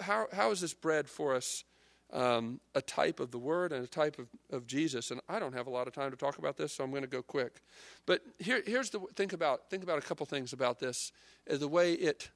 How, 0.02 0.28
how 0.32 0.52
is 0.52 0.62
this 0.62 0.74
bread 0.74 1.10
for 1.10 1.36
us 1.36 1.64
um, 2.12 2.60
a 2.76 2.82
type 2.82 3.20
of 3.20 3.32
the 3.32 3.40
Word 3.40 3.72
and 3.72 3.84
a 3.84 3.88
type 3.88 4.20
of, 4.20 4.28
of 4.52 4.68
Jesus? 4.68 5.12
And 5.12 5.20
I 5.28 5.40
don't 5.40 5.54
have 5.54 5.68
a 5.68 5.72
lot 5.72 5.88
of 5.88 5.94
time 5.94 6.12
to 6.12 6.18
talk 6.18 6.38
about 6.38 6.58
this, 6.58 6.74
so 6.74 6.84
I'm 6.84 6.92
going 6.92 7.04
to 7.04 7.08
go 7.08 7.22
quick. 7.22 7.62
But 8.06 8.22
here, 8.40 8.62
here's 8.66 8.90
the 8.90 9.00
think 9.16 9.34
about 9.34 9.70
think 9.70 9.84
about 9.84 9.98
a 9.98 10.02
couple 10.02 10.26
things 10.26 10.54
about 10.54 10.80
this, 10.80 11.12
the 11.48 11.68
way 11.68 11.94
it 11.94 12.30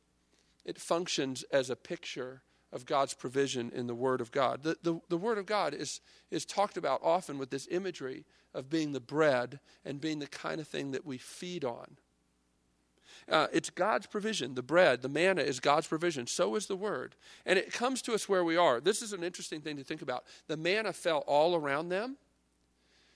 it 0.65 0.79
functions 0.79 1.43
as 1.51 1.69
a 1.69 1.75
picture 1.75 2.41
of 2.71 2.85
God's 2.85 3.13
provision 3.13 3.71
in 3.73 3.87
the 3.87 3.95
Word 3.95 4.21
of 4.21 4.31
God. 4.31 4.63
The, 4.63 4.77
the, 4.83 4.99
the 5.09 5.17
Word 5.17 5.37
of 5.37 5.45
God 5.45 5.73
is, 5.73 6.01
is 6.29 6.45
talked 6.45 6.77
about 6.77 6.99
often 7.01 7.37
with 7.37 7.49
this 7.49 7.67
imagery 7.71 8.25
of 8.53 8.69
being 8.69 8.91
the 8.91 8.99
bread 8.99 9.59
and 9.85 10.01
being 10.01 10.19
the 10.19 10.27
kind 10.27 10.59
of 10.59 10.67
thing 10.67 10.91
that 10.91 11.05
we 11.05 11.17
feed 11.17 11.63
on. 11.63 11.97
Uh, 13.29 13.47
it's 13.51 13.69
God's 13.69 14.07
provision. 14.07 14.55
The 14.55 14.63
bread, 14.63 15.01
the 15.01 15.09
manna 15.09 15.41
is 15.41 15.59
God's 15.59 15.87
provision. 15.87 16.27
So 16.27 16.55
is 16.55 16.67
the 16.67 16.77
word. 16.77 17.15
And 17.45 17.59
it 17.59 17.73
comes 17.73 18.01
to 18.03 18.13
us 18.13 18.29
where 18.29 18.43
we 18.43 18.55
are. 18.55 18.79
This 18.79 19.01
is 19.01 19.11
an 19.11 19.23
interesting 19.23 19.59
thing 19.59 19.75
to 19.77 19.83
think 19.83 20.01
about. 20.01 20.23
The 20.47 20.55
manna 20.55 20.93
fell 20.93 21.19
all 21.27 21.55
around 21.55 21.89
them 21.89 22.17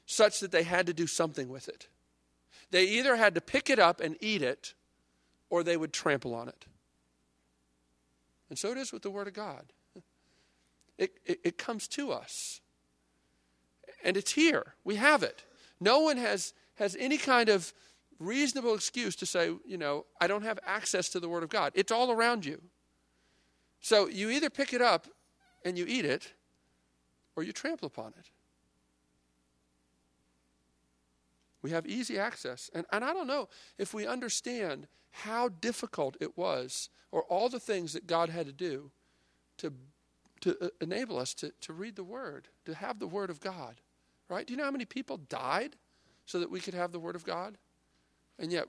such 0.06 0.42
that 0.42 0.52
they 0.52 0.64
had 0.64 0.86
to 0.88 0.94
do 0.94 1.08
something 1.08 1.48
with 1.48 1.70
it. 1.70 1.88
They 2.72 2.86
either 2.86 3.16
had 3.16 3.36
to 3.36 3.42
pick 3.42 3.70
it 3.70 3.80
up 3.80 4.02
and 4.02 4.18
eat 4.20 4.42
it 4.42 4.74
or 5.50 5.64
they 5.64 5.78
would 5.78 5.94
trample 5.94 6.34
on 6.34 6.50
it. 6.50 6.66
And 8.50 8.60
so 8.60 8.72
it 8.72 8.78
is 8.78 8.92
with 8.92 9.02
the 9.02 9.10
Word 9.10 9.28
of 9.28 9.34
God. 9.34 9.64
It, 10.98 11.14
it, 11.26 11.40
it, 11.44 11.58
comes 11.58 11.88
to 11.90 12.12
us. 12.12 12.62
And 14.04 14.18
it's 14.18 14.34
here. 14.34 14.76
We 14.84 14.98
have 14.98 15.24
it. 15.24 15.46
No 15.80 16.00
one 16.00 16.18
has, 16.18 16.54
has 16.76 16.96
any 17.00 17.18
kind 17.18 17.50
of 17.50 17.74
reasonable 18.22 18.76
excuse 18.76 19.16
to 19.18 19.26
say, 19.26 19.52
you 19.66 19.78
know, 19.78 20.06
I 20.20 20.28
don't 20.28 20.44
have 20.44 20.60
access 20.66 21.10
to 21.10 21.20
the 21.20 21.28
Word 21.28 21.44
of 21.44 21.50
God. 21.50 21.72
It's 21.76 21.92
all 21.92 22.12
around 22.12 22.46
you. 22.46 22.62
So 23.80 24.08
you 24.08 24.30
either 24.30 24.50
pick 24.50 24.74
it 24.74 24.82
up 24.82 25.08
and 25.66 25.78
you 25.78 25.86
eat 25.88 26.06
it, 26.06 26.34
or 27.36 27.44
you 27.44 27.52
trample 27.52 27.88
upon 27.88 28.14
it. 28.18 28.30
We 31.62 31.72
have 31.72 31.86
easy 31.86 32.18
access. 32.18 32.70
And, 32.74 32.86
and 32.92 33.04
I 33.04 33.14
don't 33.14 33.28
know 33.28 33.50
if 33.78 33.94
we 33.94 34.08
understand 34.08 34.88
how 35.12 35.50
difficult 35.50 36.18
it 36.20 36.38
was, 36.38 36.90
or 37.12 37.24
all 37.24 37.50
the 37.50 37.60
things 37.60 37.94
that 37.94 38.08
God 38.08 38.30
had 38.30 38.46
to 38.48 38.54
do 38.54 38.92
to, 39.58 39.74
to 40.42 40.66
uh, 40.66 40.70
enable 40.80 41.20
us 41.20 41.34
to, 41.36 41.52
to 41.62 41.74
read 41.74 41.96
the 41.96 42.04
Word, 42.04 42.48
to 42.66 42.74
have 42.74 43.00
the 43.00 43.08
Word 43.08 43.30
of 43.30 43.40
God. 43.40 43.82
Right? 44.30 44.48
Do 44.48 44.54
you 44.54 44.58
know 44.58 44.64
how 44.64 44.72
many 44.72 44.86
people 44.86 45.18
died 45.18 45.76
so 46.26 46.40
that 46.40 46.50
we 46.50 46.60
could 46.60 46.74
have 46.74 46.92
the 46.92 47.00
Word 47.00 47.16
of 47.16 47.26
God? 47.26 47.58
And 48.42 48.52
yet, 48.52 48.68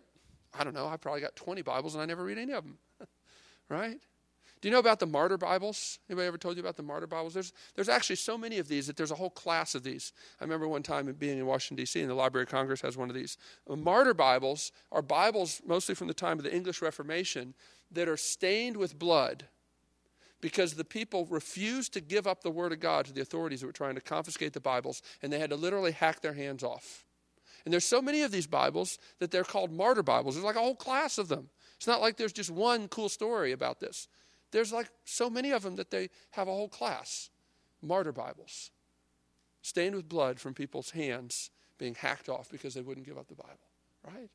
I 0.54 0.62
don't 0.64 0.74
know, 0.74 0.86
I 0.86 0.96
probably 0.98 1.22
got 1.22 1.34
20 1.34 1.62
Bibles 1.62 1.94
and 1.94 2.02
I 2.02 2.06
never 2.06 2.22
read 2.22 2.38
any 2.38 2.52
of 2.52 2.62
them. 2.62 2.78
right? 3.68 3.98
Do 4.60 4.68
you 4.68 4.72
know 4.72 4.78
about 4.78 5.00
the 5.00 5.06
martyr 5.06 5.38
Bibles? 5.38 5.98
Anybody 6.08 6.28
ever 6.28 6.38
told 6.38 6.56
you 6.56 6.62
about 6.62 6.76
the 6.76 6.84
martyr 6.84 7.08
Bibles? 7.08 7.34
There's, 7.34 7.52
there's 7.74 7.88
actually 7.88 8.16
so 8.16 8.38
many 8.38 8.58
of 8.58 8.68
these 8.68 8.86
that 8.86 8.96
there's 8.96 9.10
a 9.10 9.16
whole 9.16 9.30
class 9.30 9.74
of 9.74 9.82
these. 9.82 10.12
I 10.40 10.44
remember 10.44 10.68
one 10.68 10.84
time 10.84 11.12
being 11.18 11.38
in 11.38 11.46
Washington, 11.46 11.82
D.C., 11.82 12.00
and 12.00 12.08
the 12.08 12.14
Library 12.14 12.44
of 12.44 12.50
Congress 12.50 12.82
has 12.82 12.96
one 12.96 13.08
of 13.08 13.16
these. 13.16 13.38
Uh, 13.68 13.74
martyr 13.74 14.14
Bibles 14.14 14.70
are 14.92 15.02
Bibles 15.02 15.62
mostly 15.66 15.96
from 15.96 16.06
the 16.06 16.14
time 16.14 16.38
of 16.38 16.44
the 16.44 16.54
English 16.54 16.80
Reformation 16.80 17.54
that 17.90 18.08
are 18.08 18.16
stained 18.16 18.76
with 18.76 18.98
blood 18.98 19.46
because 20.40 20.74
the 20.74 20.84
people 20.84 21.26
refused 21.26 21.92
to 21.94 22.00
give 22.00 22.26
up 22.26 22.42
the 22.42 22.50
Word 22.50 22.72
of 22.72 22.78
God 22.78 23.06
to 23.06 23.12
the 23.12 23.22
authorities 23.22 23.62
that 23.62 23.66
were 23.66 23.72
trying 23.72 23.94
to 23.94 24.00
confiscate 24.00 24.52
the 24.52 24.60
Bibles, 24.60 25.02
and 25.22 25.32
they 25.32 25.38
had 25.40 25.50
to 25.50 25.56
literally 25.56 25.92
hack 25.92 26.20
their 26.20 26.34
hands 26.34 26.62
off. 26.62 27.04
And 27.64 27.72
there's 27.72 27.84
so 27.84 28.02
many 28.02 28.22
of 28.22 28.30
these 28.30 28.46
Bibles 28.46 28.98
that 29.18 29.30
they're 29.30 29.44
called 29.44 29.72
martyr 29.72 30.02
Bibles. 30.02 30.34
There's 30.34 30.44
like 30.44 30.56
a 30.56 30.60
whole 30.60 30.74
class 30.74 31.18
of 31.18 31.28
them. 31.28 31.48
It's 31.76 31.86
not 31.86 32.00
like 32.00 32.16
there's 32.16 32.32
just 32.32 32.50
one 32.50 32.88
cool 32.88 33.08
story 33.08 33.52
about 33.52 33.80
this. 33.80 34.08
There's 34.50 34.72
like 34.72 34.90
so 35.04 35.30
many 35.30 35.50
of 35.50 35.62
them 35.62 35.76
that 35.76 35.90
they 35.90 36.10
have 36.32 36.48
a 36.48 36.52
whole 36.52 36.68
class. 36.68 37.30
Martyr 37.82 38.12
Bibles, 38.12 38.70
stained 39.60 39.96
with 39.96 40.08
blood 40.08 40.38
from 40.38 40.54
people's 40.54 40.90
hands 40.90 41.50
being 41.78 41.94
hacked 41.94 42.28
off 42.28 42.48
because 42.50 42.74
they 42.74 42.80
wouldn't 42.80 43.06
give 43.06 43.18
up 43.18 43.26
the 43.26 43.34
Bible, 43.34 43.58
right? 44.06 44.30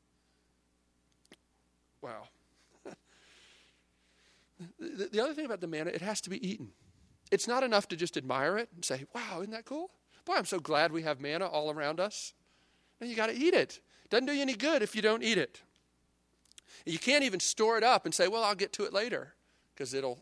Wow. 2.02 2.28
the, 4.80 5.10
the 5.12 5.24
other 5.24 5.34
thing 5.34 5.46
about 5.46 5.62
the 5.62 5.68
manna, 5.68 5.92
it 5.92 6.02
has 6.02 6.20
to 6.22 6.30
be 6.30 6.46
eaten. 6.46 6.72
It's 7.32 7.48
not 7.48 7.64
enough 7.64 7.88
to 7.90 7.96
just 7.96 8.18
admire 8.18 8.58
it 8.58 8.70
and 8.76 8.84
say, 8.84 9.06
wow, 9.14 9.40
isn't 9.40 9.52
that 9.52 9.66
cool? 9.66 9.92
Boy, 10.26 10.34
I'm 10.36 10.46
so 10.46 10.60
glad 10.60 10.92
we 10.92 11.04
have 11.04 11.22
manna 11.22 11.48
all 11.48 11.72
around 11.72 12.02
us. 12.02 12.34
And 13.00 13.10
you 13.10 13.16
got 13.16 13.28
to 13.28 13.36
eat 13.36 13.54
it. 13.54 13.80
Doesn't 14.10 14.26
do 14.26 14.34
you 14.34 14.42
any 14.42 14.54
good 14.54 14.82
if 14.82 14.96
you 14.96 15.02
don't 15.02 15.24
eat 15.24 15.38
it. 15.38 15.62
You 16.86 17.00
can't 17.00 17.24
even 17.24 17.40
store 17.40 17.78
it 17.78 17.84
up 17.84 18.06
and 18.06 18.14
say, 18.14 18.28
well, 18.28 18.44
I'll 18.44 18.56
get 18.56 18.74
to 18.74 18.86
it 18.86 18.94
later 18.94 19.34
because 19.74 19.94
it'll 19.94 20.20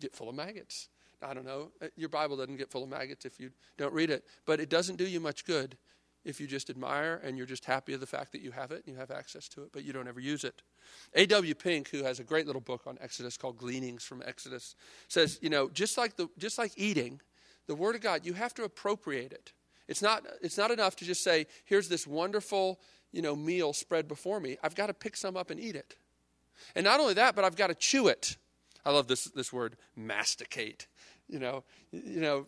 get 0.00 0.14
full 0.14 0.28
of 0.28 0.34
maggots. 0.34 0.88
I 1.22 1.34
don't 1.34 1.46
know. 1.46 1.70
Uh, 1.80 1.86
your 1.96 2.08
Bible 2.08 2.36
doesn't 2.36 2.56
get 2.56 2.70
full 2.70 2.82
of 2.82 2.88
maggots 2.88 3.24
if 3.24 3.38
you 3.38 3.50
don't 3.78 3.94
read 3.94 4.10
it, 4.10 4.24
but 4.44 4.58
it 4.58 4.68
doesn't 4.68 4.96
do 4.96 5.06
you 5.06 5.20
much 5.20 5.44
good 5.44 5.76
if 6.24 6.40
you 6.40 6.46
just 6.46 6.70
admire 6.70 7.20
and 7.24 7.36
you're 7.36 7.46
just 7.46 7.64
happy 7.64 7.92
of 7.94 8.00
the 8.00 8.06
fact 8.06 8.32
that 8.32 8.40
you 8.40 8.50
have 8.50 8.70
it 8.70 8.82
and 8.84 8.94
you 8.94 9.00
have 9.00 9.10
access 9.10 9.48
to 9.48 9.62
it, 9.62 9.70
but 9.72 9.84
you 9.84 9.92
don't 9.92 10.08
ever 10.08 10.20
use 10.20 10.44
it. 10.44 10.62
A.W. 11.14 11.54
Pink, 11.54 11.88
who 11.88 12.04
has 12.04 12.20
a 12.20 12.24
great 12.24 12.46
little 12.46 12.60
book 12.60 12.82
on 12.86 12.98
Exodus 13.00 13.36
called 13.36 13.58
Gleanings 13.58 14.04
from 14.04 14.22
Exodus, 14.24 14.74
says, 15.08 15.38
you 15.42 15.50
know, 15.50 15.68
just 15.68 15.96
like 15.96 16.16
the 16.16 16.28
just 16.38 16.58
like 16.58 16.72
eating, 16.76 17.20
the 17.66 17.74
Word 17.74 17.94
of 17.94 18.00
God, 18.00 18.24
you 18.24 18.34
have 18.34 18.54
to 18.54 18.64
appropriate 18.64 19.32
it. 19.32 19.52
It's 19.92 20.00
not 20.00 20.24
it's 20.40 20.56
not 20.56 20.70
enough 20.70 20.96
to 20.96 21.04
just 21.04 21.22
say, 21.22 21.46
here's 21.66 21.86
this 21.86 22.06
wonderful, 22.06 22.80
you 23.12 23.20
know, 23.20 23.36
meal 23.36 23.74
spread 23.74 24.08
before 24.08 24.40
me. 24.40 24.56
I've 24.62 24.74
got 24.74 24.86
to 24.86 24.94
pick 24.94 25.16
some 25.16 25.36
up 25.36 25.50
and 25.50 25.60
eat 25.60 25.76
it. 25.76 25.96
And 26.74 26.82
not 26.84 26.98
only 26.98 27.12
that, 27.12 27.36
but 27.36 27.44
I've 27.44 27.56
got 27.56 27.66
to 27.66 27.74
chew 27.74 28.08
it. 28.08 28.38
I 28.86 28.90
love 28.90 29.06
this 29.06 29.24
this 29.24 29.52
word, 29.52 29.76
masticate. 29.94 30.86
You 31.28 31.40
know, 31.40 31.64
you 31.92 32.20
know, 32.22 32.46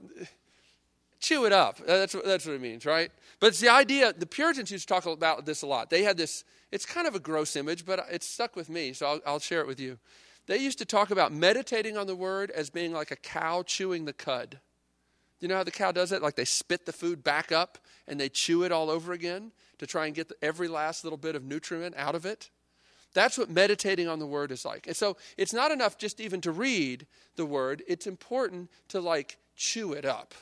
chew 1.20 1.44
it 1.44 1.52
up. 1.52 1.76
That's 1.86 2.16
that's 2.24 2.46
what 2.46 2.54
it 2.54 2.62
means, 2.62 2.86
right? 2.86 3.10
But 3.40 3.48
it's 3.48 3.60
the 3.60 3.68
idea. 3.68 4.14
The 4.14 4.24
Puritans 4.24 4.70
used 4.70 4.88
to 4.88 4.94
talk 4.94 5.04
about 5.04 5.44
this 5.44 5.60
a 5.60 5.66
lot. 5.66 5.90
They 5.90 6.02
had 6.02 6.16
this. 6.16 6.44
It's 6.72 6.86
kind 6.86 7.06
of 7.06 7.14
a 7.14 7.20
gross 7.20 7.56
image, 7.56 7.84
but 7.84 8.06
it's 8.10 8.26
stuck 8.26 8.56
with 8.56 8.70
me, 8.70 8.94
so 8.94 9.06
I'll, 9.06 9.20
I'll 9.26 9.38
share 9.38 9.60
it 9.60 9.66
with 9.66 9.78
you. 9.78 9.98
They 10.46 10.56
used 10.56 10.78
to 10.78 10.86
talk 10.86 11.10
about 11.10 11.30
meditating 11.30 11.98
on 11.98 12.06
the 12.06 12.16
word 12.16 12.50
as 12.50 12.70
being 12.70 12.94
like 12.94 13.10
a 13.10 13.16
cow 13.16 13.62
chewing 13.62 14.06
the 14.06 14.14
cud. 14.14 14.60
You 15.44 15.48
know 15.48 15.56
how 15.56 15.64
the 15.64 15.70
cow 15.70 15.92
does 15.92 16.10
it? 16.10 16.22
Like 16.22 16.36
they 16.36 16.46
spit 16.46 16.86
the 16.86 16.92
food 16.92 17.22
back 17.22 17.52
up 17.52 17.76
and 18.08 18.18
they 18.18 18.30
chew 18.30 18.62
it 18.62 18.72
all 18.72 18.88
over 18.88 19.12
again 19.12 19.52
to 19.76 19.86
try 19.86 20.06
and 20.06 20.14
get 20.14 20.32
every 20.40 20.68
last 20.68 21.04
little 21.04 21.18
bit 21.18 21.36
of 21.36 21.44
nutriment 21.44 21.94
out 21.98 22.14
of 22.14 22.24
it. 22.24 22.48
That's 23.12 23.36
what 23.36 23.50
meditating 23.50 24.08
on 24.08 24.20
the 24.20 24.26
word 24.26 24.50
is 24.50 24.64
like. 24.64 24.86
And 24.86 24.96
so 24.96 25.18
it's 25.36 25.52
not 25.52 25.70
enough 25.70 25.98
just 25.98 26.18
even 26.18 26.40
to 26.40 26.50
read 26.50 27.06
the 27.36 27.44
word, 27.44 27.82
it's 27.86 28.06
important 28.06 28.70
to 28.88 29.02
like 29.02 29.36
chew 29.54 29.92
it 29.92 30.06
up. 30.06 30.32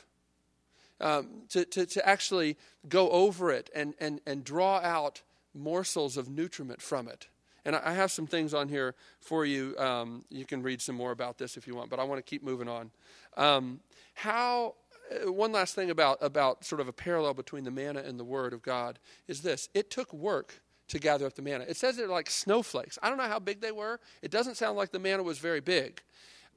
Um, 1.01 1.41
to, 1.49 1.65
to, 1.65 1.85
to 1.85 2.07
actually 2.07 2.55
go 2.87 3.09
over 3.09 3.51
it 3.51 3.69
and, 3.75 3.95
and, 3.99 4.21
and 4.25 4.45
draw 4.45 4.77
out 4.77 5.21
morsels 5.53 6.15
of 6.15 6.29
nutriment 6.29 6.81
from 6.81 7.09
it. 7.09 7.27
And 7.65 7.75
I 7.75 7.91
have 7.91 8.09
some 8.09 8.27
things 8.27 8.53
on 8.53 8.69
here 8.69 8.95
for 9.19 9.45
you. 9.45 9.77
Um, 9.77 10.23
you 10.29 10.45
can 10.45 10.61
read 10.61 10.81
some 10.81 10.95
more 10.95 11.11
about 11.11 11.37
this 11.37 11.57
if 11.57 11.67
you 11.67 11.75
want, 11.75 11.89
but 11.89 11.99
I 11.99 12.05
want 12.05 12.19
to 12.19 12.29
keep 12.29 12.41
moving 12.41 12.69
on. 12.69 12.91
Um, 13.35 13.81
how 14.13 14.75
Uh, 15.11 15.31
one 15.31 15.51
last 15.51 15.75
thing 15.75 15.89
about 15.89 16.17
about 16.21 16.65
sort 16.65 16.81
of 16.81 16.87
a 16.87 16.93
parallel 16.93 17.33
between 17.33 17.63
the 17.63 17.71
manna 17.71 17.99
and 17.99 18.19
the 18.19 18.23
word 18.23 18.53
of 18.53 18.61
God 18.61 18.99
is 19.27 19.41
this: 19.41 19.69
it 19.73 19.89
took 19.89 20.13
work 20.13 20.61
to 20.89 20.99
gather 20.99 21.25
up 21.25 21.33
the 21.33 21.41
manna. 21.41 21.65
It 21.67 21.77
says 21.77 21.97
they're 21.97 22.07
like 22.07 22.29
snowflakes. 22.29 22.99
I 23.01 23.09
don't 23.09 23.17
know 23.17 23.23
how 23.23 23.39
big 23.39 23.61
they 23.61 23.71
were. 23.71 23.99
It 24.21 24.31
doesn't 24.31 24.55
sound 24.55 24.77
like 24.77 24.91
the 24.91 24.99
manna 24.99 25.23
was 25.23 25.39
very 25.39 25.59
big. 25.59 26.01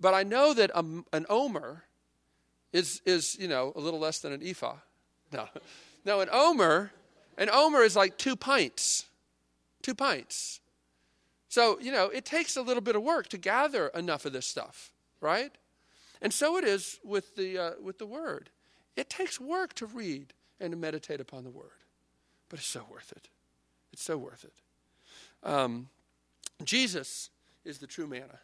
But 0.00 0.14
I 0.14 0.24
know 0.24 0.52
that 0.54 0.70
a, 0.74 0.84
an 1.12 1.26
omer 1.28 1.84
is, 2.72 3.00
is, 3.06 3.36
you 3.40 3.48
know, 3.48 3.72
a 3.74 3.80
little 3.80 4.00
less 4.00 4.18
than 4.18 4.32
an 4.32 4.42
ephah. 4.44 4.76
No. 5.32 5.48
No, 6.04 6.20
an 6.20 6.28
omer, 6.30 6.92
an 7.36 7.50
omer 7.50 7.82
is 7.82 7.96
like 7.96 8.16
two 8.16 8.36
pints. 8.36 9.06
Two 9.82 9.92
pints. 9.92 10.60
So, 11.48 11.80
you 11.80 11.90
know, 11.90 12.04
it 12.10 12.24
takes 12.24 12.56
a 12.56 12.62
little 12.62 12.80
bit 12.80 12.94
of 12.94 13.02
work 13.02 13.26
to 13.30 13.38
gather 13.38 13.88
enough 13.88 14.24
of 14.24 14.32
this 14.32 14.46
stuff, 14.46 14.92
right? 15.20 15.50
And 16.22 16.32
so 16.32 16.56
it 16.56 16.64
is 16.64 16.98
with 17.04 17.36
the, 17.36 17.58
uh, 17.58 17.70
with 17.82 17.98
the 17.98 18.06
word. 18.06 18.50
It 18.96 19.10
takes 19.10 19.40
work 19.40 19.74
to 19.74 19.86
read 19.86 20.32
and 20.60 20.72
to 20.72 20.76
meditate 20.76 21.20
upon 21.20 21.44
the 21.44 21.50
word, 21.50 21.84
but 22.48 22.58
it's 22.58 22.68
so 22.68 22.82
worth 22.90 23.12
it. 23.12 23.28
It's 23.92 24.02
so 24.02 24.16
worth 24.16 24.44
it. 24.44 24.52
Um, 25.48 25.88
Jesus 26.64 27.30
is 27.64 27.78
the 27.78 27.86
true 27.86 28.06
manna 28.06 28.40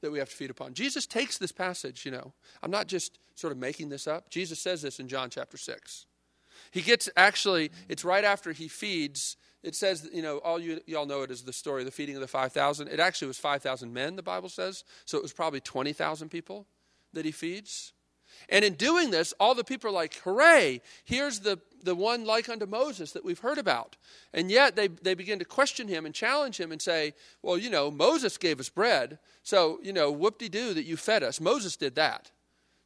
that 0.00 0.10
we 0.10 0.18
have 0.18 0.30
to 0.30 0.36
feed 0.36 0.50
upon. 0.50 0.74
Jesus 0.74 1.06
takes 1.06 1.38
this 1.38 1.52
passage, 1.52 2.04
you 2.04 2.12
know. 2.12 2.32
I'm 2.62 2.70
not 2.70 2.86
just 2.86 3.18
sort 3.34 3.52
of 3.52 3.58
making 3.58 3.88
this 3.88 4.06
up. 4.06 4.30
Jesus 4.30 4.60
says 4.60 4.82
this 4.82 5.00
in 5.00 5.08
John 5.08 5.30
chapter 5.30 5.56
6. 5.56 6.06
He 6.70 6.80
gets 6.80 7.08
actually, 7.16 7.70
it's 7.88 8.04
right 8.04 8.24
after 8.24 8.52
he 8.52 8.68
feeds. 8.68 9.36
It 9.62 9.74
says, 9.74 10.08
you 10.12 10.22
know, 10.22 10.38
all 10.38 10.58
you 10.58 10.80
y'all 10.86 11.06
know 11.06 11.22
it 11.22 11.30
is 11.30 11.42
the 11.42 11.52
story 11.52 11.82
of 11.82 11.86
the 11.86 11.92
feeding 11.92 12.16
of 12.16 12.20
the 12.20 12.28
5,000. 12.28 12.88
It 12.88 13.00
actually 13.00 13.28
was 13.28 13.38
5,000 13.38 13.92
men, 13.92 14.16
the 14.16 14.22
Bible 14.22 14.48
says. 14.48 14.84
So 15.04 15.16
it 15.18 15.22
was 15.22 15.32
probably 15.32 15.60
20,000 15.60 16.28
people 16.28 16.66
that 17.12 17.24
he 17.24 17.30
feeds. 17.30 17.92
And 18.48 18.64
in 18.64 18.74
doing 18.74 19.10
this, 19.10 19.32
all 19.38 19.54
the 19.54 19.64
people 19.64 19.90
are 19.90 19.92
like, 19.92 20.14
hooray, 20.16 20.80
here's 21.04 21.40
the, 21.40 21.60
the 21.82 21.94
one 21.94 22.24
like 22.24 22.48
unto 22.48 22.66
Moses 22.66 23.12
that 23.12 23.24
we've 23.24 23.38
heard 23.38 23.58
about. 23.58 23.96
And 24.32 24.50
yet 24.50 24.74
they, 24.74 24.88
they 24.88 25.14
begin 25.14 25.38
to 25.38 25.44
question 25.44 25.88
him 25.88 26.06
and 26.06 26.14
challenge 26.14 26.58
him 26.58 26.72
and 26.72 26.80
say, 26.80 27.14
well, 27.42 27.56
you 27.56 27.70
know, 27.70 27.90
Moses 27.90 28.38
gave 28.38 28.58
us 28.58 28.68
bread. 28.68 29.18
So, 29.42 29.78
you 29.82 29.92
know, 29.92 30.10
whoop 30.10 30.38
de 30.38 30.48
doo 30.48 30.74
that 30.74 30.84
you 30.84 30.96
fed 30.96 31.22
us. 31.22 31.40
Moses 31.40 31.76
did 31.76 31.94
that. 31.96 32.30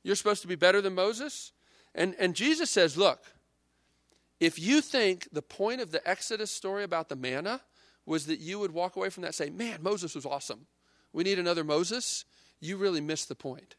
You're 0.03 0.16
supposed 0.16 0.43
to 0.43 0.49
be 0.49 0.57
better 0.57 0.81
than 0.81 0.95
Moses? 0.95 1.53
And, 1.95 2.14
and 2.18 2.35
Jesus 2.35 2.70
says, 2.70 2.97
look, 2.97 3.22
if 4.39 4.59
you 4.59 4.81
think 4.81 5.29
the 5.33 5.43
point 5.43 5.81
of 5.81 5.91
the 5.91 6.07
Exodus 6.09 6.51
story 6.51 6.85
about 6.85 7.09
the 7.09 7.16
manna 7.16 7.62
was 8.05 8.27
that 8.27 8.39
you 8.39 8.59
would 8.59 8.70
walk 8.70 8.97
away 8.97 9.09
from 9.09 9.22
that 9.22 9.35
say, 9.35 9.51
man, 9.51 9.79
Moses 9.83 10.14
was 10.14 10.27
awesome. 10.27 10.66
We 11.12 11.24
need 11.24 11.39
another 11.39 11.64
Moses, 11.64 12.24
you 12.61 12.77
really 12.77 13.01
missed 13.01 13.29
the 13.29 13.35
point. 13.35 13.74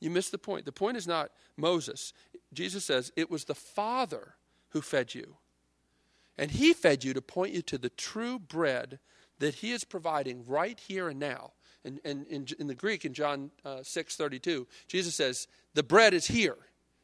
You 0.00 0.10
miss 0.10 0.30
the 0.30 0.38
point. 0.38 0.64
The 0.64 0.72
point 0.72 0.96
is 0.96 1.06
not 1.06 1.30
Moses. 1.56 2.12
Jesus 2.52 2.84
says 2.84 3.12
it 3.16 3.30
was 3.30 3.44
the 3.44 3.54
Father 3.54 4.34
who 4.70 4.80
fed 4.80 5.14
you. 5.14 5.36
And 6.36 6.52
he 6.52 6.72
fed 6.72 7.02
you 7.02 7.12
to 7.14 7.22
point 7.22 7.52
you 7.52 7.62
to 7.62 7.78
the 7.78 7.90
true 7.90 8.38
bread 8.38 9.00
that 9.40 9.56
he 9.56 9.72
is 9.72 9.84
providing 9.84 10.44
right 10.46 10.78
here 10.78 11.08
and 11.08 11.18
now. 11.18 11.52
And, 11.84 12.00
and 12.04 12.26
in, 12.26 12.46
in 12.58 12.66
the 12.66 12.74
Greek, 12.74 13.04
in 13.04 13.12
John 13.12 13.50
uh, 13.64 13.82
6 13.82 14.16
32, 14.16 14.66
Jesus 14.86 15.14
says, 15.14 15.48
The 15.74 15.82
bread 15.82 16.14
is 16.14 16.26
here. 16.26 16.56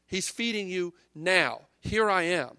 He's 0.07 0.29
feeding 0.29 0.69
you 0.69 0.95
now. 1.15 1.63
Here 1.81 2.11
I 2.11 2.23
am. 2.23 2.57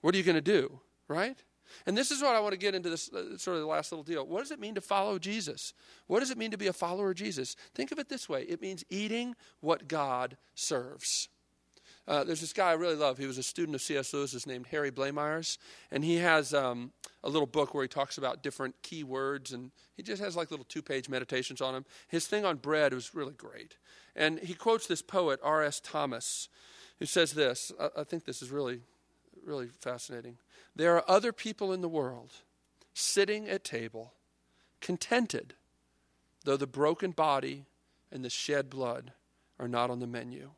What 0.00 0.14
are 0.14 0.18
you 0.18 0.24
going 0.24 0.36
to 0.36 0.40
do? 0.40 0.80
Right? 1.08 1.42
And 1.86 1.96
this 1.96 2.10
is 2.10 2.22
what 2.22 2.34
I 2.34 2.40
want 2.40 2.52
to 2.52 2.58
get 2.58 2.74
into 2.74 2.90
this 2.90 3.12
uh, 3.12 3.36
sort 3.38 3.56
of 3.56 3.62
the 3.62 3.68
last 3.68 3.92
little 3.92 4.04
deal. 4.04 4.26
What 4.26 4.40
does 4.40 4.50
it 4.50 4.60
mean 4.60 4.74
to 4.74 4.80
follow 4.80 5.18
Jesus? 5.18 5.74
What 6.06 6.20
does 6.20 6.30
it 6.30 6.38
mean 6.38 6.50
to 6.50 6.58
be 6.58 6.66
a 6.66 6.72
follower 6.72 7.10
of 7.10 7.16
Jesus? 7.16 7.56
Think 7.74 7.92
of 7.92 7.98
it 7.98 8.08
this 8.08 8.28
way 8.28 8.42
it 8.42 8.60
means 8.60 8.84
eating 8.90 9.34
what 9.60 9.88
God 9.88 10.36
serves. 10.54 11.28
Uh, 12.06 12.22
there's 12.22 12.40
this 12.40 12.52
guy 12.52 12.70
I 12.70 12.74
really 12.74 12.96
love. 12.96 13.16
He 13.16 13.26
was 13.26 13.38
a 13.38 13.42
student 13.42 13.74
of 13.74 13.80
C.S. 13.80 14.12
Lewis's 14.12 14.46
named 14.46 14.66
Harry 14.70 14.90
Blamires, 14.90 15.56
and 15.90 16.04
he 16.04 16.16
has 16.16 16.52
um, 16.52 16.92
a 17.22 17.30
little 17.30 17.46
book 17.46 17.72
where 17.72 17.82
he 17.82 17.88
talks 17.88 18.18
about 18.18 18.42
different 18.42 18.74
key 18.82 19.02
words, 19.02 19.52
and 19.52 19.70
he 19.96 20.02
just 20.02 20.22
has 20.22 20.36
like 20.36 20.50
little 20.50 20.66
two-page 20.68 21.08
meditations 21.08 21.62
on 21.62 21.72
them. 21.72 21.86
His 22.08 22.26
thing 22.26 22.44
on 22.44 22.56
bread 22.56 22.92
was 22.92 23.14
really 23.14 23.32
great, 23.32 23.76
and 24.14 24.38
he 24.38 24.52
quotes 24.52 24.86
this 24.86 25.00
poet 25.00 25.40
R.S. 25.42 25.80
Thomas, 25.80 26.50
who 26.98 27.06
says 27.06 27.32
this. 27.32 27.72
I, 27.80 28.00
I 28.00 28.04
think 28.04 28.26
this 28.26 28.42
is 28.42 28.50
really, 28.50 28.80
really 29.46 29.68
fascinating. 29.68 30.38
There 30.74 30.96
are 30.96 31.04
other 31.08 31.32
people 31.32 31.72
in 31.72 31.80
the 31.80 31.88
world 31.88 32.32
sitting 32.94 33.48
at 33.48 33.64
table, 33.64 34.12
contented, 34.80 35.54
though 36.44 36.56
the 36.56 36.66
broken 36.66 37.10
body 37.10 37.64
and 38.12 38.24
the 38.24 38.30
shed 38.30 38.70
blood 38.70 39.12
are 39.58 39.68
not 39.68 39.90
on 39.90 40.00
the 40.00 40.06
menu. 40.06 40.50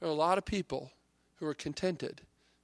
There 0.00 0.08
are 0.08 0.12
a 0.12 0.14
lot 0.14 0.38
of 0.38 0.44
people 0.44 0.92
who 1.36 1.46
are 1.46 1.54
contented, 1.54 2.22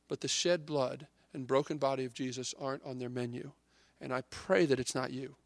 but 0.09 0.21
the 0.21 0.29
shed 0.29 0.67
blood 0.67 1.07
and 1.33 1.47
broken 1.47 1.79
body 1.79 2.05
of 2.05 2.15
Jesus 2.15 2.55
aren't 2.61 2.85
on 2.85 2.99
their 2.99 3.09
menu. 3.09 3.53
And 4.01 4.13
I 4.13 4.23
pray 4.31 4.67
that 4.67 4.81
it's 4.81 4.95
not 4.95 5.13
you. 5.13 5.37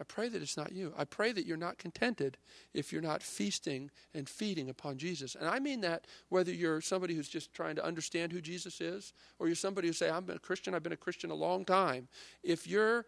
I 0.00 0.04
pray 0.04 0.28
that 0.28 0.42
it's 0.42 0.56
not 0.56 0.72
you. 0.72 0.92
I 0.96 1.04
pray 1.04 1.32
that 1.32 1.46
you're 1.46 1.56
not 1.56 1.78
contented 1.78 2.36
if 2.74 2.92
you're 2.92 3.02
not 3.02 3.22
feasting 3.22 3.90
and 4.14 4.28
feeding 4.28 4.68
upon 4.68 4.98
Jesus. 4.98 5.34
And 5.34 5.48
I 5.48 5.58
mean 5.58 5.80
that 5.82 6.06
whether 6.28 6.50
you're 6.50 6.80
somebody 6.80 7.14
who's 7.14 7.28
just 7.28 7.52
trying 7.52 7.76
to 7.76 7.84
understand 7.84 8.32
who 8.32 8.40
Jesus 8.40 8.80
is, 8.80 9.12
or 9.38 9.46
you're 9.46 9.54
somebody 9.54 9.86
who 9.88 9.92
say, 9.92 10.10
I'm 10.10 10.28
a 10.28 10.38
Christian, 10.38 10.74
I've 10.74 10.82
been 10.82 10.92
a 10.92 10.96
Christian 10.96 11.30
a 11.30 11.34
long 11.34 11.64
time. 11.64 12.08
If 12.42 12.66
you're 12.66 13.06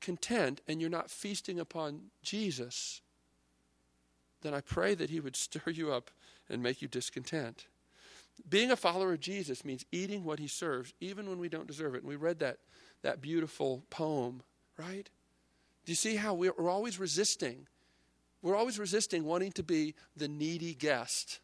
content 0.00 0.60
and 0.66 0.80
you're 0.80 0.90
not 0.90 1.10
feasting 1.10 1.60
upon 1.60 2.10
Jesus, 2.22 3.02
then 4.42 4.54
I 4.54 4.60
pray 4.60 4.94
that 4.94 5.10
He 5.10 5.20
would 5.20 5.36
stir 5.36 5.70
you 5.70 5.92
up 5.92 6.10
and 6.48 6.62
make 6.62 6.82
you 6.82 6.88
discontent. 6.88 7.66
Being 8.48 8.70
a 8.70 8.76
follower 8.76 9.12
of 9.12 9.20
Jesus 9.20 9.64
means 9.64 9.84
eating 9.92 10.24
what 10.24 10.38
He 10.38 10.48
serves, 10.48 10.92
even 11.00 11.28
when 11.28 11.38
we 11.38 11.48
don't 11.48 11.66
deserve 11.66 11.94
it. 11.94 12.02
And 12.02 12.08
we 12.08 12.16
read 12.16 12.38
that, 12.40 12.58
that 13.02 13.20
beautiful 13.20 13.84
poem, 13.90 14.42
right? 14.78 15.08
Do 15.84 15.92
you 15.92 15.96
see 15.96 16.16
how 16.16 16.34
we're, 16.34 16.68
always 16.68 16.98
resisting? 16.98 17.66
We're 18.42 18.56
always 18.56 18.78
resisting 18.78 19.24
wanting 19.24 19.52
to 19.52 19.62
be 19.62 19.94
the 20.16 20.28
needy 20.28 20.74
guest. 20.74 21.40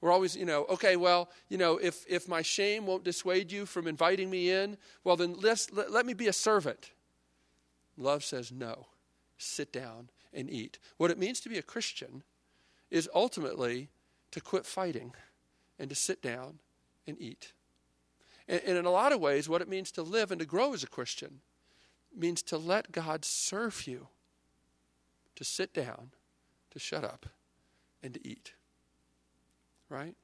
We're 0.00 0.12
always, 0.12 0.36
you 0.36 0.44
know, 0.44 0.64
okay, 0.70 0.96
well, 0.96 1.28
you 1.48 1.58
know, 1.58 1.76
if, 1.78 2.04
if 2.08 2.28
my 2.28 2.42
shame 2.42 2.86
won't 2.86 3.04
dissuade 3.04 3.50
you 3.50 3.66
from 3.66 3.88
inviting 3.88 4.30
me 4.30 4.50
in, 4.50 4.76
well, 5.02 5.16
then 5.16 5.34
let, 5.40 5.68
let 5.90 6.06
me 6.06 6.14
be 6.14 6.28
a 6.28 6.32
servant. 6.32 6.92
Love 7.96 8.22
says 8.22 8.52
no. 8.52 8.86
Sit 9.38 9.72
down 9.72 10.10
and 10.32 10.48
eat. 10.48 10.78
What 10.98 11.10
it 11.10 11.18
means 11.18 11.40
to 11.40 11.48
be 11.48 11.58
a 11.58 11.62
Christian 11.62 12.22
is 12.90 13.08
ultimately 13.14 13.88
to 14.30 14.40
quit 14.40 14.66
fighting 14.66 15.12
and 15.78 15.88
to 15.90 15.96
sit 15.96 16.22
down 16.22 16.60
and 17.06 17.20
eat. 17.20 17.52
And, 18.46 18.60
and 18.64 18.78
in 18.78 18.84
a 18.84 18.90
lot 18.90 19.12
of 19.12 19.20
ways, 19.20 19.48
what 19.48 19.62
it 19.62 19.68
means 19.68 19.90
to 19.92 20.02
live 20.02 20.30
and 20.30 20.38
to 20.38 20.46
grow 20.46 20.74
as 20.74 20.82
a 20.84 20.88
Christian 20.88 21.40
means 22.16 22.42
to 22.42 22.58
let 22.58 22.92
God 22.92 23.24
serve 23.24 23.86
you, 23.86 24.08
to 25.36 25.44
sit 25.44 25.72
down, 25.72 26.10
to 26.70 26.78
shut 26.78 27.04
up, 27.04 27.26
and 28.02 28.14
to 28.14 28.28
eat. 28.28 28.52
Right? 29.88 30.14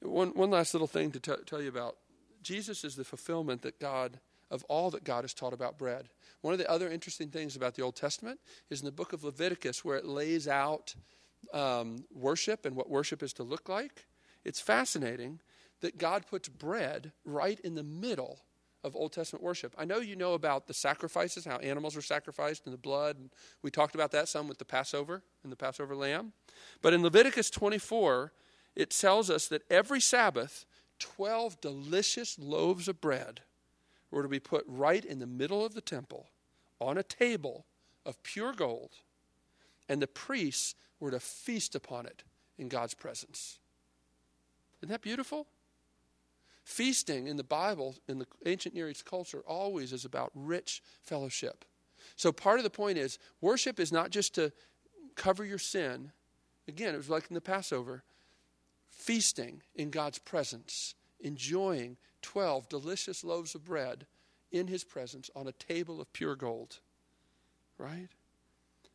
One, 0.00 0.30
one 0.30 0.50
last 0.50 0.74
little 0.74 0.86
thing 0.86 1.10
to 1.12 1.20
t- 1.20 1.32
tell 1.46 1.62
you 1.62 1.68
about 1.68 1.96
Jesus 2.42 2.84
is 2.84 2.96
the 2.96 3.04
fulfillment 3.04 3.62
that 3.62 3.80
God 3.80 4.20
of 4.50 4.64
all 4.64 4.90
that 4.90 5.04
God 5.04 5.24
has 5.24 5.34
taught 5.34 5.52
about 5.52 5.78
bread. 5.78 6.08
One 6.40 6.54
of 6.54 6.58
the 6.58 6.70
other 6.70 6.88
interesting 6.88 7.28
things 7.28 7.56
about 7.56 7.74
the 7.74 7.82
Old 7.82 7.96
Testament 7.96 8.40
is 8.70 8.80
in 8.80 8.86
the 8.86 8.92
book 8.92 9.12
of 9.12 9.24
Leviticus, 9.24 9.84
where 9.84 9.96
it 9.96 10.06
lays 10.06 10.48
out 10.48 10.94
um, 11.52 12.04
worship 12.14 12.64
and 12.64 12.74
what 12.74 12.88
worship 12.88 13.22
is 13.22 13.32
to 13.34 13.42
look 13.42 13.68
like. 13.68 14.06
It's 14.44 14.60
fascinating 14.60 15.40
that 15.80 15.98
God 15.98 16.26
puts 16.26 16.48
bread 16.48 17.12
right 17.24 17.60
in 17.60 17.74
the 17.74 17.82
middle 17.82 18.40
of 18.84 18.94
Old 18.94 19.12
Testament 19.12 19.42
worship. 19.42 19.74
I 19.76 19.84
know 19.84 19.98
you 19.98 20.16
know 20.16 20.34
about 20.34 20.66
the 20.66 20.74
sacrifices, 20.74 21.44
how 21.44 21.56
animals 21.56 21.96
were 21.96 22.02
sacrificed 22.02 22.64
and 22.64 22.72
the 22.72 22.78
blood. 22.78 23.16
And 23.18 23.30
we 23.62 23.70
talked 23.70 23.94
about 23.94 24.12
that 24.12 24.28
some 24.28 24.48
with 24.48 24.58
the 24.58 24.64
Passover 24.64 25.22
and 25.42 25.50
the 25.50 25.56
Passover 25.56 25.96
lamb. 25.96 26.32
But 26.80 26.94
in 26.94 27.02
Leviticus 27.02 27.50
24, 27.50 28.32
it 28.76 28.90
tells 28.90 29.30
us 29.30 29.48
that 29.48 29.62
every 29.70 30.00
Sabbath, 30.00 30.64
12 31.00 31.60
delicious 31.60 32.38
loaves 32.38 32.88
of 32.88 33.00
bread 33.00 33.40
were 34.10 34.22
to 34.22 34.28
be 34.28 34.40
put 34.40 34.64
right 34.66 35.04
in 35.04 35.18
the 35.18 35.26
middle 35.26 35.64
of 35.64 35.74
the 35.74 35.80
temple 35.80 36.28
on 36.80 36.96
a 36.96 37.02
table 37.02 37.66
of 38.06 38.22
pure 38.22 38.52
gold, 38.52 38.92
and 39.88 40.00
the 40.00 40.06
priests 40.06 40.74
were 41.00 41.10
to 41.10 41.20
feast 41.20 41.74
upon 41.74 42.06
it 42.06 42.22
in 42.56 42.68
God's 42.68 42.94
presence. 42.94 43.58
Isn't 44.80 44.90
that 44.90 45.02
beautiful? 45.02 45.46
Feasting 46.68 47.28
in 47.28 47.38
the 47.38 47.42
Bible, 47.42 47.96
in 48.08 48.18
the 48.18 48.26
ancient 48.44 48.74
Near 48.74 48.90
East 48.90 49.06
culture, 49.06 49.42
always 49.46 49.90
is 49.90 50.04
about 50.04 50.30
rich 50.34 50.82
fellowship. 51.00 51.64
So 52.14 52.30
part 52.30 52.58
of 52.58 52.62
the 52.62 52.68
point 52.68 52.98
is 52.98 53.18
worship 53.40 53.80
is 53.80 53.90
not 53.90 54.10
just 54.10 54.34
to 54.34 54.52
cover 55.14 55.46
your 55.46 55.58
sin. 55.58 56.12
Again, 56.68 56.92
it 56.92 56.98
was 56.98 57.08
like 57.08 57.30
in 57.30 57.34
the 57.34 57.40
Passover. 57.40 58.02
Feasting 58.90 59.62
in 59.76 59.88
God's 59.88 60.18
presence, 60.18 60.94
enjoying 61.20 61.96
12 62.20 62.68
delicious 62.68 63.24
loaves 63.24 63.54
of 63.54 63.64
bread 63.64 64.04
in 64.52 64.66
his 64.66 64.84
presence 64.84 65.30
on 65.34 65.48
a 65.48 65.52
table 65.52 66.02
of 66.02 66.12
pure 66.12 66.36
gold. 66.36 66.80
Right? 67.78 68.08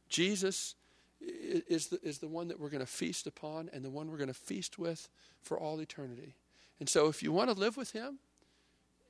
Jesus 0.10 0.76
is 1.20 1.88
the, 1.88 2.00
is 2.08 2.20
the 2.20 2.28
one 2.28 2.50
that 2.50 2.60
we're 2.60 2.70
going 2.70 2.82
to 2.82 2.86
feast 2.86 3.26
upon 3.26 3.72
and 3.74 3.84
the 3.84 3.90
one 3.90 4.12
we're 4.12 4.18
going 4.18 4.28
to 4.28 4.34
feast 4.36 4.78
with 4.78 5.10
for 5.42 5.60
all 5.60 5.80
eternity. 5.80 6.36
And 6.80 6.90
so, 6.90 7.08
if 7.08 7.24
you 7.24 7.32
want 7.32 7.50
to 7.50 7.56
live 7.56 7.78
with 7.78 7.92
him, 7.92 8.20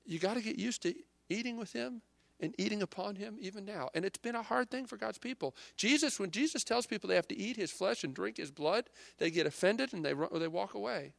you 0.05 0.20
got 0.20 0.36
to 0.36 0.41
get 0.41 0.57
used 0.57 0.84
to 0.84 0.93
eating 1.30 1.57
with 1.57 1.74
him 1.74 2.01
and 2.39 2.53
eating 2.57 2.82
upon 2.82 3.16
him 3.16 3.38
even 3.39 3.64
now. 3.64 3.89
And 3.93 4.03
it's 4.03 4.18
been 4.18 4.36
a 4.36 4.43
hard 4.43 4.70
thing 4.70 4.86
for 4.86 4.97
God's 4.97 5.18
people. 5.18 5.55
Jesus, 5.78 6.20
when 6.20 6.32
Jesus 6.32 6.64
tells 6.64 6.86
people 6.86 7.07
they 7.07 7.16
have 7.16 7.28
to 7.30 7.38
eat 7.38 7.55
his 7.55 7.72
flesh 7.72 8.03
and 8.03 8.14
drink 8.14 8.38
his 8.38 8.51
blood, 8.51 8.86
they 9.18 9.32
get 9.32 9.47
offended 9.47 9.93
and 9.93 10.03
they, 10.03 10.14
run, 10.14 10.30
or 10.32 10.39
they 10.39 10.47
walk 10.47 10.74
away. 10.74 11.14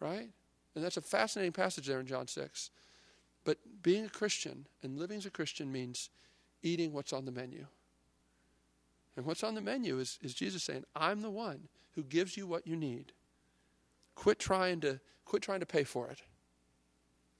Right? 0.00 0.30
And 0.74 0.82
that's 0.82 0.96
a 0.96 1.02
fascinating 1.02 1.52
passage 1.52 1.86
there 1.86 2.00
in 2.00 2.06
John 2.06 2.26
6. 2.26 2.70
But 3.44 3.58
being 3.82 4.06
a 4.06 4.10
Christian 4.10 4.66
and 4.82 4.98
living 4.98 5.18
as 5.18 5.26
a 5.26 5.30
Christian 5.30 5.70
means 5.70 6.10
eating 6.62 6.92
what's 6.92 7.12
on 7.12 7.24
the 7.24 7.32
menu. 7.32 7.66
And 9.16 9.26
what's 9.26 9.44
on 9.44 9.54
the 9.54 9.60
menu 9.60 9.98
is, 9.98 10.18
is 10.22 10.32
Jesus 10.32 10.62
saying, 10.62 10.84
I'm 10.96 11.20
the 11.20 11.30
one 11.30 11.68
who 11.94 12.02
gives 12.02 12.36
you 12.36 12.46
what 12.46 12.66
you 12.66 12.76
need. 12.76 13.12
Quit 14.14 14.38
trying 14.38 14.80
to 14.80 15.00
quit 15.24 15.42
trying 15.42 15.60
to 15.60 15.66
pay 15.66 15.84
for 15.84 16.08
it. 16.08 16.22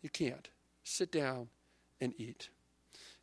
You 0.01 0.11
can't. 0.11 0.49
Sit 0.85 1.13
down 1.13 1.49
and 2.01 2.15
eat. 2.19 2.49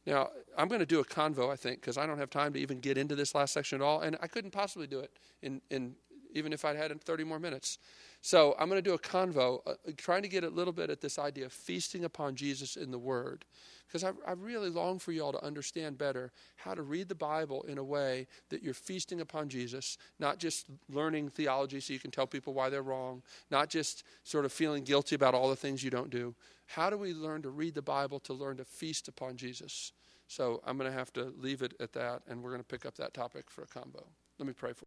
Now, 0.05 0.29
I'm 0.57 0.67
going 0.67 0.79
to 0.79 0.85
do 0.85 0.99
a 0.99 1.05
convo, 1.05 1.51
I 1.51 1.55
think, 1.55 1.81
because 1.81 1.97
I 1.97 2.05
don't 2.05 2.17
have 2.17 2.29
time 2.29 2.53
to 2.53 2.59
even 2.59 2.79
get 2.79 2.97
into 2.97 3.15
this 3.15 3.35
last 3.35 3.53
section 3.53 3.81
at 3.81 3.85
all, 3.85 4.01
and 4.01 4.17
I 4.21 4.27
couldn't 4.27 4.51
possibly 4.51 4.87
do 4.87 4.99
it 4.99 5.11
in, 5.41 5.61
in 5.69 5.95
even 6.33 6.53
if 6.53 6.63
I'd 6.63 6.77
had 6.77 6.99
30 7.01 7.23
more 7.25 7.39
minutes. 7.39 7.77
So 8.21 8.53
I'm 8.59 8.67
going 8.67 8.81
to 8.83 8.89
do 8.89 8.93
a 8.93 8.99
convo, 8.99 9.61
uh, 9.65 9.73
trying 9.95 10.23
to 10.23 10.27
get 10.27 10.43
a 10.43 10.49
little 10.49 10.73
bit 10.73 10.89
at 10.89 10.99
this 10.99 11.17
idea 11.17 11.45
of 11.45 11.53
feasting 11.53 12.03
upon 12.03 12.35
Jesus 12.35 12.75
in 12.75 12.91
the 12.91 12.99
Word. 12.99 13.45
Because 13.87 14.03
I, 14.03 14.11
I 14.27 14.33
really 14.33 14.69
long 14.69 14.99
for 14.99 15.11
you 15.11 15.23
all 15.23 15.31
to 15.31 15.43
understand 15.43 15.97
better 15.97 16.31
how 16.57 16.73
to 16.73 16.81
read 16.81 17.07
the 17.07 17.15
Bible 17.15 17.63
in 17.63 17.77
a 17.77 17.83
way 17.83 18.27
that 18.49 18.61
you're 18.61 18.73
feasting 18.73 19.21
upon 19.21 19.47
Jesus, 19.47 19.97
not 20.19 20.37
just 20.37 20.67
learning 20.89 21.29
theology 21.29 21.79
so 21.79 21.93
you 21.93 21.99
can 21.99 22.11
tell 22.11 22.27
people 22.27 22.53
why 22.53 22.69
they're 22.69 22.83
wrong, 22.83 23.23
not 23.49 23.69
just 23.69 24.03
sort 24.23 24.45
of 24.45 24.51
feeling 24.51 24.83
guilty 24.83 25.15
about 25.15 25.33
all 25.33 25.49
the 25.49 25.55
things 25.55 25.83
you 25.83 25.89
don't 25.89 26.09
do. 26.09 26.35
How 26.67 26.89
do 26.89 26.97
we 26.97 27.13
learn 27.13 27.41
to 27.43 27.49
read 27.49 27.73
the 27.73 27.81
Bible 27.81 28.19
to 28.21 28.33
learn 28.33 28.57
to 28.57 28.65
feast 28.65 29.07
upon 29.07 29.37
Jesus? 29.37 29.93
So 30.27 30.61
I'm 30.67 30.77
going 30.77 30.91
to 30.91 30.95
have 30.95 31.11
to 31.13 31.33
leave 31.39 31.63
it 31.63 31.73
at 31.79 31.93
that, 31.93 32.21
and 32.27 32.43
we're 32.43 32.51
going 32.51 32.61
to 32.61 32.67
pick 32.67 32.85
up 32.85 32.95
that 32.97 33.15
topic 33.15 33.49
for 33.49 33.63
a 33.63 33.67
combo. 33.67 34.05
Let 34.37 34.45
me 34.45 34.53
pray 34.53 34.73
for 34.73 34.77